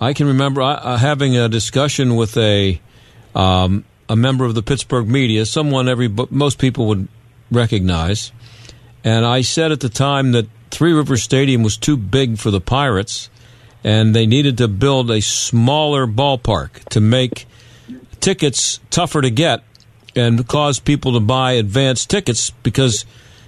I 0.00 0.12
can 0.12 0.26
remember 0.26 0.62
uh, 0.62 0.74
uh, 0.74 0.96
having 0.98 1.36
a 1.36 1.48
discussion 1.48 2.16
with 2.16 2.36
a 2.36 2.80
um, 3.34 3.84
a 4.08 4.16
member 4.16 4.44
of 4.44 4.54
the 4.54 4.62
Pittsburgh 4.62 5.08
media, 5.08 5.44
someone 5.46 5.88
every 5.88 6.08
most 6.30 6.58
people 6.58 6.86
would 6.88 7.08
recognize, 7.50 8.32
and 9.04 9.24
I 9.24 9.40
said 9.40 9.72
at 9.72 9.80
the 9.80 9.88
time 9.88 10.32
that 10.32 10.46
Three 10.70 10.92
Rivers 10.92 11.22
Stadium 11.22 11.62
was 11.62 11.76
too 11.76 11.96
big 11.96 12.38
for 12.38 12.50
the 12.50 12.60
Pirates, 12.60 13.30
and 13.84 14.14
they 14.14 14.26
needed 14.26 14.58
to 14.58 14.68
build 14.68 15.10
a 15.10 15.20
smaller 15.20 16.06
ballpark 16.06 16.84
to 16.90 17.00
make 17.00 17.46
tickets 18.20 18.80
tougher 18.90 19.22
to 19.22 19.30
get 19.30 19.62
and 20.14 20.46
cause 20.48 20.80
people 20.80 21.12
to 21.12 21.20
buy 21.20 21.52
advanced 21.52 22.10
tickets 22.10 22.50
because 22.50 23.04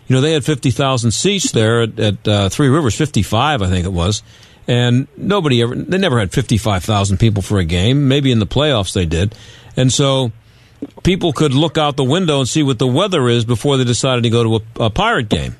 you 0.08 0.16
know 0.16 0.20
they 0.20 0.32
had 0.32 0.44
50,000 0.44 1.10
seats 1.12 1.52
there 1.52 1.82
at, 1.82 1.98
at 2.00 2.28
uh, 2.28 2.48
Three 2.48 2.68
Rivers 2.68 2.94
55 2.94 3.62
I 3.62 3.68
think 3.68 3.86
it 3.86 3.92
was 3.92 4.22
and 4.66 5.06
nobody 5.16 5.62
ever 5.62 5.74
they 5.74 5.98
never 5.98 6.18
had 6.18 6.32
55,000 6.32 7.18
people 7.18 7.42
for 7.42 7.58
a 7.58 7.64
game 7.64 8.08
maybe 8.08 8.32
in 8.32 8.38
the 8.38 8.46
playoffs 8.46 8.92
they 8.92 9.06
did 9.06 9.34
and 9.76 9.92
so 9.92 10.32
people 11.02 11.32
could 11.32 11.54
look 11.54 11.78
out 11.78 11.96
the 11.96 12.04
window 12.04 12.38
and 12.38 12.48
see 12.48 12.62
what 12.62 12.78
the 12.78 12.86
weather 12.86 13.28
is 13.28 13.44
before 13.44 13.76
they 13.76 13.84
decided 13.84 14.22
to 14.24 14.30
go 14.30 14.42
to 14.42 14.64
a, 14.80 14.86
a 14.86 14.90
pirate 14.90 15.28
game 15.28 15.56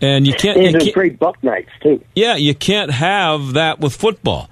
and 0.00 0.26
you 0.26 0.32
can't, 0.32 0.60
you 0.60 0.72
There's 0.72 0.92
great 0.92 1.18
buck 1.18 1.42
nights 1.42 1.70
too. 1.82 2.02
yeah, 2.14 2.36
you 2.36 2.54
can't 2.54 2.90
have 2.90 3.54
that 3.54 3.80
with 3.80 3.94
football. 3.94 4.48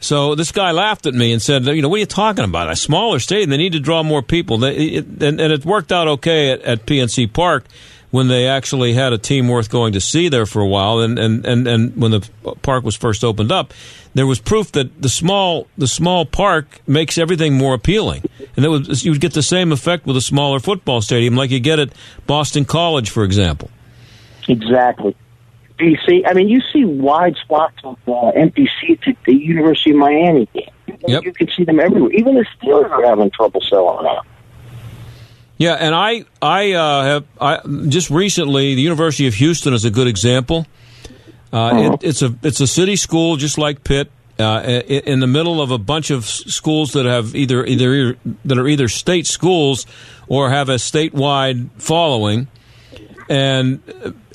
So 0.00 0.34
this 0.34 0.52
guy 0.52 0.70
laughed 0.70 1.06
at 1.06 1.14
me 1.14 1.32
and 1.32 1.42
said, 1.42 1.66
"You 1.66 1.82
know, 1.82 1.88
what 1.88 1.96
are 1.96 2.00
you 2.00 2.06
talking 2.06 2.44
about? 2.44 2.70
A 2.70 2.76
smaller 2.76 3.18
stadium. 3.18 3.50
They 3.50 3.56
need 3.56 3.72
to 3.72 3.80
draw 3.80 4.02
more 4.02 4.22
people." 4.22 4.58
They, 4.58 4.74
it, 4.74 5.06
and, 5.22 5.40
and 5.40 5.52
it 5.52 5.64
worked 5.64 5.90
out 5.90 6.06
okay 6.08 6.50
at, 6.50 6.62
at 6.62 6.86
PNC 6.86 7.32
Park 7.32 7.64
when 8.10 8.28
they 8.28 8.46
actually 8.46 8.94
had 8.94 9.12
a 9.12 9.18
team 9.18 9.48
worth 9.48 9.70
going 9.70 9.92
to 9.92 10.00
see 10.00 10.28
there 10.28 10.46
for 10.46 10.60
a 10.60 10.66
while. 10.66 11.00
And, 11.00 11.18
and, 11.18 11.44
and, 11.44 11.68
and 11.68 11.96
when 11.96 12.12
the 12.12 12.28
park 12.62 12.84
was 12.84 12.96
first 12.96 13.22
opened 13.22 13.52
up, 13.52 13.74
there 14.14 14.26
was 14.26 14.40
proof 14.40 14.72
that 14.72 15.00
the 15.00 15.08
small 15.08 15.68
the 15.76 15.86
small 15.86 16.24
park 16.24 16.80
makes 16.86 17.18
everything 17.18 17.54
more 17.54 17.74
appealing. 17.74 18.24
And 18.56 18.64
that 18.64 18.70
was 18.70 19.04
you 19.04 19.12
would 19.12 19.20
get 19.20 19.34
the 19.34 19.42
same 19.42 19.72
effect 19.72 20.06
with 20.06 20.16
a 20.16 20.20
smaller 20.20 20.60
football 20.60 21.02
stadium, 21.02 21.36
like 21.36 21.50
you 21.50 21.60
get 21.60 21.78
at 21.78 21.92
Boston 22.26 22.64
College, 22.64 23.10
for 23.10 23.24
example. 23.24 23.70
Exactly. 24.48 25.14
You 25.78 25.96
see? 26.08 26.24
I 26.26 26.32
mean, 26.32 26.48
you 26.48 26.60
see 26.72 26.84
wide 26.84 27.36
swaths 27.46 27.76
of 27.84 27.98
uh, 28.08 28.28
empty 28.30 28.68
seats 28.80 29.04
at 29.06 29.16
the 29.24 29.34
University 29.34 29.90
of 29.90 29.96
Miami 29.96 30.48
game. 30.52 30.70
Yep. 31.06 31.24
You 31.24 31.32
can 31.32 31.48
see 31.50 31.64
them 31.64 31.78
everywhere. 31.78 32.10
Even 32.12 32.34
the 32.34 32.44
Steelers 32.56 32.90
are 32.90 33.04
having 33.04 33.30
trouble 33.30 33.60
selling 33.60 34.06
out. 34.06 34.26
Yeah, 35.58 35.74
and 35.74 35.94
I 35.94 36.24
I 36.40 36.72
uh, 36.72 37.02
have 37.02 37.24
I 37.40 37.60
just 37.88 38.10
recently 38.10 38.76
the 38.76 38.80
University 38.80 39.26
of 39.26 39.34
Houston 39.34 39.74
is 39.74 39.84
a 39.84 39.90
good 39.90 40.06
example. 40.06 40.66
Uh, 41.52 41.98
it, 42.00 42.08
it's 42.08 42.22
a 42.22 42.34
it's 42.42 42.60
a 42.60 42.66
city 42.66 42.96
school 42.96 43.36
just 43.36 43.58
like 43.58 43.84
Pitt. 43.84 44.10
Uh, 44.38 44.82
in 44.86 45.18
the 45.18 45.26
middle 45.26 45.60
of 45.60 45.72
a 45.72 45.78
bunch 45.78 46.10
of 46.10 46.24
schools 46.24 46.92
that 46.92 47.06
have 47.06 47.34
either 47.34 47.66
either 47.66 48.16
that 48.44 48.56
are 48.56 48.68
either 48.68 48.86
state 48.86 49.26
schools 49.26 49.84
or 50.28 50.48
have 50.48 50.68
a 50.68 50.76
statewide 50.76 51.68
following, 51.72 52.46
and 53.28 53.82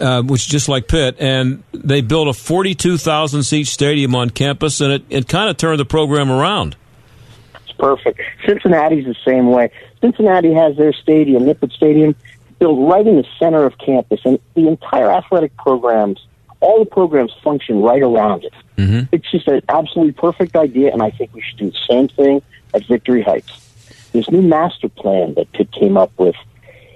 uh, 0.01 0.21
which 0.21 0.41
is 0.41 0.47
just 0.47 0.67
like 0.67 0.89
Pitt, 0.89 1.15
and 1.19 1.63
they 1.71 2.01
built 2.01 2.27
a 2.27 2.33
forty-two 2.33 2.97
thousand 2.97 3.43
seat 3.43 3.67
stadium 3.67 4.13
on 4.13 4.29
campus, 4.29 4.81
and 4.81 4.91
it, 4.91 5.05
it 5.09 5.29
kind 5.29 5.49
of 5.49 5.55
turned 5.55 5.79
the 5.79 5.85
program 5.85 6.29
around. 6.29 6.75
Perfect. 7.77 8.21
Cincinnati's 8.45 9.05
the 9.05 9.15
same 9.25 9.49
way. 9.51 9.71
Cincinnati 10.01 10.53
has 10.53 10.77
their 10.77 10.93
stadium, 10.93 11.43
Nippert 11.43 11.71
Stadium, 11.71 12.15
built 12.59 12.89
right 12.89 13.05
in 13.05 13.17
the 13.17 13.25
center 13.39 13.65
of 13.65 13.77
campus, 13.77 14.21
and 14.25 14.39
the 14.53 14.67
entire 14.67 15.11
athletic 15.11 15.55
programs, 15.57 16.25
all 16.59 16.79
the 16.79 16.89
programs 16.89 17.33
function 17.43 17.81
right 17.81 18.01
around 18.01 18.45
it. 18.45 18.53
Mm-hmm. 18.77 19.13
It's 19.13 19.29
just 19.29 19.47
an 19.47 19.61
absolutely 19.69 20.13
perfect 20.13 20.55
idea, 20.55 20.91
and 20.93 21.01
I 21.01 21.11
think 21.11 21.33
we 21.33 21.41
should 21.41 21.57
do 21.57 21.71
the 21.71 21.77
same 21.89 22.07
thing 22.07 22.41
at 22.73 22.85
Victory 22.85 23.21
Heights. 23.21 23.59
This 24.13 24.29
new 24.29 24.41
master 24.41 24.89
plan 24.89 25.33
that 25.33 25.51
Pitt 25.53 25.71
came 25.71 25.97
up 25.97 26.11
with 26.17 26.35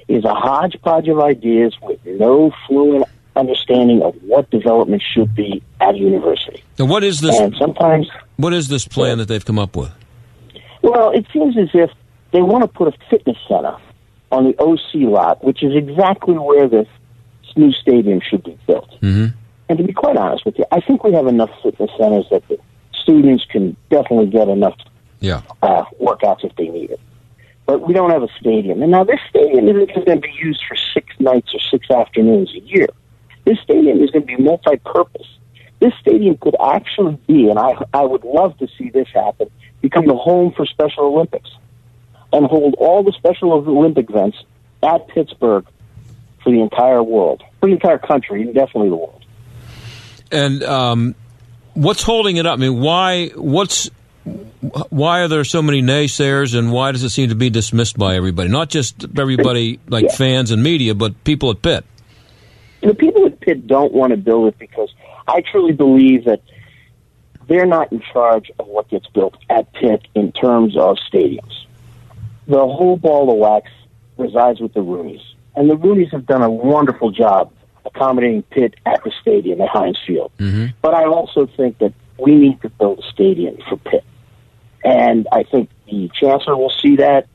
is 0.08 0.24
a 0.24 0.34
hodgepodge 0.34 1.08
of 1.08 1.20
ideas 1.20 1.76
with 1.82 2.00
no 2.06 2.54
fluent 2.68 3.06
understanding 3.36 4.02
of 4.02 4.16
what 4.24 4.50
development 4.50 5.04
should 5.14 5.34
be 5.36 5.62
at 5.80 5.96
a 5.96 5.98
university. 5.98 6.64
Now, 6.80 6.86
what 6.86 7.04
is 7.04 7.20
this? 7.20 7.38
And 7.40 7.56
sometimes 7.56 8.10
What 8.38 8.54
is 8.54 8.68
this 8.68 8.88
plan 8.88 9.18
that 9.20 9.28
they've 9.28 9.44
come 9.46 9.60
up 9.60 9.76
with? 9.76 9.92
Well, 10.92 11.12
it 11.12 11.26
seems 11.34 11.58
as 11.58 11.70
if 11.74 11.92
they 12.32 12.42
want 12.42 12.64
to 12.64 12.68
put 12.68 12.88
a 12.88 12.98
fitness 13.10 13.38
center 13.48 13.76
on 14.32 14.46
the 14.46 14.56
OC 14.60 15.10
lot, 15.12 15.44
which 15.44 15.64
is 15.64 15.76
exactly 15.76 16.38
where 16.38 16.68
this 16.68 16.88
new 17.56 17.72
stadium 17.72 18.22
should 18.22 18.44
be 18.44 18.58
built. 18.68 18.90
Mm-hmm. 19.02 19.36
And 19.70 19.78
to 19.78 19.84
be 19.84 19.94
quite 19.94 20.16
honest 20.18 20.46
with 20.46 20.58
you, 20.58 20.66
I 20.72 20.80
think 20.80 21.04
we 21.04 21.14
have 21.14 21.28
enough 21.28 21.50
fitness 21.64 21.90
centers 21.98 22.26
that 22.32 22.48
the 22.48 22.58
students 22.94 23.46
can 23.50 23.76
definitely 23.90 24.28
get 24.28 24.48
enough 24.48 24.78
Yeah. 25.20 25.42
uh, 25.62 25.84
workouts 26.02 26.44
if 26.44 26.56
they 26.56 26.68
need 26.68 26.92
it. 26.92 27.00
But 27.66 27.86
we 27.86 27.94
don't 27.94 28.12
have 28.12 28.24
a 28.24 28.30
stadium. 28.40 28.82
And 28.82 28.92
now 28.92 29.04
this 29.04 29.20
stadium 29.30 29.68
isn't 29.68 29.94
going 29.94 30.06
to 30.06 30.28
be 30.28 30.34
used 30.42 30.62
for 30.68 30.76
six 30.94 31.08
nights 31.20 31.54
or 31.54 31.60
six 31.60 31.90
afternoons 31.92 32.54
a 32.56 32.60
year. 32.60 32.88
This 33.46 33.60
stadium 33.60 34.02
is 34.02 34.12
going 34.12 34.26
to 34.28 34.38
be 34.38 34.42
multi-purpose. 34.42 35.28
This 35.80 35.94
stadium 36.02 36.38
could 36.38 36.56
actually 36.64 37.18
be, 37.28 37.50
and 37.50 37.60
I, 37.60 37.76
I 37.94 38.04
would 38.04 38.24
love 38.24 38.58
to 38.60 38.68
see 38.78 38.90
this 38.90 39.08
happen, 39.14 39.50
become 39.82 40.06
the 40.08 40.16
home 40.16 40.54
for 40.56 40.66
Special 40.66 41.06
Olympics 41.06 41.50
and 42.34 42.46
hold 42.46 42.76
all 42.78 43.04
the 43.04 43.14
Special 43.14 43.54
Olympic 43.54 44.10
events 44.10 44.38
at 44.84 45.08
Pittsburgh 45.08 45.66
for 46.44 46.52
the 46.52 46.62
entire 46.62 47.02
world, 47.04 47.44
for 47.60 47.68
the 47.68 47.74
entire 47.74 47.98
country, 47.98 48.42
and 48.42 48.54
definitely 48.54 48.90
the 48.90 48.96
world. 48.96 49.24
And 50.32 50.64
um, 50.64 51.16
what's 51.74 52.04
holding 52.04 52.38
it 52.38 52.46
up? 52.46 52.60
I 52.60 52.62
mean, 52.62 52.80
why? 52.80 53.30
What's 53.30 53.90
why 54.90 55.22
are 55.22 55.28
there 55.30 55.46
so 55.46 55.62
many 55.62 55.82
naysayers, 55.82 56.58
and 56.58 56.72
why 56.72 56.92
does 56.92 57.04
it 57.04 57.10
seem 57.12 57.30
to 57.30 57.36
be 57.36 57.50
dismissed 57.50 57.98
by 57.98 58.16
everybody? 58.16 58.50
Not 58.50 58.70
just 58.70 59.06
everybody 59.18 59.80
like 59.88 60.06
Yeah. 60.06 60.16
fans 60.16 60.52
and 60.52 60.62
media, 60.62 60.96
but 60.96 61.24
people 61.24 61.50
at 61.52 61.62
Pitt. 61.62 61.86
The 62.82 62.94
people 62.94 63.26
at 63.26 63.40
Pitt 63.40 63.68
don't 63.68 63.94
want 63.94 64.12
to 64.12 64.18
build 64.18 64.50
it 64.50 64.60
because 64.60 64.94
I 65.28 65.42
truly 65.42 65.74
believe 65.74 66.26
that 66.26 66.42
they're 67.48 67.66
not 67.66 67.92
in 67.92 68.02
charge 68.02 68.52
of 68.60 68.68
what 68.68 68.90
gets 68.90 69.08
built 69.08 69.36
at 69.50 69.72
Pitt 69.74 70.08
in 70.16 70.32
terms 70.32 70.76
of 70.78 70.98
stadiums. 71.12 71.66
The 72.48 72.58
whole 72.58 72.98
ball 72.98 73.32
of 73.32 73.38
wax 73.38 73.72
resides 74.18 74.60
with 74.60 74.74
the 74.74 74.82
Rooneys. 74.82 75.22
And 75.56 75.70
the 75.70 75.76
Rooneys 75.76 76.12
have 76.12 76.26
done 76.26 76.44
a 76.44 76.50
wonderful 76.50 77.12
job 77.12 77.52
accommodating 77.86 78.44
Pitt 78.44 78.76
at 78.86 79.04
the 79.04 79.12
stadium 79.22 79.62
at 79.62 79.70
Heinz 79.70 79.98
Field. 80.06 80.32
Mm-hmm. 80.38 80.68
But 80.82 80.94
I 80.94 81.06
also 81.06 81.48
think 81.48 81.80
that 81.80 81.94
we 82.18 82.36
need 82.36 82.62
to 82.62 82.70
build 82.70 83.00
a 83.00 83.10
stadium 83.12 83.58
for 83.68 83.78
Pitt. 83.78 84.04
And 84.84 85.28
I 85.32 85.44
think 85.44 85.70
the 85.86 86.10
chancellor 86.14 86.56
will 86.56 86.74
see 86.82 86.98
that, 86.98 87.28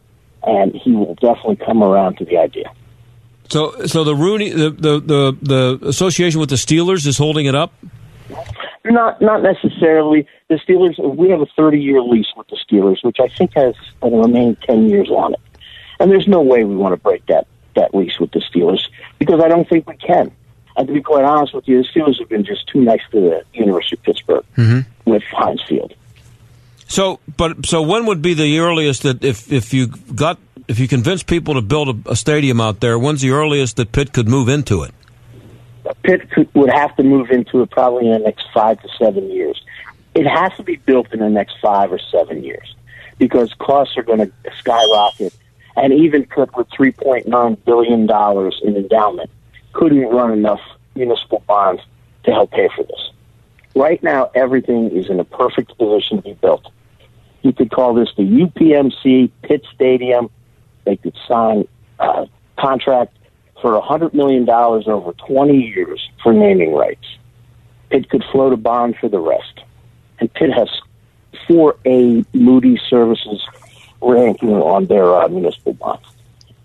and 0.43 0.75
he 0.75 0.93
will 0.93 1.15
definitely 1.15 1.57
come 1.57 1.83
around 1.83 2.19
to 2.19 2.25
the 2.25 2.39
idea. 2.39 2.73
So, 3.49 3.87
so 3.87 4.05
the 4.05 4.15
Rooney, 4.15 4.51
the, 4.51 4.71
the 4.71 5.01
the 5.01 5.37
the 5.43 5.89
association 5.89 6.41
with 6.41 6.49
the 6.49 6.57
Steelers 6.57 7.07
is 7.07 7.19
holding 7.19 7.45
it 7.47 7.55
up. 7.55 7.75
Not 8.85 9.21
not 9.23 9.43
necessarily. 9.43 10.27
The 10.49 10.57
Steelers. 10.57 10.99
We 11.17 11.31
have 11.31 11.41
a 11.41 11.47
30 11.57 11.79
year 11.79 12.01
lease 12.03 12.27
with 12.37 12.49
the 12.49 12.57
Steelers, 12.57 13.05
which 13.05 13.19
I 13.21 13.29
think 13.29 13.53
has 13.55 13.75
the 14.01 14.09
remaining 14.09 14.57
10 14.67 14.89
years 14.89 15.09
on 15.11 15.35
it. 15.35 15.41
And 16.01 16.11
there's 16.11 16.27
no 16.27 16.41
way 16.43 16.65
we 16.65 16.75
want 16.75 16.93
to 16.93 16.97
break 17.01 17.25
that 17.27 17.47
that 17.77 17.95
lease 17.95 18.19
with 18.19 18.33
the 18.33 18.41
Steelers 18.41 18.81
because 19.19 19.41
I 19.41 19.49
don't 19.49 19.69
think 19.69 19.87
we 19.87 19.97
can. 19.97 20.33
And 20.77 20.89
to 20.89 20.95
be 20.95 21.01
quite 21.03 21.25
honest 21.25 21.55
with 21.55 21.69
you, 21.69 21.83
the 21.83 21.89
Steelers 21.89 22.19
have 22.19 22.29
been 22.29 22.45
just 22.45 22.67
too 22.69 22.81
nice 22.81 23.01
to 23.13 23.21
the 23.21 23.45
University 23.55 23.97
of 23.97 24.03
Pittsburgh 24.03 24.45
Mm-hmm. 24.57 25.11
with 25.11 25.23
Heinz 25.31 25.63
Field. 25.69 25.95
So, 26.89 27.21
but 27.37 27.65
so 27.65 27.83
when 27.83 28.07
would 28.07 28.21
be 28.21 28.35
the 28.35 28.59
earliest 28.59 29.05
that 29.05 29.23
if 29.25 29.51
if 29.53 29.73
you 29.73 29.87
got 29.87 30.39
if 30.69 30.79
you 30.79 30.89
convince 30.89 31.23
people 31.23 31.55
to 31.55 31.63
build 31.63 32.07
a, 32.07 32.11
a 32.11 32.17
stadium 32.17 32.61
out 32.61 32.81
there, 32.81 32.99
when's 32.99 33.21
the 33.21 33.31
earliest 33.31 33.77
that 33.77 33.93
Pitt 33.93 34.13
could 34.13 34.29
move 34.29 34.49
into 34.49 34.83
it? 34.83 34.93
Pitt 36.03 36.29
would 36.55 36.71
have 36.71 36.95
to 36.97 37.03
move 37.03 37.31
into 37.31 37.63
it 37.63 37.71
probably 37.71 38.07
in 38.07 38.13
the 38.13 38.19
next 38.19 38.47
five 38.53 38.81
to 38.83 38.89
seven 38.99 39.31
years. 39.31 39.63
It 40.15 40.27
has 40.27 40.53
to 40.57 40.63
be 40.63 40.77
built 40.77 41.13
in 41.13 41.21
the 41.21 41.31
next 41.31 41.57
five 41.61 41.93
or 41.93 41.99
seven 41.99 42.45
years 42.45 42.75
because 43.19 43.53
costs 43.55 43.97
are 43.97 44.03
going 44.03 44.19
to 44.19 44.33
skyrocket. 44.59 45.35
And 45.77 45.93
even 45.93 46.27
Pitt 46.27 46.55
with 46.57 46.69
$3.9 46.71 47.65
billion 47.65 48.01
in 48.63 48.77
endowment 48.77 49.31
couldn't 49.73 50.05
run 50.09 50.33
enough 50.33 50.61
municipal 50.95 51.43
bonds 51.47 51.83
to 52.25 52.31
help 52.31 52.51
pay 52.51 52.69
for 52.77 52.85
this. 52.85 53.11
Right 53.75 54.03
now, 54.03 54.31
everything 54.35 54.91
is 54.91 55.09
in 55.09 55.19
a 55.19 55.25
perfect 55.25 55.77
position 55.79 56.19
to 56.19 56.23
be 56.23 56.35
built. 56.35 56.71
You 57.41 57.53
could 57.53 57.71
call 57.71 57.95
this 57.95 58.11
the 58.17 58.23
UPMC 58.23 59.31
Pitt 59.43 59.65
Stadium. 59.75 60.31
They 60.85 60.97
could 60.97 61.17
sign 61.27 61.67
a 61.99 62.29
contract 62.59 63.17
for 63.63 63.81
$100 63.81 64.13
million 64.13 64.49
over 64.51 65.13
20 65.13 65.57
years 65.57 66.11
for 66.23 66.35
naming 66.35 66.75
rights. 66.75 67.07
Pitt 67.89 68.11
could 68.11 68.25
float 68.31 68.53
a 68.53 68.57
bond 68.57 68.97
for 69.01 69.09
the 69.09 69.21
rest. 69.21 69.61
And 70.19 70.33
Pitt 70.35 70.53
has 70.53 70.69
4A 71.49 72.27
Moody 72.35 72.79
Services 72.91 73.41
ranking 74.01 74.51
on 74.51 74.87
their 74.87 75.15
uh, 75.15 75.29
municipal 75.29 75.75
bonds. 75.75 76.05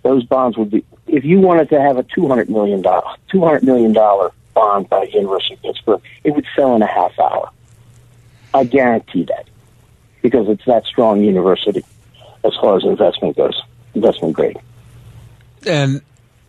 Those 0.02 0.24
bonds 0.24 0.58
would 0.58 0.72
be, 0.72 0.84
if 1.06 1.24
you 1.24 1.40
wanted 1.40 1.70
to 1.70 1.80
have 1.80 1.98
a 1.98 2.04
$200 2.04 2.50
million, 2.50 2.82
$200 2.82 3.64
million 3.64 3.94
bond 3.94 4.90
by 4.90 5.06
the 5.06 5.12
University 5.12 5.54
of 5.54 5.62
Pittsburgh, 5.62 6.02
it 6.24 6.32
would 6.32 6.46
sell 6.56 6.76
in 6.76 6.82
a 6.82 6.88
half 6.88 7.18
hour. 7.20 7.52
I 8.54 8.64
guarantee 8.64 9.24
that 9.26 9.48
because 10.22 10.50
it's 10.50 10.66
that 10.66 10.86
strong 10.86 11.24
university 11.24 11.86
as 12.44 12.54
far 12.60 12.78
as 12.78 12.84
investment 12.84 13.38
goes, 13.38 13.62
investment 13.94 14.34
grade. 14.34 14.58
And 15.66 16.02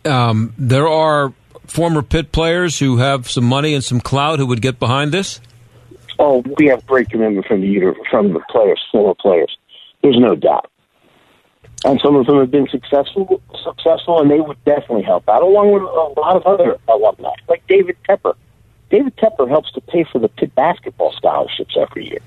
um, 0.05 0.53
there 0.57 0.87
are 0.87 1.33
former 1.67 2.01
Pitt 2.01 2.31
players 2.31 2.79
who 2.79 2.97
have 2.97 3.29
some 3.29 3.43
money 3.43 3.73
and 3.73 3.83
some 3.83 4.01
clout 4.01 4.39
who 4.39 4.45
would 4.47 4.61
get 4.61 4.79
behind 4.79 5.11
this. 5.11 5.39
Oh, 6.17 6.43
we 6.57 6.65
have 6.67 6.85
great 6.85 7.09
commitment 7.09 7.45
from 7.45 7.61
the 7.61 7.95
from 8.09 8.33
the 8.33 8.41
players, 8.49 8.83
former 8.91 9.15
players. 9.15 9.57
There's 10.01 10.17
no 10.17 10.35
doubt. 10.35 10.69
And 11.85 11.99
some 12.03 12.17
of 12.17 12.25
them 12.25 12.39
have 12.39 12.51
been 12.51 12.67
successful, 12.67 13.41
successful, 13.63 14.19
and 14.19 14.29
they 14.29 14.41
would 14.41 14.61
definitely 14.65 15.03
help 15.03 15.29
out, 15.29 15.41
along 15.41 15.71
with 15.71 15.83
a 15.83 16.19
lot 16.19 16.35
of 16.35 16.45
other 16.45 16.77
alumni, 16.89 17.29
like 17.47 17.65
David 17.67 17.95
Tepper. 18.07 18.35
David 18.89 19.15
Tepper 19.15 19.47
helps 19.47 19.71
to 19.73 19.81
pay 19.81 20.03
for 20.11 20.19
the 20.19 20.27
Pitt 20.27 20.53
basketball 20.55 21.13
scholarships 21.13 21.77
every 21.79 22.09
year, 22.09 22.19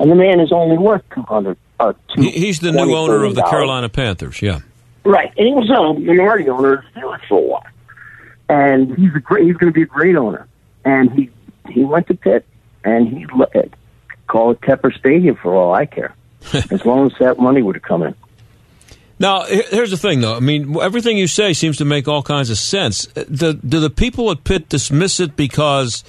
and 0.00 0.10
the 0.10 0.16
man 0.16 0.40
is 0.40 0.50
only 0.50 0.76
worth 0.76 1.02
two 1.14 1.22
hundred. 1.22 1.56
Uh, 1.78 1.92
He's 2.16 2.58
the 2.58 2.72
new 2.72 2.96
owner 2.96 3.22
of 3.22 3.36
the 3.36 3.42
Carolina 3.42 3.88
Panthers. 3.88 4.42
Yeah. 4.42 4.60
Right, 5.08 5.32
and 5.38 5.46
he 5.46 5.54
was 5.54 5.70
a 5.70 5.98
minority 5.98 6.50
owner 6.50 6.74
of 6.74 6.84
the 6.84 7.00
Steelers 7.00 7.26
for 7.30 7.38
a 7.38 7.40
while, 7.40 7.66
and 8.50 8.94
he's 8.94 9.14
a 9.14 9.20
great. 9.20 9.46
He's 9.46 9.56
going 9.56 9.72
to 9.72 9.74
be 9.74 9.84
a 9.84 9.86
great 9.86 10.16
owner, 10.16 10.46
and 10.84 11.10
he 11.12 11.30
he 11.70 11.82
went 11.82 12.08
to 12.08 12.14
Pitt, 12.14 12.44
and 12.84 13.08
he 13.08 13.24
call 14.26 14.50
it 14.50 14.60
Tepper 14.60 14.94
Stadium 14.98 15.34
for 15.36 15.54
all 15.54 15.72
I 15.72 15.86
care, 15.86 16.14
as 16.52 16.84
long 16.84 17.06
as 17.06 17.18
that 17.20 17.38
money 17.38 17.62
would 17.62 17.76
have 17.76 17.82
come 17.82 18.02
in. 18.02 18.14
Now, 19.18 19.44
here's 19.46 19.92
the 19.92 19.96
thing, 19.96 20.20
though. 20.20 20.36
I 20.36 20.40
mean, 20.40 20.78
everything 20.78 21.16
you 21.16 21.26
say 21.26 21.54
seems 21.54 21.78
to 21.78 21.86
make 21.86 22.06
all 22.06 22.22
kinds 22.22 22.50
of 22.50 22.58
sense. 22.58 23.08
Uh, 23.16 23.24
do, 23.32 23.54
do 23.54 23.80
the 23.80 23.88
people 23.88 24.30
at 24.30 24.44
Pitt 24.44 24.68
dismiss 24.68 25.20
it 25.20 25.36
because 25.36 26.04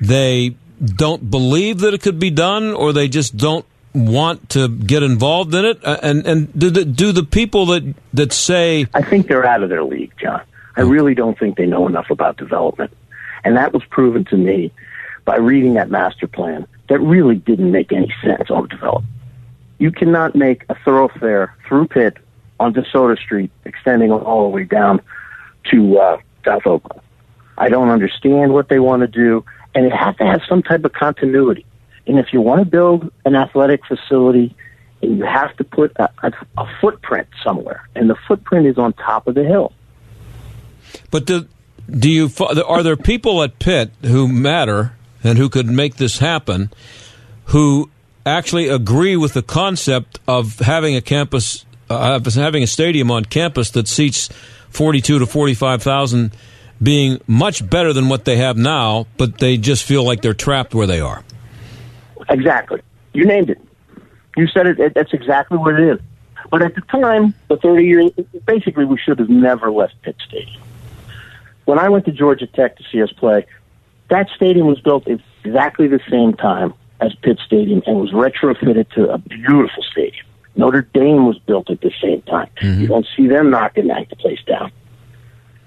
they 0.00 0.54
don't 0.80 1.28
believe 1.28 1.80
that 1.80 1.94
it 1.94 2.00
could 2.00 2.20
be 2.20 2.30
done, 2.30 2.74
or 2.74 2.92
they 2.92 3.08
just 3.08 3.36
don't 3.36 3.66
want 3.94 4.50
to 4.50 4.68
get 4.68 5.02
involved 5.02 5.54
in 5.54 5.64
it? 5.64 5.84
Uh, 5.84 5.98
And 6.02 6.26
and 6.26 6.58
do 6.58 6.70
the, 6.70 6.84
do 6.84 7.12
the 7.12 7.24
people 7.24 7.66
that 7.66 7.94
that 8.14 8.32
say 8.32 8.86
I 8.94 9.02
think 9.02 9.28
they're 9.28 9.46
out 9.46 9.62
of 9.62 9.68
their 9.68 9.84
league, 9.84 10.12
John. 10.18 10.42
I 10.76 10.82
really 10.82 11.14
don't 11.14 11.38
think 11.38 11.56
they 11.56 11.66
know 11.66 11.86
enough 11.88 12.10
about 12.10 12.36
development. 12.36 12.92
And 13.44 13.56
that 13.56 13.72
was 13.72 13.82
proven 13.90 14.24
to 14.26 14.36
me 14.36 14.72
by 15.24 15.36
reading 15.36 15.74
that 15.74 15.90
master 15.90 16.26
plan 16.26 16.66
that 16.88 17.00
really 17.00 17.36
didn't 17.36 17.70
make 17.70 17.92
any 17.92 18.12
sense 18.22 18.50
on 18.50 18.68
development. 18.68 19.12
You 19.78 19.90
cannot 19.90 20.34
make 20.34 20.64
a 20.68 20.74
thoroughfare 20.84 21.54
through 21.66 21.88
Pitt 21.88 22.18
on 22.58 22.74
DeSoto 22.74 23.18
Street 23.18 23.50
extending 23.64 24.10
all 24.12 24.42
the 24.42 24.48
way 24.48 24.64
down 24.64 25.00
to 25.70 25.98
uh, 25.98 26.18
South 26.44 26.66
Oakland. 26.66 27.00
I 27.56 27.68
don't 27.68 27.88
understand 27.88 28.52
what 28.52 28.68
they 28.68 28.78
want 28.78 29.00
to 29.00 29.06
do, 29.06 29.44
and 29.74 29.86
it 29.86 29.92
has 29.92 30.16
to 30.16 30.24
have 30.24 30.42
some 30.48 30.62
type 30.62 30.84
of 30.84 30.92
continuity. 30.92 31.64
And 32.06 32.18
if 32.18 32.32
you 32.32 32.40
want 32.40 32.60
to 32.60 32.64
build 32.64 33.12
an 33.24 33.34
athletic 33.34 33.84
facility, 33.86 34.54
and 35.02 35.18
you 35.18 35.24
have 35.24 35.56
to 35.56 35.64
put 35.64 35.92
a, 35.96 36.10
a, 36.22 36.32
a 36.58 36.66
footprint 36.80 37.28
somewhere, 37.44 37.88
and 37.94 38.10
the 38.10 38.16
footprint 38.28 38.66
is 38.66 38.78
on 38.78 38.92
top 38.92 39.26
of 39.26 39.34
the 39.34 39.44
hill. 39.44 39.72
But 41.10 41.24
do, 41.24 41.46
do 41.88 42.10
you 42.10 42.30
are 42.66 42.82
there 42.82 42.96
people 42.96 43.42
at 43.42 43.58
Pitt 43.58 43.92
who 44.02 44.28
matter 44.28 44.92
and 45.22 45.38
who 45.38 45.48
could 45.48 45.66
make 45.66 45.96
this 45.96 46.18
happen, 46.18 46.70
who 47.46 47.90
actually 48.26 48.68
agree 48.68 49.16
with 49.16 49.32
the 49.32 49.42
concept 49.42 50.18
of 50.26 50.58
having 50.58 50.96
a 50.96 51.00
campus, 51.00 51.64
uh, 51.88 52.20
having 52.34 52.62
a 52.62 52.66
stadium 52.66 53.10
on 53.10 53.24
campus 53.24 53.70
that 53.70 53.88
seats 53.88 54.28
forty-two 54.68 55.18
to 55.18 55.26
forty-five 55.26 55.82
thousand, 55.82 56.32
being 56.82 57.20
much 57.26 57.68
better 57.68 57.92
than 57.92 58.08
what 58.08 58.24
they 58.24 58.36
have 58.36 58.56
now, 58.56 59.06
but 59.16 59.38
they 59.38 59.56
just 59.56 59.84
feel 59.84 60.04
like 60.04 60.22
they're 60.22 60.34
trapped 60.34 60.74
where 60.74 60.86
they 60.86 61.00
are. 61.00 61.24
Exactly. 62.30 62.80
You 63.12 63.24
named 63.24 63.50
it. 63.50 63.60
You 64.36 64.46
said 64.46 64.66
it. 64.66 64.78
it 64.78 64.94
that's 64.94 65.12
exactly 65.12 65.58
what 65.58 65.78
it 65.78 65.88
is. 65.94 66.00
But 66.50 66.62
at 66.62 66.74
the 66.74 66.80
time, 66.82 67.34
the 67.48 67.56
30 67.56 67.84
years, 67.84 68.10
basically, 68.46 68.84
we 68.84 68.98
should 68.98 69.18
have 69.18 69.28
never 69.28 69.70
left 69.70 69.94
Pitt 70.02 70.16
Stadium. 70.26 70.62
When 71.64 71.78
I 71.78 71.88
went 71.88 72.06
to 72.06 72.12
Georgia 72.12 72.46
Tech 72.46 72.76
to 72.78 72.84
see 72.90 73.02
us 73.02 73.12
play, 73.12 73.46
that 74.08 74.28
stadium 74.34 74.66
was 74.66 74.80
built 74.80 75.06
exactly 75.06 75.86
the 75.86 76.00
same 76.10 76.34
time 76.34 76.74
as 77.00 77.14
Pitt 77.22 77.38
Stadium 77.44 77.82
and 77.86 78.00
was 78.00 78.10
retrofitted 78.10 78.90
to 78.94 79.10
a 79.10 79.18
beautiful 79.18 79.82
stadium. 79.92 80.26
Notre 80.56 80.82
Dame 80.82 81.26
was 81.26 81.38
built 81.38 81.70
at 81.70 81.80
the 81.80 81.92
same 82.02 82.22
time. 82.22 82.48
Mm-hmm. 82.60 82.80
You 82.80 82.86
don't 82.88 83.06
see 83.16 83.28
them 83.28 83.50
knocking 83.50 83.86
that 83.86 84.08
place 84.18 84.42
down. 84.46 84.72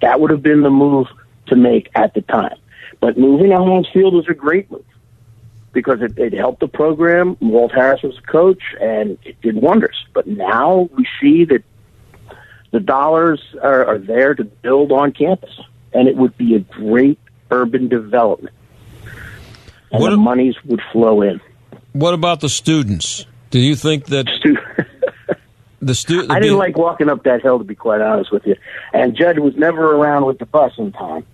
That 0.01 0.19
would 0.19 0.29
have 0.31 0.43
been 0.43 0.61
the 0.61 0.69
move 0.69 1.07
to 1.47 1.55
make 1.55 1.89
at 1.95 2.13
the 2.13 2.21
time. 2.21 2.57
But 2.99 3.17
moving 3.17 3.51
to 3.51 3.57
Heinz 3.57 3.87
Field 3.93 4.13
was 4.13 4.27
a 4.27 4.33
great 4.33 4.69
move 4.69 4.83
because 5.73 6.01
it, 6.01 6.17
it 6.17 6.33
helped 6.33 6.59
the 6.61 6.67
program. 6.67 7.35
Walt 7.41 7.71
Harris 7.71 8.03
was 8.03 8.15
the 8.15 8.21
coach, 8.21 8.61
and 8.79 9.17
it 9.25 9.41
did 9.41 9.55
wonders. 9.55 10.05
But 10.13 10.27
now 10.27 10.89
we 10.95 11.05
see 11.19 11.45
that 11.45 11.63
the 12.71 12.79
dollars 12.79 13.41
are, 13.61 13.85
are 13.85 13.97
there 13.97 14.33
to 14.35 14.43
build 14.43 14.91
on 14.91 15.11
campus, 15.11 15.59
and 15.93 16.07
it 16.07 16.15
would 16.15 16.37
be 16.37 16.55
a 16.55 16.59
great 16.59 17.19
urban 17.51 17.87
development. 17.87 18.55
And 19.91 20.03
the 20.03 20.17
monies 20.17 20.55
would 20.65 20.81
flow 20.91 21.21
in. 21.21 21.39
What 21.91 22.15
about 22.15 22.39
the 22.39 22.49
students? 22.49 23.27
Do 23.51 23.59
you 23.59 23.75
think 23.75 24.07
that 24.07 24.25
the 25.79 25.93
student? 25.93 26.31
I 26.31 26.39
didn't 26.39 26.57
like 26.57 26.75
walking 26.75 27.09
up 27.09 27.23
that 27.25 27.43
hill, 27.43 27.59
to 27.59 27.63
be 27.63 27.75
quite 27.75 28.01
honest 28.01 28.31
with 28.31 28.47
you. 28.47 28.55
And 28.91 29.15
Judd 29.15 29.37
was 29.37 29.55
never 29.55 29.95
around 29.95 30.25
with 30.25 30.39
the 30.39 30.47
bus 30.47 30.73
in 30.79 30.91
time. 30.91 31.25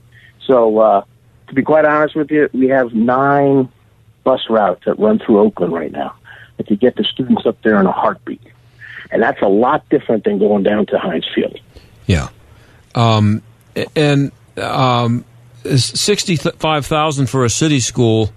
So, 0.45 0.79
uh, 0.79 1.03
to 1.47 1.53
be 1.53 1.61
quite 1.61 1.85
honest 1.85 2.17
with 2.17 2.29
you, 2.31 2.49
we 2.53 2.67
have 2.67 2.93
nine 2.93 3.69
bus 4.29 4.41
routes 4.47 4.85
that 4.85 4.99
run 4.99 5.17
through 5.17 5.39
Oakland 5.39 5.73
right 5.73 5.91
now 5.91 6.13
that 6.57 6.67
could 6.67 6.79
get 6.79 6.95
the 6.95 7.03
students 7.03 7.47
up 7.47 7.59
there 7.63 7.79
in 7.79 7.87
a 7.87 7.91
heartbeat. 7.91 8.41
And 9.09 9.23
that's 9.23 9.41
a 9.41 9.47
lot 9.47 9.89
different 9.89 10.23
than 10.23 10.37
going 10.37 10.61
down 10.61 10.85
to 10.87 10.99
Heinz 10.99 11.25
Field. 11.33 11.59
Yeah. 12.05 12.29
Um, 12.93 13.41
and 13.95 14.31
um, 14.55 15.25
65,000 15.65 17.25
for 17.25 17.43
a 17.43 17.49
city 17.49 17.79
school 17.79 18.31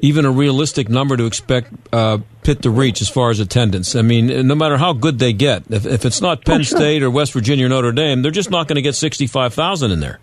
even 0.00 0.24
a 0.24 0.30
realistic 0.30 0.88
number 0.88 1.16
to 1.16 1.26
expect 1.26 1.72
uh, 1.92 2.18
Pitt 2.44 2.62
to 2.62 2.70
reach 2.70 3.02
as 3.02 3.08
far 3.08 3.30
as 3.30 3.40
attendance? 3.40 3.96
I 3.96 4.02
mean, 4.02 4.46
no 4.46 4.54
matter 4.54 4.76
how 4.76 4.92
good 4.92 5.18
they 5.18 5.32
get, 5.32 5.64
if, 5.70 5.86
if 5.86 6.04
it's 6.04 6.20
not 6.20 6.44
Penn 6.44 6.62
State 6.62 7.02
or 7.02 7.10
West 7.10 7.32
Virginia 7.32 7.66
or 7.66 7.68
Notre 7.68 7.90
Dame, 7.90 8.22
they're 8.22 8.30
just 8.30 8.50
not 8.50 8.68
going 8.68 8.76
to 8.76 8.82
get 8.82 8.94
65,000 8.94 9.90
in 9.90 9.98
there. 9.98 10.20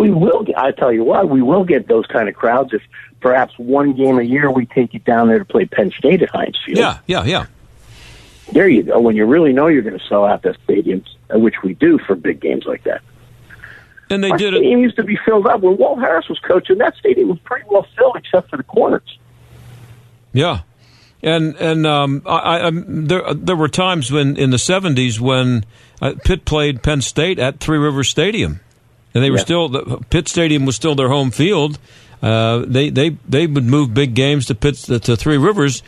We 0.00 0.10
will. 0.10 0.42
Get, 0.44 0.58
I 0.58 0.72
tell 0.72 0.92
you 0.92 1.04
what, 1.04 1.28
we 1.28 1.42
will 1.42 1.64
get 1.64 1.86
those 1.88 2.06
kind 2.06 2.28
of 2.28 2.34
crowds 2.34 2.72
if 2.72 2.82
perhaps 3.20 3.58
one 3.58 3.92
game 3.94 4.18
a 4.18 4.22
year 4.22 4.50
we 4.50 4.66
take 4.66 4.94
it 4.94 5.04
down 5.04 5.28
there 5.28 5.38
to 5.38 5.44
play 5.44 5.66
Penn 5.66 5.92
State 5.98 6.22
at 6.22 6.30
Heinz 6.30 6.58
Field. 6.64 6.78
Yeah, 6.78 6.98
yeah, 7.06 7.24
yeah. 7.24 7.46
There 8.52 8.68
you 8.68 8.82
go. 8.82 8.98
When 9.00 9.14
you 9.14 9.26
really 9.26 9.52
know 9.52 9.68
you're 9.68 9.82
going 9.82 9.98
to 9.98 10.04
sell 10.06 10.24
out 10.24 10.42
the 10.42 10.56
stadiums, 10.66 11.06
uh, 11.32 11.38
which 11.38 11.56
we 11.62 11.74
do 11.74 11.98
for 11.98 12.14
big 12.16 12.40
games 12.40 12.64
like 12.66 12.82
that. 12.84 13.02
And 14.08 14.24
they 14.24 14.30
Our 14.30 14.38
did 14.38 14.54
it. 14.54 14.56
stadium 14.58 14.80
used 14.80 14.96
to 14.96 15.04
be 15.04 15.16
filled 15.24 15.46
up 15.46 15.60
when 15.60 15.76
Walt 15.76 16.00
Harris 16.00 16.28
was 16.28 16.40
coaching. 16.40 16.78
That 16.78 16.96
stadium 16.96 17.28
was 17.28 17.38
pretty 17.44 17.64
well 17.68 17.86
filled 17.96 18.16
except 18.16 18.50
for 18.50 18.56
the 18.56 18.64
corners. 18.64 19.18
Yeah, 20.32 20.62
and 21.22 21.54
and 21.56 21.86
um, 21.86 22.22
I, 22.26 22.66
I, 22.66 22.70
there 22.72 23.34
there 23.34 23.56
were 23.56 23.68
times 23.68 24.10
when 24.10 24.36
in 24.36 24.50
the 24.50 24.58
seventies 24.58 25.20
when 25.20 25.64
uh, 26.02 26.14
Pitt 26.24 26.44
played 26.44 26.82
Penn 26.82 27.02
State 27.02 27.38
at 27.38 27.60
Three 27.60 27.78
Rivers 27.78 28.08
Stadium, 28.08 28.58
and 29.14 29.22
they 29.24 29.30
were 29.30 29.36
Yeah. 29.38 29.42
still 29.44 29.68
the 29.68 29.98
Pitt 30.10 30.28
Stadium 30.28 30.66
was 30.66 30.76
still 30.76 30.94
their 30.94 31.08
home 31.08 31.30
field. 31.30 31.78
Uh, 32.22 32.64
they 32.66 32.90
they 32.90 33.10
they 33.28 33.46
would 33.46 33.64
move 33.64 33.94
big 33.94 34.14
games 34.14 34.46
to 34.46 34.54
Pitt 34.54 34.76
to 34.76 35.16
Three 35.16 35.38
Rivers. 35.38 35.82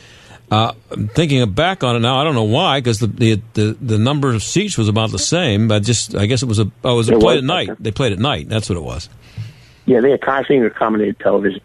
Uh, 0.51 0.73
I'm 0.91 1.09
thinking 1.09 1.51
back 1.53 1.83
on 1.83 1.97
it 1.97 2.01
now, 2.01 2.21
I 2.21 2.25
don't 2.25 2.35
know 2.35 2.43
why, 2.45 2.79
because 2.81 2.99
the, 2.99 3.07
the 3.07 3.41
the 3.55 3.77
the 3.81 3.99
number 3.99 4.35
of 4.35 4.43
seats 4.43 4.77
was 4.77 4.89
about 4.89 5.11
the 5.11 5.19
same. 5.19 5.67
But 5.69 5.83
just 5.83 6.15
I 6.15 6.27
guess 6.27 6.43
it 6.43 6.47
was 6.47 6.59
a 6.59 6.71
oh, 6.85 6.93
it 6.93 6.97
was 6.97 7.09
a 7.09 7.19
play 7.19 7.39
at 7.39 7.45
night. 7.45 7.71
They 7.81 7.91
played 7.91 8.13
at 8.13 8.19
night. 8.19 8.49
That's 8.49 8.69
what 8.69 8.77
it 8.77 8.83
was. 8.85 9.09
Yeah, 9.87 10.01
they 10.01 10.11
had 10.11 10.21
constantly 10.21 10.67
accommodated 10.67 11.19
television. 11.19 11.61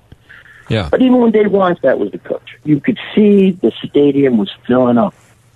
Yeah. 0.70 0.90
But 0.90 1.02
even 1.02 1.20
when 1.20 1.32
Dave 1.32 1.48
Wannstedt 1.48 1.98
was 1.98 2.12
the 2.12 2.18
coach, 2.18 2.58
you 2.66 2.80
could 2.82 2.98
see 3.16 3.52
the 3.52 3.72
stadium 3.88 4.38
was 4.38 4.52
filling 4.66 4.98
up 4.98 5.14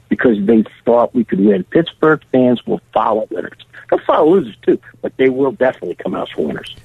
because 0.09 0.37
they 0.45 0.63
thought 0.85 1.13
we 1.15 1.23
could 1.25 1.39
win. 1.39 1.63
Pittsburgh 1.65 2.21
fans 2.31 2.65
will 2.65 2.79
follow 2.93 3.27
winners. 3.29 3.57
They'll 3.91 3.99
follow 3.99 4.31
losers 4.31 4.55
too, 4.65 4.79
but 5.01 5.15
they 5.17 5.29
will 5.29 5.51
definitely 5.51 5.95
come 5.95 6.15
out 6.15 6.29
for 6.29 6.47
winners. 6.47 6.75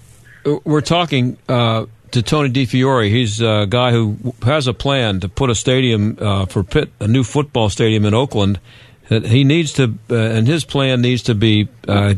We're 0.64 0.80
talking 0.80 1.38
uh, 1.48 1.86
to 2.10 2.22
Tony 2.22 2.50
DeFiore. 2.50 3.08
He's 3.08 3.40
a 3.40 3.66
guy 3.68 3.92
who 3.92 4.34
has 4.42 4.66
a 4.66 4.74
plan 4.74 5.20
to 5.20 5.28
put 5.28 5.48
a 5.48 5.54
stadium 5.54 6.18
uh, 6.20 6.46
for 6.46 6.64
Pitt, 6.64 6.90
a 7.00 7.06
new 7.06 7.22
football 7.24 7.68
stadium 7.70 8.04
in 8.04 8.12
Oakland. 8.12 8.60
That 9.08 9.24
he 9.24 9.44
needs 9.44 9.72
to, 9.74 9.94
uh, 10.10 10.16
and 10.16 10.48
his 10.48 10.64
plan 10.64 11.00
needs 11.00 11.22
to 11.24 11.34
be 11.36 11.68
uh, 11.86 12.14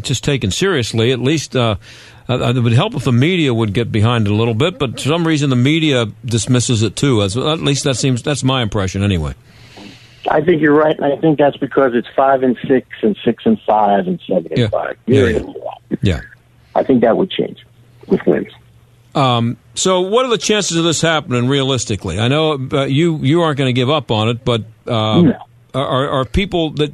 just 0.00 0.24
taken 0.24 0.50
seriously. 0.50 1.12
At 1.12 1.20
least 1.20 1.54
uh, 1.54 1.76
uh, 2.28 2.52
it 2.56 2.58
would 2.58 2.72
help 2.72 2.94
if 2.94 3.04
the 3.04 3.12
media 3.12 3.54
would 3.54 3.72
get 3.72 3.92
behind 3.92 4.26
it 4.26 4.32
a 4.32 4.34
little 4.34 4.54
bit. 4.54 4.80
But 4.80 4.94
for 4.94 5.08
some 5.08 5.24
reason, 5.24 5.48
the 5.50 5.56
media 5.56 6.06
dismisses 6.24 6.82
it 6.82 6.96
too. 6.96 7.22
At 7.22 7.36
least 7.60 7.84
that 7.84 7.96
seems 7.96 8.22
that's 8.22 8.42
my 8.42 8.62
impression 8.62 9.04
anyway. 9.04 9.34
I 10.30 10.40
think 10.40 10.62
you're 10.62 10.74
right, 10.74 10.96
and 10.96 11.04
I 11.12 11.16
think 11.16 11.38
that's 11.38 11.56
because 11.56 11.94
it's 11.94 12.08
five 12.14 12.42
and 12.42 12.56
six 12.68 12.86
and 13.02 13.16
six 13.24 13.44
and 13.44 13.60
five 13.62 14.06
and 14.06 14.20
seven 14.26 14.48
and 14.52 14.70
five. 14.70 14.96
Yeah, 15.06 15.20
You're 15.20 15.30
yeah. 15.30 15.96
Yeah. 16.02 16.20
I 16.74 16.82
think 16.84 17.02
that 17.02 17.16
would 17.16 17.30
change 17.30 17.64
with 18.06 18.20
wins. 18.26 18.52
Um, 19.14 19.58
so, 19.74 20.00
what 20.02 20.24
are 20.24 20.30
the 20.30 20.38
chances 20.38 20.76
of 20.76 20.84
this 20.84 21.02
happening 21.02 21.48
realistically? 21.48 22.18
I 22.18 22.28
know 22.28 22.68
uh, 22.72 22.84
you 22.84 23.16
you 23.18 23.42
aren't 23.42 23.58
going 23.58 23.68
to 23.68 23.78
give 23.78 23.90
up 23.90 24.10
on 24.10 24.28
it, 24.28 24.44
but 24.44 24.62
um, 24.86 25.26
No. 25.26 25.38
are, 25.74 26.08
are 26.08 26.24
people 26.24 26.70
that 26.70 26.92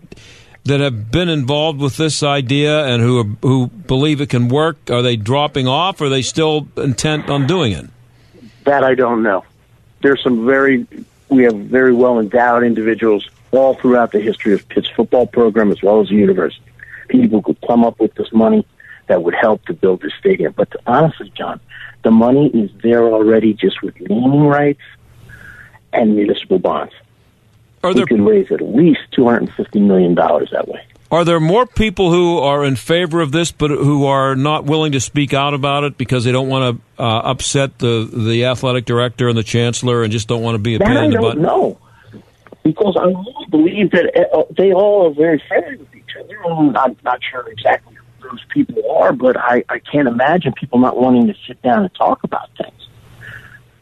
that 0.64 0.81
have 0.81 1.11
been 1.11 1.29
involved 1.29 1.81
with 1.81 1.97
this 1.97 2.22
idea 2.22 2.85
and 2.87 3.03
who 3.03 3.18
are, 3.20 3.24
who 3.43 3.66
believe 3.68 4.20
it 4.20 4.31
can 4.31 4.49
work? 4.49 4.91
Are 4.91 5.03
they 5.03 5.16
dropping 5.16 5.66
off? 5.68 6.01
Or 6.01 6.07
are 6.07 6.09
they 6.09 6.22
still 6.22 6.66
intent 6.76 7.31
on 7.31 7.47
doing 7.47 7.72
it? 7.72 7.87
That 8.64 8.85
I 8.85 8.95
don't 8.95 9.22
know. 9.22 9.45
There's 10.03 10.22
some 10.22 10.45
very, 10.45 10.87
we 11.31 11.45
have 11.45 11.57
very 11.57 11.93
well 11.93 12.18
endowed 12.18 12.62
individuals 12.62 13.29
all 13.51 13.74
throughout 13.74 14.12
the 14.12 14.20
history 14.20 14.55
of 14.55 14.68
Pitt's 14.68 14.89
football 14.89 15.26
program 15.26 15.70
as 15.70 15.83
well 15.83 16.01
as 16.01 16.09
the 16.09 16.14
university. 16.14 16.62
People 17.09 17.43
could 17.43 17.59
come 17.66 17.85
up 17.85 17.99
with 18.01 18.14
this 18.14 18.33
money 18.33 18.66
that 19.07 19.22
would 19.22 19.35
help 19.35 19.64
to 19.66 19.72
build 19.72 20.03
this 20.03 20.12
stadium. 20.18 20.53
But 20.57 20.70
to, 20.72 20.81
honestly, 20.87 21.33
John, 21.35 21.61
the 22.03 22.11
money 22.11 22.49
is 22.49 22.70
there 22.83 23.05
already 23.05 23.55
just 23.55 23.83
with 23.83 23.99
naming 24.01 24.47
rights 24.47 24.83
and 25.93 26.14
municipal 26.14 26.59
bonds. 26.59 26.93
Are 27.83 27.93
we 27.93 28.05
could 28.05 28.20
raise 28.20 28.51
at 28.51 28.61
least 28.61 29.01
$250 29.12 29.81
million 29.81 30.14
that 30.14 30.68
way. 30.68 30.85
Are 31.11 31.24
there 31.24 31.40
more 31.40 31.64
people 31.64 32.11
who 32.11 32.38
are 32.38 32.64
in 32.64 32.76
favor 32.76 33.20
of 33.20 33.32
this, 33.32 33.50
but 33.50 33.70
who 33.70 34.04
are 34.04 34.36
not 34.36 34.64
willing 34.64 34.92
to 34.92 35.00
speak 35.00 35.32
out 35.32 35.54
about 35.54 35.84
it 35.84 35.96
because 35.96 36.24
they 36.24 36.32
don't 36.32 36.48
want 36.48 36.82
to 36.98 37.02
uh, 37.02 37.20
upset 37.20 37.78
the 37.78 38.09
the 38.12 38.44
athletic 38.44 38.84
director 38.84 39.28
and 39.28 39.38
the 39.38 39.42
chancellor, 39.42 40.02
and 40.02 40.12
just 40.12 40.28
don't 40.28 40.42
want 40.42 40.56
to 40.56 40.59
be 40.59 40.74
a 40.74 40.78
That 40.78 40.88
pain 40.88 41.04
in 41.04 41.11
the 41.12 41.18
butt? 41.18 41.38
know. 41.38 41.78
Because 42.62 42.94
I 43.00 43.04
really 43.04 43.46
believe 43.48 43.90
that 43.92 44.28
uh, 44.34 44.42
they 44.54 44.74
all 44.74 45.06
are 45.06 45.14
very 45.14 45.42
friendly 45.48 45.78
with 45.78 45.94
each 45.94 46.14
other. 46.22 46.44
I'm 46.44 46.72
not, 46.72 47.02
not 47.02 47.20
sure 47.30 47.48
exactly 47.48 47.94
who 47.94 48.28
those 48.28 48.44
people 48.50 48.82
are, 48.90 49.12
but 49.14 49.38
I, 49.38 49.64
I 49.70 49.78
can't 49.78 50.06
imagine 50.06 50.52
people 50.52 50.78
not 50.78 51.00
wanting 51.00 51.28
to 51.28 51.34
sit 51.46 51.62
down 51.62 51.84
and 51.84 51.94
talk 51.94 52.24
about 52.24 52.50
things. 52.61 52.88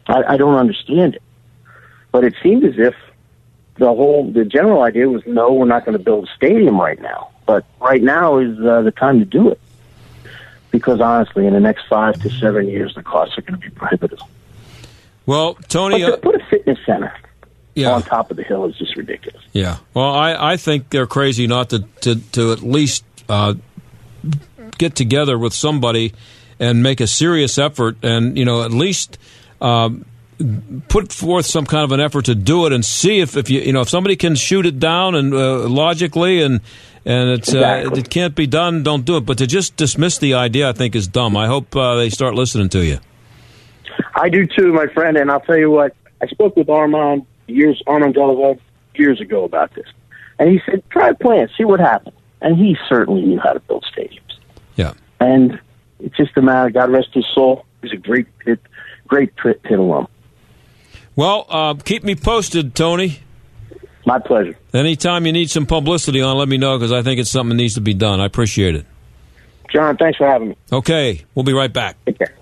I, 0.07 0.35
I 0.35 0.37
don't 0.37 0.55
understand 0.55 1.16
it. 1.16 1.22
But 2.12 2.22
it 2.22 2.35
seemed 2.45 2.64
as 2.64 2.74
if 2.79 2.95
the 3.79 3.87
whole, 3.87 4.31
the 4.31 4.45
general 4.45 4.83
idea 4.83 5.09
was 5.09 5.22
no, 5.27 5.53
we're 5.53 5.64
not 5.66 5.85
going 5.85 5.97
to 5.97 6.03
build 6.03 6.29
a 6.29 6.35
stadium 6.35 6.81
right 6.81 7.01
now. 7.01 7.31
But 7.47 7.64
right 7.81 8.03
now 8.03 8.39
is 8.39 8.59
uh, 8.59 8.83
the 8.83 8.91
time 8.91 9.18
to 9.20 9.24
do 9.24 9.51
it. 9.51 9.61
Because 10.70 11.01
honestly, 11.01 11.47
in 11.47 11.53
the 11.55 11.61
next 11.61 11.87
five 11.89 12.20
to 12.22 12.31
seven 12.31 12.68
years, 12.68 12.95
the 12.95 13.03
costs 13.03 13.39
are 13.39 13.43
going 13.43 13.59
to 13.61 13.61
be 13.61 13.70
prohibitive. 13.74 14.18
Well, 15.24 15.55
Tony, 15.68 16.01
But 16.03 16.07
to 16.09 16.14
uh, 16.14 16.16
put 16.18 16.35
a 16.35 16.45
fitness 16.47 16.79
center 16.85 17.12
Yeah. 17.74 17.93
on 17.93 18.03
top 18.03 18.31
of 18.31 18.37
the 18.37 18.43
hill 18.43 18.64
is 18.66 18.77
just 18.77 18.97
ridiculous. 18.97 19.43
yeah. 19.53 19.77
Well, 19.95 20.11
I, 20.12 20.53
I 20.53 20.57
think 20.57 20.91
they're 20.91 21.07
crazy 21.07 21.47
not 21.47 21.70
to 21.70 21.81
to, 22.03 22.16
to 22.33 22.53
at 22.53 22.62
least 22.62 23.05
uh, 23.29 23.55
get 24.79 24.95
together 24.95 25.39
with 25.39 25.53
somebody 25.55 26.12
and 26.59 26.83
make 26.83 27.01
a 27.01 27.07
serious 27.07 27.59
effort, 27.59 27.97
and 28.03 28.37
you 28.37 28.45
know, 28.45 28.62
at 28.62 28.70
least. 28.72 29.18
Um, 29.61 30.05
put 30.89 31.12
forth 31.12 31.47
some 31.47 31.64
kind 31.64 31.84
of 31.84 31.93
an 31.93 32.01
effort 32.01 32.26
to 32.26 32.34
do 32.34 32.66
it 32.66 32.72
and 32.72 32.84
see 32.84 33.20
if, 33.20 33.37
if 33.37 33.49
you 33.49 33.61
you 33.61 33.72
know 33.72 33.80
if 33.80 33.89
somebody 33.89 34.16
can 34.16 34.34
shoot 34.34 34.66
it 34.66 34.78
down 34.78 35.14
and 35.14 35.32
uh, 35.32 35.68
logically 35.68 36.43
and 36.43 36.61
and 37.05 37.30
it's 37.30 37.55
uh, 37.55 37.91
it 37.95 38.11
can't 38.11 38.34
be 38.34 38.47
done 38.47 38.82
don't 38.82 39.05
do 39.05 39.16
it 39.16 39.24
but 39.24 39.39
to 39.39 39.47
just 39.47 39.76
dismiss 39.76 40.18
the 40.18 40.34
idea 40.34 40.68
I 40.68 40.72
think 40.72 40.95
is 40.95 41.09
dumb 41.09 41.37
I 41.37 41.47
hope 41.47 41.74
uh, 41.74 41.97
they 41.97 42.11
start 42.11 42.34
listening 42.34 42.68
to 42.70 42.84
you 42.84 42.99
I 44.16 44.28
do 44.28 44.47
too, 44.47 44.72
my 44.72 44.87
friend. 44.87 45.16
And 45.16 45.30
I'll 45.30 45.41
tell 45.41 45.59
you 45.59 45.70
what, 45.70 45.95
I 46.22 46.26
spoke 46.26 46.57
with 46.57 46.68
Armand 46.68 47.26
years, 47.47 47.82
Armand 47.87 48.16
years 48.95 49.20
ago 49.20 49.45
about 49.45 49.74
this, 49.74 49.87
and 50.39 50.51
he 50.51 50.61
said, 50.64 50.82
"Try 50.91 51.11
a 51.11 51.14
plan, 51.14 51.49
see 51.57 51.64
what 51.64 51.80
happens." 51.80 52.16
And 52.41 52.57
he 52.57 52.76
certainly 52.89 53.22
knew 53.22 53.39
how 53.39 53.53
to 53.53 53.61
build 53.61 53.84
stadiums. 53.95 54.20
Yeah. 54.76 54.93
And 55.20 55.59
it's 56.01 56.16
just 56.16 56.37
a 56.37 56.43
matter. 56.43 56.70
God 56.70 56.91
rest 56.91 57.09
his 57.12 57.26
soul. 57.34 57.64
He's 57.82 57.93
a 57.93 57.97
great 57.97 58.26
pit, 58.39 58.61
great 59.07 59.34
pit, 59.37 59.62
pit 59.62 59.78
alum. 59.78 60.09
Well 61.17 61.47
uh, 61.49 61.75
keep 61.75 62.05
me 62.05 62.14
posted 62.14 62.75
Tony. 62.75 63.21
My 64.05 64.21
pleasure. 64.21 64.57
Anytime 64.73 65.27
you 65.27 65.33
need 65.33 65.51
some 65.51 65.67
publicity 65.67 66.21
on 66.23 66.37
let 66.37 66.49
me 66.49 66.59
know 66.59 66.79
because 66.79 66.93
I 66.93 67.03
think 67.03 67.19
it's 67.19 67.31
something 67.31 67.57
that 67.57 67.62
needs 67.62 67.75
to 67.75 67.81
be 67.81 67.95
done. 67.95 68.21
I 68.21 68.27
appreciate 68.27 68.77
it. 68.77 68.87
John, 69.73 69.97
thanks 69.97 70.19
for 70.19 70.27
having 70.29 70.51
me. 70.51 70.57
okay 70.73 71.25
we'll 71.35 71.45
be 71.45 71.53
right 71.53 71.73
back. 71.73 71.97
Take 72.07 72.19
care. 72.19 72.36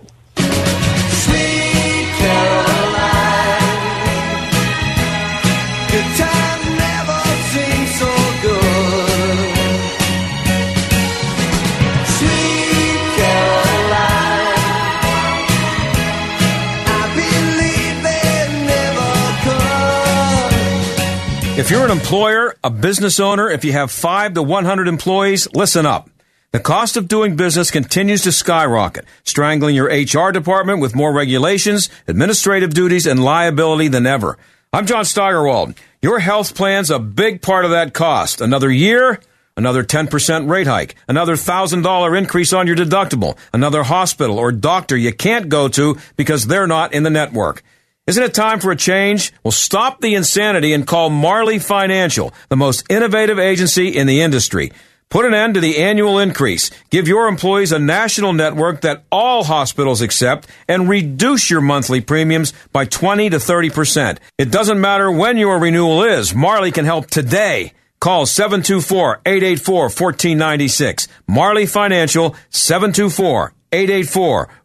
If 21.64 21.70
you're 21.70 21.86
an 21.86 21.90
employer, 21.90 22.54
a 22.62 22.68
business 22.68 23.18
owner, 23.18 23.48
if 23.48 23.64
you 23.64 23.72
have 23.72 23.90
5 23.90 24.34
to 24.34 24.42
100 24.42 24.86
employees, 24.86 25.48
listen 25.54 25.86
up. 25.86 26.10
The 26.52 26.60
cost 26.60 26.98
of 26.98 27.08
doing 27.08 27.36
business 27.36 27.70
continues 27.70 28.20
to 28.24 28.32
skyrocket, 28.32 29.06
strangling 29.22 29.74
your 29.74 29.86
HR 29.86 30.30
department 30.30 30.80
with 30.80 30.94
more 30.94 31.10
regulations, 31.10 31.88
administrative 32.06 32.74
duties, 32.74 33.06
and 33.06 33.24
liability 33.24 33.88
than 33.88 34.04
ever. 34.04 34.36
I'm 34.74 34.84
John 34.84 35.06
Steigerwald. 35.06 35.72
Your 36.02 36.18
health 36.18 36.54
plan's 36.54 36.90
a 36.90 36.98
big 36.98 37.40
part 37.40 37.64
of 37.64 37.70
that 37.70 37.94
cost. 37.94 38.42
Another 38.42 38.70
year, 38.70 39.18
another 39.56 39.82
10% 39.82 40.50
rate 40.50 40.66
hike, 40.66 40.96
another 41.08 41.34
$1,000 41.34 42.18
increase 42.18 42.52
on 42.52 42.66
your 42.66 42.76
deductible, 42.76 43.38
another 43.54 43.84
hospital 43.84 44.38
or 44.38 44.52
doctor 44.52 44.98
you 44.98 45.14
can't 45.14 45.48
go 45.48 45.68
to 45.68 45.96
because 46.18 46.46
they're 46.46 46.66
not 46.66 46.92
in 46.92 47.04
the 47.04 47.10
network. 47.10 47.62
Isn't 48.06 48.22
it 48.22 48.34
time 48.34 48.60
for 48.60 48.70
a 48.70 48.76
change? 48.76 49.32
Well, 49.42 49.50
stop 49.50 50.02
the 50.02 50.14
insanity 50.14 50.74
and 50.74 50.86
call 50.86 51.08
Marley 51.08 51.58
Financial, 51.58 52.34
the 52.50 52.56
most 52.56 52.84
innovative 52.90 53.38
agency 53.38 53.88
in 53.88 54.06
the 54.06 54.20
industry. 54.20 54.72
Put 55.08 55.24
an 55.24 55.32
end 55.32 55.54
to 55.54 55.60
the 55.60 55.78
annual 55.78 56.18
increase. 56.18 56.70
Give 56.90 57.08
your 57.08 57.28
employees 57.28 57.72
a 57.72 57.78
national 57.78 58.34
network 58.34 58.82
that 58.82 59.04
all 59.10 59.44
hospitals 59.44 60.02
accept 60.02 60.46
and 60.68 60.86
reduce 60.86 61.48
your 61.48 61.62
monthly 61.62 62.02
premiums 62.02 62.52
by 62.72 62.84
20 62.84 63.30
to 63.30 63.38
30%. 63.38 64.18
It 64.36 64.50
doesn't 64.50 64.82
matter 64.82 65.10
when 65.10 65.38
your 65.38 65.58
renewal 65.58 66.02
is. 66.02 66.34
Marley 66.34 66.72
can 66.72 66.84
help 66.84 67.06
today. 67.06 67.72
Call 68.00 68.26
724-884-1496. 68.26 71.08
Marley 71.26 71.64
Financial 71.64 72.36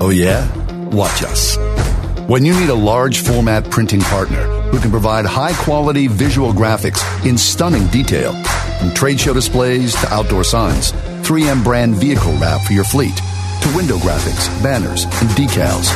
Oh 0.00 0.10
yeah? 0.10 0.46
Watch 0.90 1.24
us. 1.24 1.56
When 2.28 2.44
you 2.44 2.58
need 2.58 2.70
a 2.70 2.74
large 2.74 3.18
format 3.18 3.68
printing 3.68 4.00
partner 4.00 4.44
who 4.70 4.78
can 4.78 4.92
provide 4.92 5.26
high 5.26 5.52
quality 5.64 6.06
visual 6.06 6.52
graphics 6.52 7.02
in 7.26 7.36
stunning 7.36 7.88
detail, 7.88 8.32
from 8.78 8.94
trade 8.94 9.18
show 9.18 9.34
displays 9.34 10.00
to 10.00 10.14
outdoor 10.14 10.44
signs, 10.44 10.92
3M 11.26 11.64
brand 11.64 11.96
vehicle 11.96 12.32
wrap 12.34 12.62
for 12.62 12.72
your 12.74 12.84
fleet, 12.84 13.16
to 13.16 13.72
window 13.74 13.96
graphics, 13.98 14.46
banners, 14.62 15.02
and 15.04 15.28
decals, 15.30 15.90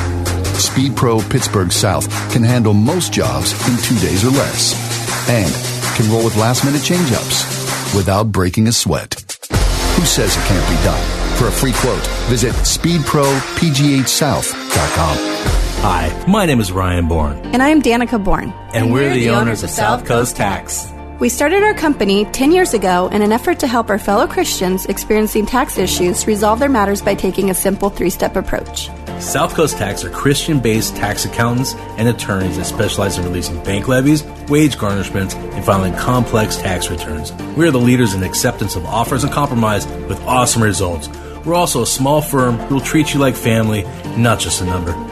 Speed 0.58 0.96
Pro 0.96 1.20
Pittsburgh 1.20 1.72
South 1.72 2.08
can 2.32 2.42
handle 2.42 2.74
most 2.74 3.12
jobs 3.12 3.52
in 3.68 3.76
two 3.84 3.98
days 4.00 4.24
or 4.24 4.30
less 4.30 4.74
and 5.30 5.54
can 5.96 6.10
roll 6.12 6.24
with 6.24 6.36
last 6.36 6.64
minute 6.64 6.82
change 6.82 7.12
ups 7.12 7.94
without 7.94 8.32
breaking 8.32 8.66
a 8.66 8.72
sweat. 8.72 9.21
Who 10.02 10.06
says 10.06 10.36
it 10.36 10.44
can't 10.46 10.68
be 10.68 10.74
done? 10.82 11.00
For 11.36 11.46
a 11.46 11.52
free 11.52 11.70
quote, 11.76 12.04
visit 12.28 12.54
speedpropghsouth.com. 12.54 15.16
Hi, 15.80 16.24
my 16.26 16.44
name 16.44 16.58
is 16.58 16.72
Ryan 16.72 17.06
Bourne, 17.06 17.36
And 17.52 17.62
I'm 17.62 17.80
Danica 17.80 18.18
Bourne. 18.22 18.52
and, 18.74 18.92
we're, 18.92 19.14
the, 19.14 19.30
owners 19.30 19.62
of 19.62 19.70
South 19.70 20.04
Coast 20.04 20.34
Tax. 20.34 20.92
We 21.22 21.28
started 21.28 21.62
our 21.62 21.72
company 21.72 22.24
10 22.24 22.50
years 22.50 22.74
ago 22.74 23.06
in 23.06 23.22
an 23.22 23.30
effort 23.30 23.60
to 23.60 23.68
help 23.68 23.90
our 23.90 23.98
fellow 24.00 24.26
Christians 24.26 24.86
experiencing 24.86 25.46
tax 25.46 25.78
issues 25.78 26.26
resolve 26.26 26.58
their 26.58 26.68
matters 26.68 27.00
by 27.00 27.14
taking 27.14 27.48
a 27.48 27.54
simple 27.54 27.90
three 27.90 28.10
step 28.10 28.34
approach. 28.34 28.90
South 29.20 29.54
Coast 29.54 29.78
Tax 29.78 30.02
are 30.02 30.10
Christian 30.10 30.58
based 30.58 30.96
tax 30.96 31.24
accountants 31.24 31.74
and 31.96 32.08
attorneys 32.08 32.56
that 32.56 32.64
specialize 32.64 33.18
in 33.18 33.24
releasing 33.24 33.62
bank 33.62 33.86
levies, 33.86 34.24
wage 34.48 34.76
garnishments, 34.78 35.36
and 35.36 35.64
filing 35.64 35.94
complex 35.94 36.56
tax 36.56 36.90
returns. 36.90 37.32
We 37.56 37.68
are 37.68 37.70
the 37.70 37.78
leaders 37.78 38.14
in 38.14 38.24
acceptance 38.24 38.74
of 38.74 38.84
offers 38.84 39.22
and 39.22 39.32
compromise 39.32 39.86
with 39.86 40.20
awesome 40.22 40.60
results. 40.60 41.08
We're 41.46 41.54
also 41.54 41.82
a 41.82 41.86
small 41.86 42.20
firm 42.20 42.56
who 42.56 42.74
will 42.74 42.82
treat 42.82 43.14
you 43.14 43.20
like 43.20 43.36
family, 43.36 43.84
not 44.16 44.40
just 44.40 44.60
a 44.60 44.64
number. 44.64 45.11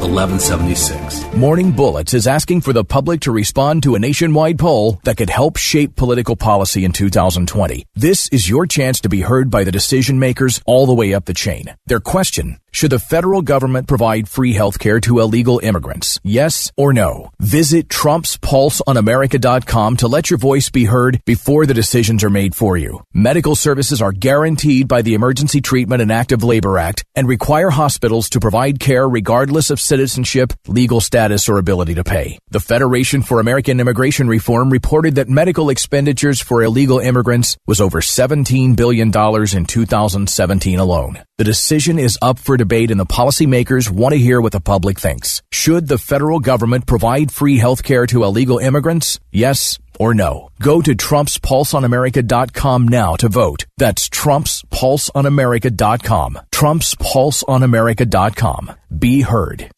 1176. 0.00 1.34
Morning 1.36 1.72
Bullets 1.72 2.14
is 2.14 2.26
asking 2.26 2.60
for 2.60 2.72
the 2.72 2.84
public 2.84 3.20
to 3.22 3.32
respond 3.32 3.82
to 3.82 3.94
a 3.94 3.98
nationwide 3.98 4.58
poll 4.58 5.00
that 5.04 5.16
could 5.16 5.30
help 5.30 5.56
shape 5.56 5.96
political 5.96 6.36
policy 6.36 6.84
in 6.84 6.92
2020. 6.92 7.84
This 7.94 8.28
is 8.28 8.48
your 8.48 8.66
chance 8.66 9.00
to 9.00 9.08
be 9.08 9.20
heard 9.22 9.50
by 9.50 9.64
the 9.64 9.72
decision 9.72 10.18
makers 10.18 10.60
all 10.66 10.86
the 10.86 10.94
way 10.94 11.14
up 11.14 11.24
the 11.24 11.34
chain. 11.34 11.74
Their 11.86 12.00
question 12.00 12.58
should 12.76 12.92
the 12.92 12.98
federal 12.98 13.40
government 13.40 13.88
provide 13.88 14.28
free 14.28 14.52
health 14.52 14.78
care 14.78 15.00
to 15.00 15.18
illegal 15.18 15.58
immigrants? 15.62 16.20
Yes 16.22 16.70
or 16.76 16.92
no? 16.92 17.30
Visit 17.40 17.88
TrumpsPulseOnAmerica.com 17.88 19.96
to 19.96 20.06
let 20.06 20.28
your 20.28 20.38
voice 20.38 20.68
be 20.68 20.84
heard 20.84 21.22
before 21.24 21.64
the 21.64 21.72
decisions 21.72 22.22
are 22.22 22.28
made 22.28 22.54
for 22.54 22.76
you. 22.76 23.02
Medical 23.14 23.54
services 23.54 24.02
are 24.02 24.12
guaranteed 24.12 24.88
by 24.88 25.00
the 25.00 25.14
Emergency 25.14 25.62
Treatment 25.62 26.02
and 26.02 26.12
Active 26.12 26.44
Labor 26.44 26.76
Act 26.76 27.02
and 27.14 27.26
require 27.26 27.70
hospitals 27.70 28.28
to 28.28 28.40
provide 28.40 28.78
care 28.78 29.08
regardless 29.08 29.70
of 29.70 29.80
citizenship, 29.80 30.52
legal 30.68 31.00
status, 31.00 31.48
or 31.48 31.56
ability 31.56 31.94
to 31.94 32.04
pay. 32.04 32.38
The 32.50 32.60
Federation 32.60 33.22
for 33.22 33.40
American 33.40 33.80
Immigration 33.80 34.28
Reform 34.28 34.68
reported 34.68 35.14
that 35.14 35.30
medical 35.30 35.70
expenditures 35.70 36.42
for 36.42 36.62
illegal 36.62 36.98
immigrants 36.98 37.56
was 37.66 37.80
over 37.80 38.02
$17 38.02 38.76
billion 38.76 39.08
in 39.08 39.64
2017 39.64 40.78
alone. 40.78 41.25
The 41.38 41.44
decision 41.44 41.98
is 41.98 42.18
up 42.22 42.38
for 42.38 42.56
debate 42.56 42.90
and 42.90 42.98
the 42.98 43.04
policymakers 43.04 43.90
want 43.90 44.14
to 44.14 44.18
hear 44.18 44.40
what 44.40 44.52
the 44.52 44.60
public 44.60 44.98
thinks. 44.98 45.42
Should 45.52 45.86
the 45.86 45.98
federal 45.98 46.40
government 46.40 46.86
provide 46.86 47.30
free 47.30 47.58
health 47.58 47.82
care 47.82 48.06
to 48.06 48.24
illegal 48.24 48.58
immigrants? 48.58 49.20
Yes 49.30 49.78
or 50.00 50.14
no. 50.14 50.48
Go 50.62 50.80
to 50.80 50.94
TrumpsPulseOnAmerica.com 50.94 52.88
now 52.88 53.16
to 53.16 53.28
vote. 53.28 53.66
That's 53.76 54.08
TrumpsPulseOnAmerica.com. 54.08 56.38
TrumpsPulseOnAmerica.com. 56.50 58.72
Be 58.98 59.20
heard. 59.20 59.70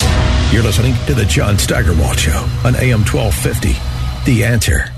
You're 0.52 0.62
listening 0.62 0.94
to 1.06 1.14
the 1.14 1.24
John 1.24 1.59
Steigerwald 1.59 2.20
Show 2.20 2.38
on 2.64 2.76
AM 2.76 3.00
1250. 3.00 3.72
The 4.30 4.44
answer. 4.44 4.92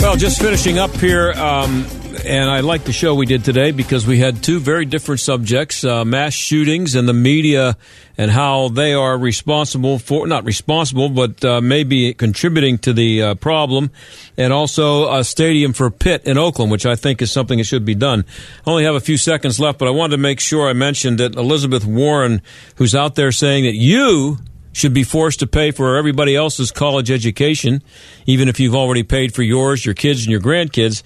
Well, 0.00 0.16
just 0.16 0.40
finishing 0.40 0.78
up 0.78 0.96
here, 0.96 1.32
um, 1.32 1.84
and 2.24 2.50
I 2.50 2.60
like 2.60 2.84
the 2.84 2.92
show 2.92 3.14
we 3.14 3.26
did 3.26 3.44
today 3.44 3.70
because 3.70 4.06
we 4.06 4.18
had 4.18 4.42
two 4.42 4.60
very 4.60 4.84
different 4.84 5.20
subjects 5.20 5.84
uh, 5.84 6.04
mass 6.04 6.34
shootings 6.34 6.94
and 6.94 7.08
the 7.08 7.12
media 7.12 7.76
and 8.16 8.30
how 8.30 8.68
they 8.68 8.92
are 8.92 9.16
responsible 9.18 9.98
for, 9.98 10.26
not 10.26 10.44
responsible, 10.44 11.08
but 11.08 11.44
uh, 11.44 11.60
maybe 11.60 12.14
contributing 12.14 12.78
to 12.78 12.92
the 12.92 13.22
uh, 13.22 13.34
problem, 13.36 13.90
and 14.36 14.52
also 14.52 15.12
a 15.12 15.24
stadium 15.24 15.72
for 15.72 15.90
Pitt 15.90 16.24
in 16.24 16.38
Oakland, 16.38 16.70
which 16.70 16.86
I 16.86 16.94
think 16.94 17.22
is 17.22 17.32
something 17.32 17.58
that 17.58 17.64
should 17.64 17.84
be 17.84 17.94
done. 17.94 18.24
I 18.66 18.70
only 18.70 18.84
have 18.84 18.94
a 18.94 19.00
few 19.00 19.16
seconds 19.16 19.58
left, 19.58 19.78
but 19.78 19.88
I 19.88 19.92
wanted 19.92 20.16
to 20.16 20.22
make 20.22 20.40
sure 20.40 20.68
I 20.68 20.74
mentioned 20.74 21.18
that 21.18 21.34
Elizabeth 21.34 21.84
Warren, 21.84 22.42
who's 22.76 22.94
out 22.94 23.14
there 23.14 23.32
saying 23.32 23.64
that 23.64 23.74
you, 23.74 24.38
should 24.72 24.94
be 24.94 25.04
forced 25.04 25.40
to 25.40 25.46
pay 25.46 25.70
for 25.70 25.96
everybody 25.96 26.34
else's 26.34 26.70
college 26.70 27.10
education, 27.10 27.82
even 28.26 28.48
if 28.48 28.58
you've 28.58 28.74
already 28.74 29.02
paid 29.02 29.34
for 29.34 29.42
yours, 29.42 29.84
your 29.84 29.94
kids, 29.94 30.22
and 30.22 30.30
your 30.30 30.40
grandkids. 30.40 31.02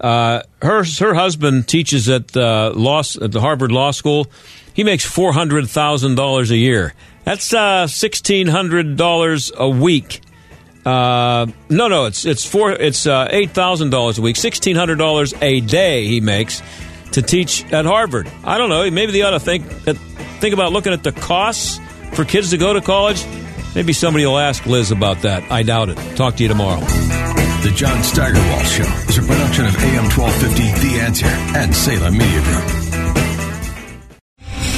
Uh, 0.00 0.42
her 0.62 0.84
her 0.98 1.14
husband 1.14 1.66
teaches 1.66 2.08
at 2.08 2.36
uh, 2.36 2.72
law 2.74 3.02
at 3.20 3.32
the 3.32 3.40
Harvard 3.40 3.72
Law 3.72 3.90
School. 3.90 4.26
He 4.74 4.84
makes 4.84 5.04
four 5.04 5.32
hundred 5.32 5.68
thousand 5.68 6.14
dollars 6.14 6.50
a 6.50 6.56
year. 6.56 6.94
That's 7.24 7.52
uh, 7.52 7.86
sixteen 7.86 8.46
hundred 8.46 8.96
dollars 8.96 9.50
a 9.56 9.68
week. 9.68 10.20
Uh, 10.86 11.46
no, 11.68 11.88
no, 11.88 12.06
it's 12.06 12.24
it's 12.24 12.44
four 12.46 12.72
it's 12.72 13.06
uh, 13.06 13.28
eight 13.30 13.50
thousand 13.50 13.90
dollars 13.90 14.18
a 14.18 14.22
week, 14.22 14.36
sixteen 14.36 14.76
hundred 14.76 14.96
dollars 14.96 15.34
a 15.40 15.60
day 15.60 16.06
he 16.06 16.20
makes 16.20 16.62
to 17.12 17.22
teach 17.22 17.64
at 17.72 17.84
Harvard. 17.84 18.30
I 18.44 18.58
don't 18.58 18.68
know. 18.68 18.88
Maybe 18.90 19.12
they 19.12 19.22
ought 19.22 19.30
to 19.30 19.40
think 19.40 19.66
think 19.66 20.54
about 20.54 20.72
looking 20.72 20.92
at 20.92 21.02
the 21.02 21.12
costs 21.12 21.80
for 22.12 22.24
kids 22.24 22.50
to 22.50 22.56
go 22.56 22.72
to 22.72 22.80
college? 22.80 23.24
Maybe 23.74 23.92
somebody 23.92 24.24
will 24.26 24.38
ask 24.38 24.64
Liz 24.66 24.90
about 24.90 25.22
that. 25.22 25.50
I 25.50 25.62
doubt 25.62 25.90
it. 25.90 25.98
Talk 26.16 26.36
to 26.36 26.42
you 26.42 26.48
tomorrow. 26.48 26.80
The 27.60 27.72
John 27.72 28.04
Steigerwald 28.04 28.66
Show 28.66 28.84
is 29.08 29.18
a 29.18 29.22
production 29.22 29.66
of 29.66 29.74
AM 29.78 30.04
1250 30.04 30.88
The 30.88 31.00
Answer 31.00 31.26
and 31.26 31.74
Salem 31.74 32.16
Media 32.16 32.40
Group. 32.42 32.64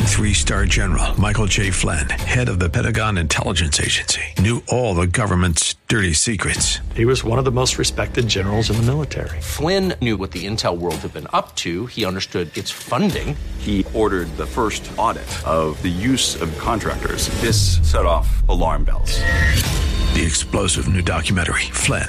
Three 0.08 0.32
star 0.32 0.64
general 0.64 1.18
Michael 1.20 1.44
J. 1.44 1.70
Flynn, 1.70 2.08
head 2.08 2.48
of 2.48 2.58
the 2.58 2.70
Pentagon 2.70 3.18
Intelligence 3.18 3.78
Agency, 3.80 4.22
knew 4.38 4.62
all 4.68 4.94
the 4.94 5.06
government's 5.06 5.74
dirty 5.88 6.14
secrets. 6.14 6.78
He 6.94 7.04
was 7.04 7.22
one 7.22 7.38
of 7.38 7.44
the 7.44 7.52
most 7.52 7.76
respected 7.76 8.26
generals 8.26 8.70
in 8.70 8.76
the 8.76 8.82
military. 8.82 9.40
Flynn 9.42 9.92
knew 10.00 10.16
what 10.16 10.30
the 10.30 10.46
intel 10.46 10.78
world 10.78 10.96
had 10.96 11.12
been 11.12 11.26
up 11.34 11.54
to, 11.56 11.84
he 11.84 12.06
understood 12.06 12.56
its 12.56 12.70
funding. 12.70 13.36
He 13.58 13.84
ordered 13.92 14.34
the 14.38 14.46
first 14.46 14.90
audit 14.96 15.28
of 15.46 15.80
the 15.82 15.88
use 15.90 16.40
of 16.40 16.56
contractors. 16.56 17.28
This 17.42 17.78
set 17.90 18.06
off 18.06 18.46
alarm 18.48 18.84
bells. 18.84 19.20
The 20.14 20.26
explosive 20.26 20.92
new 20.92 21.02
documentary, 21.02 21.62
Flynn, 21.70 22.08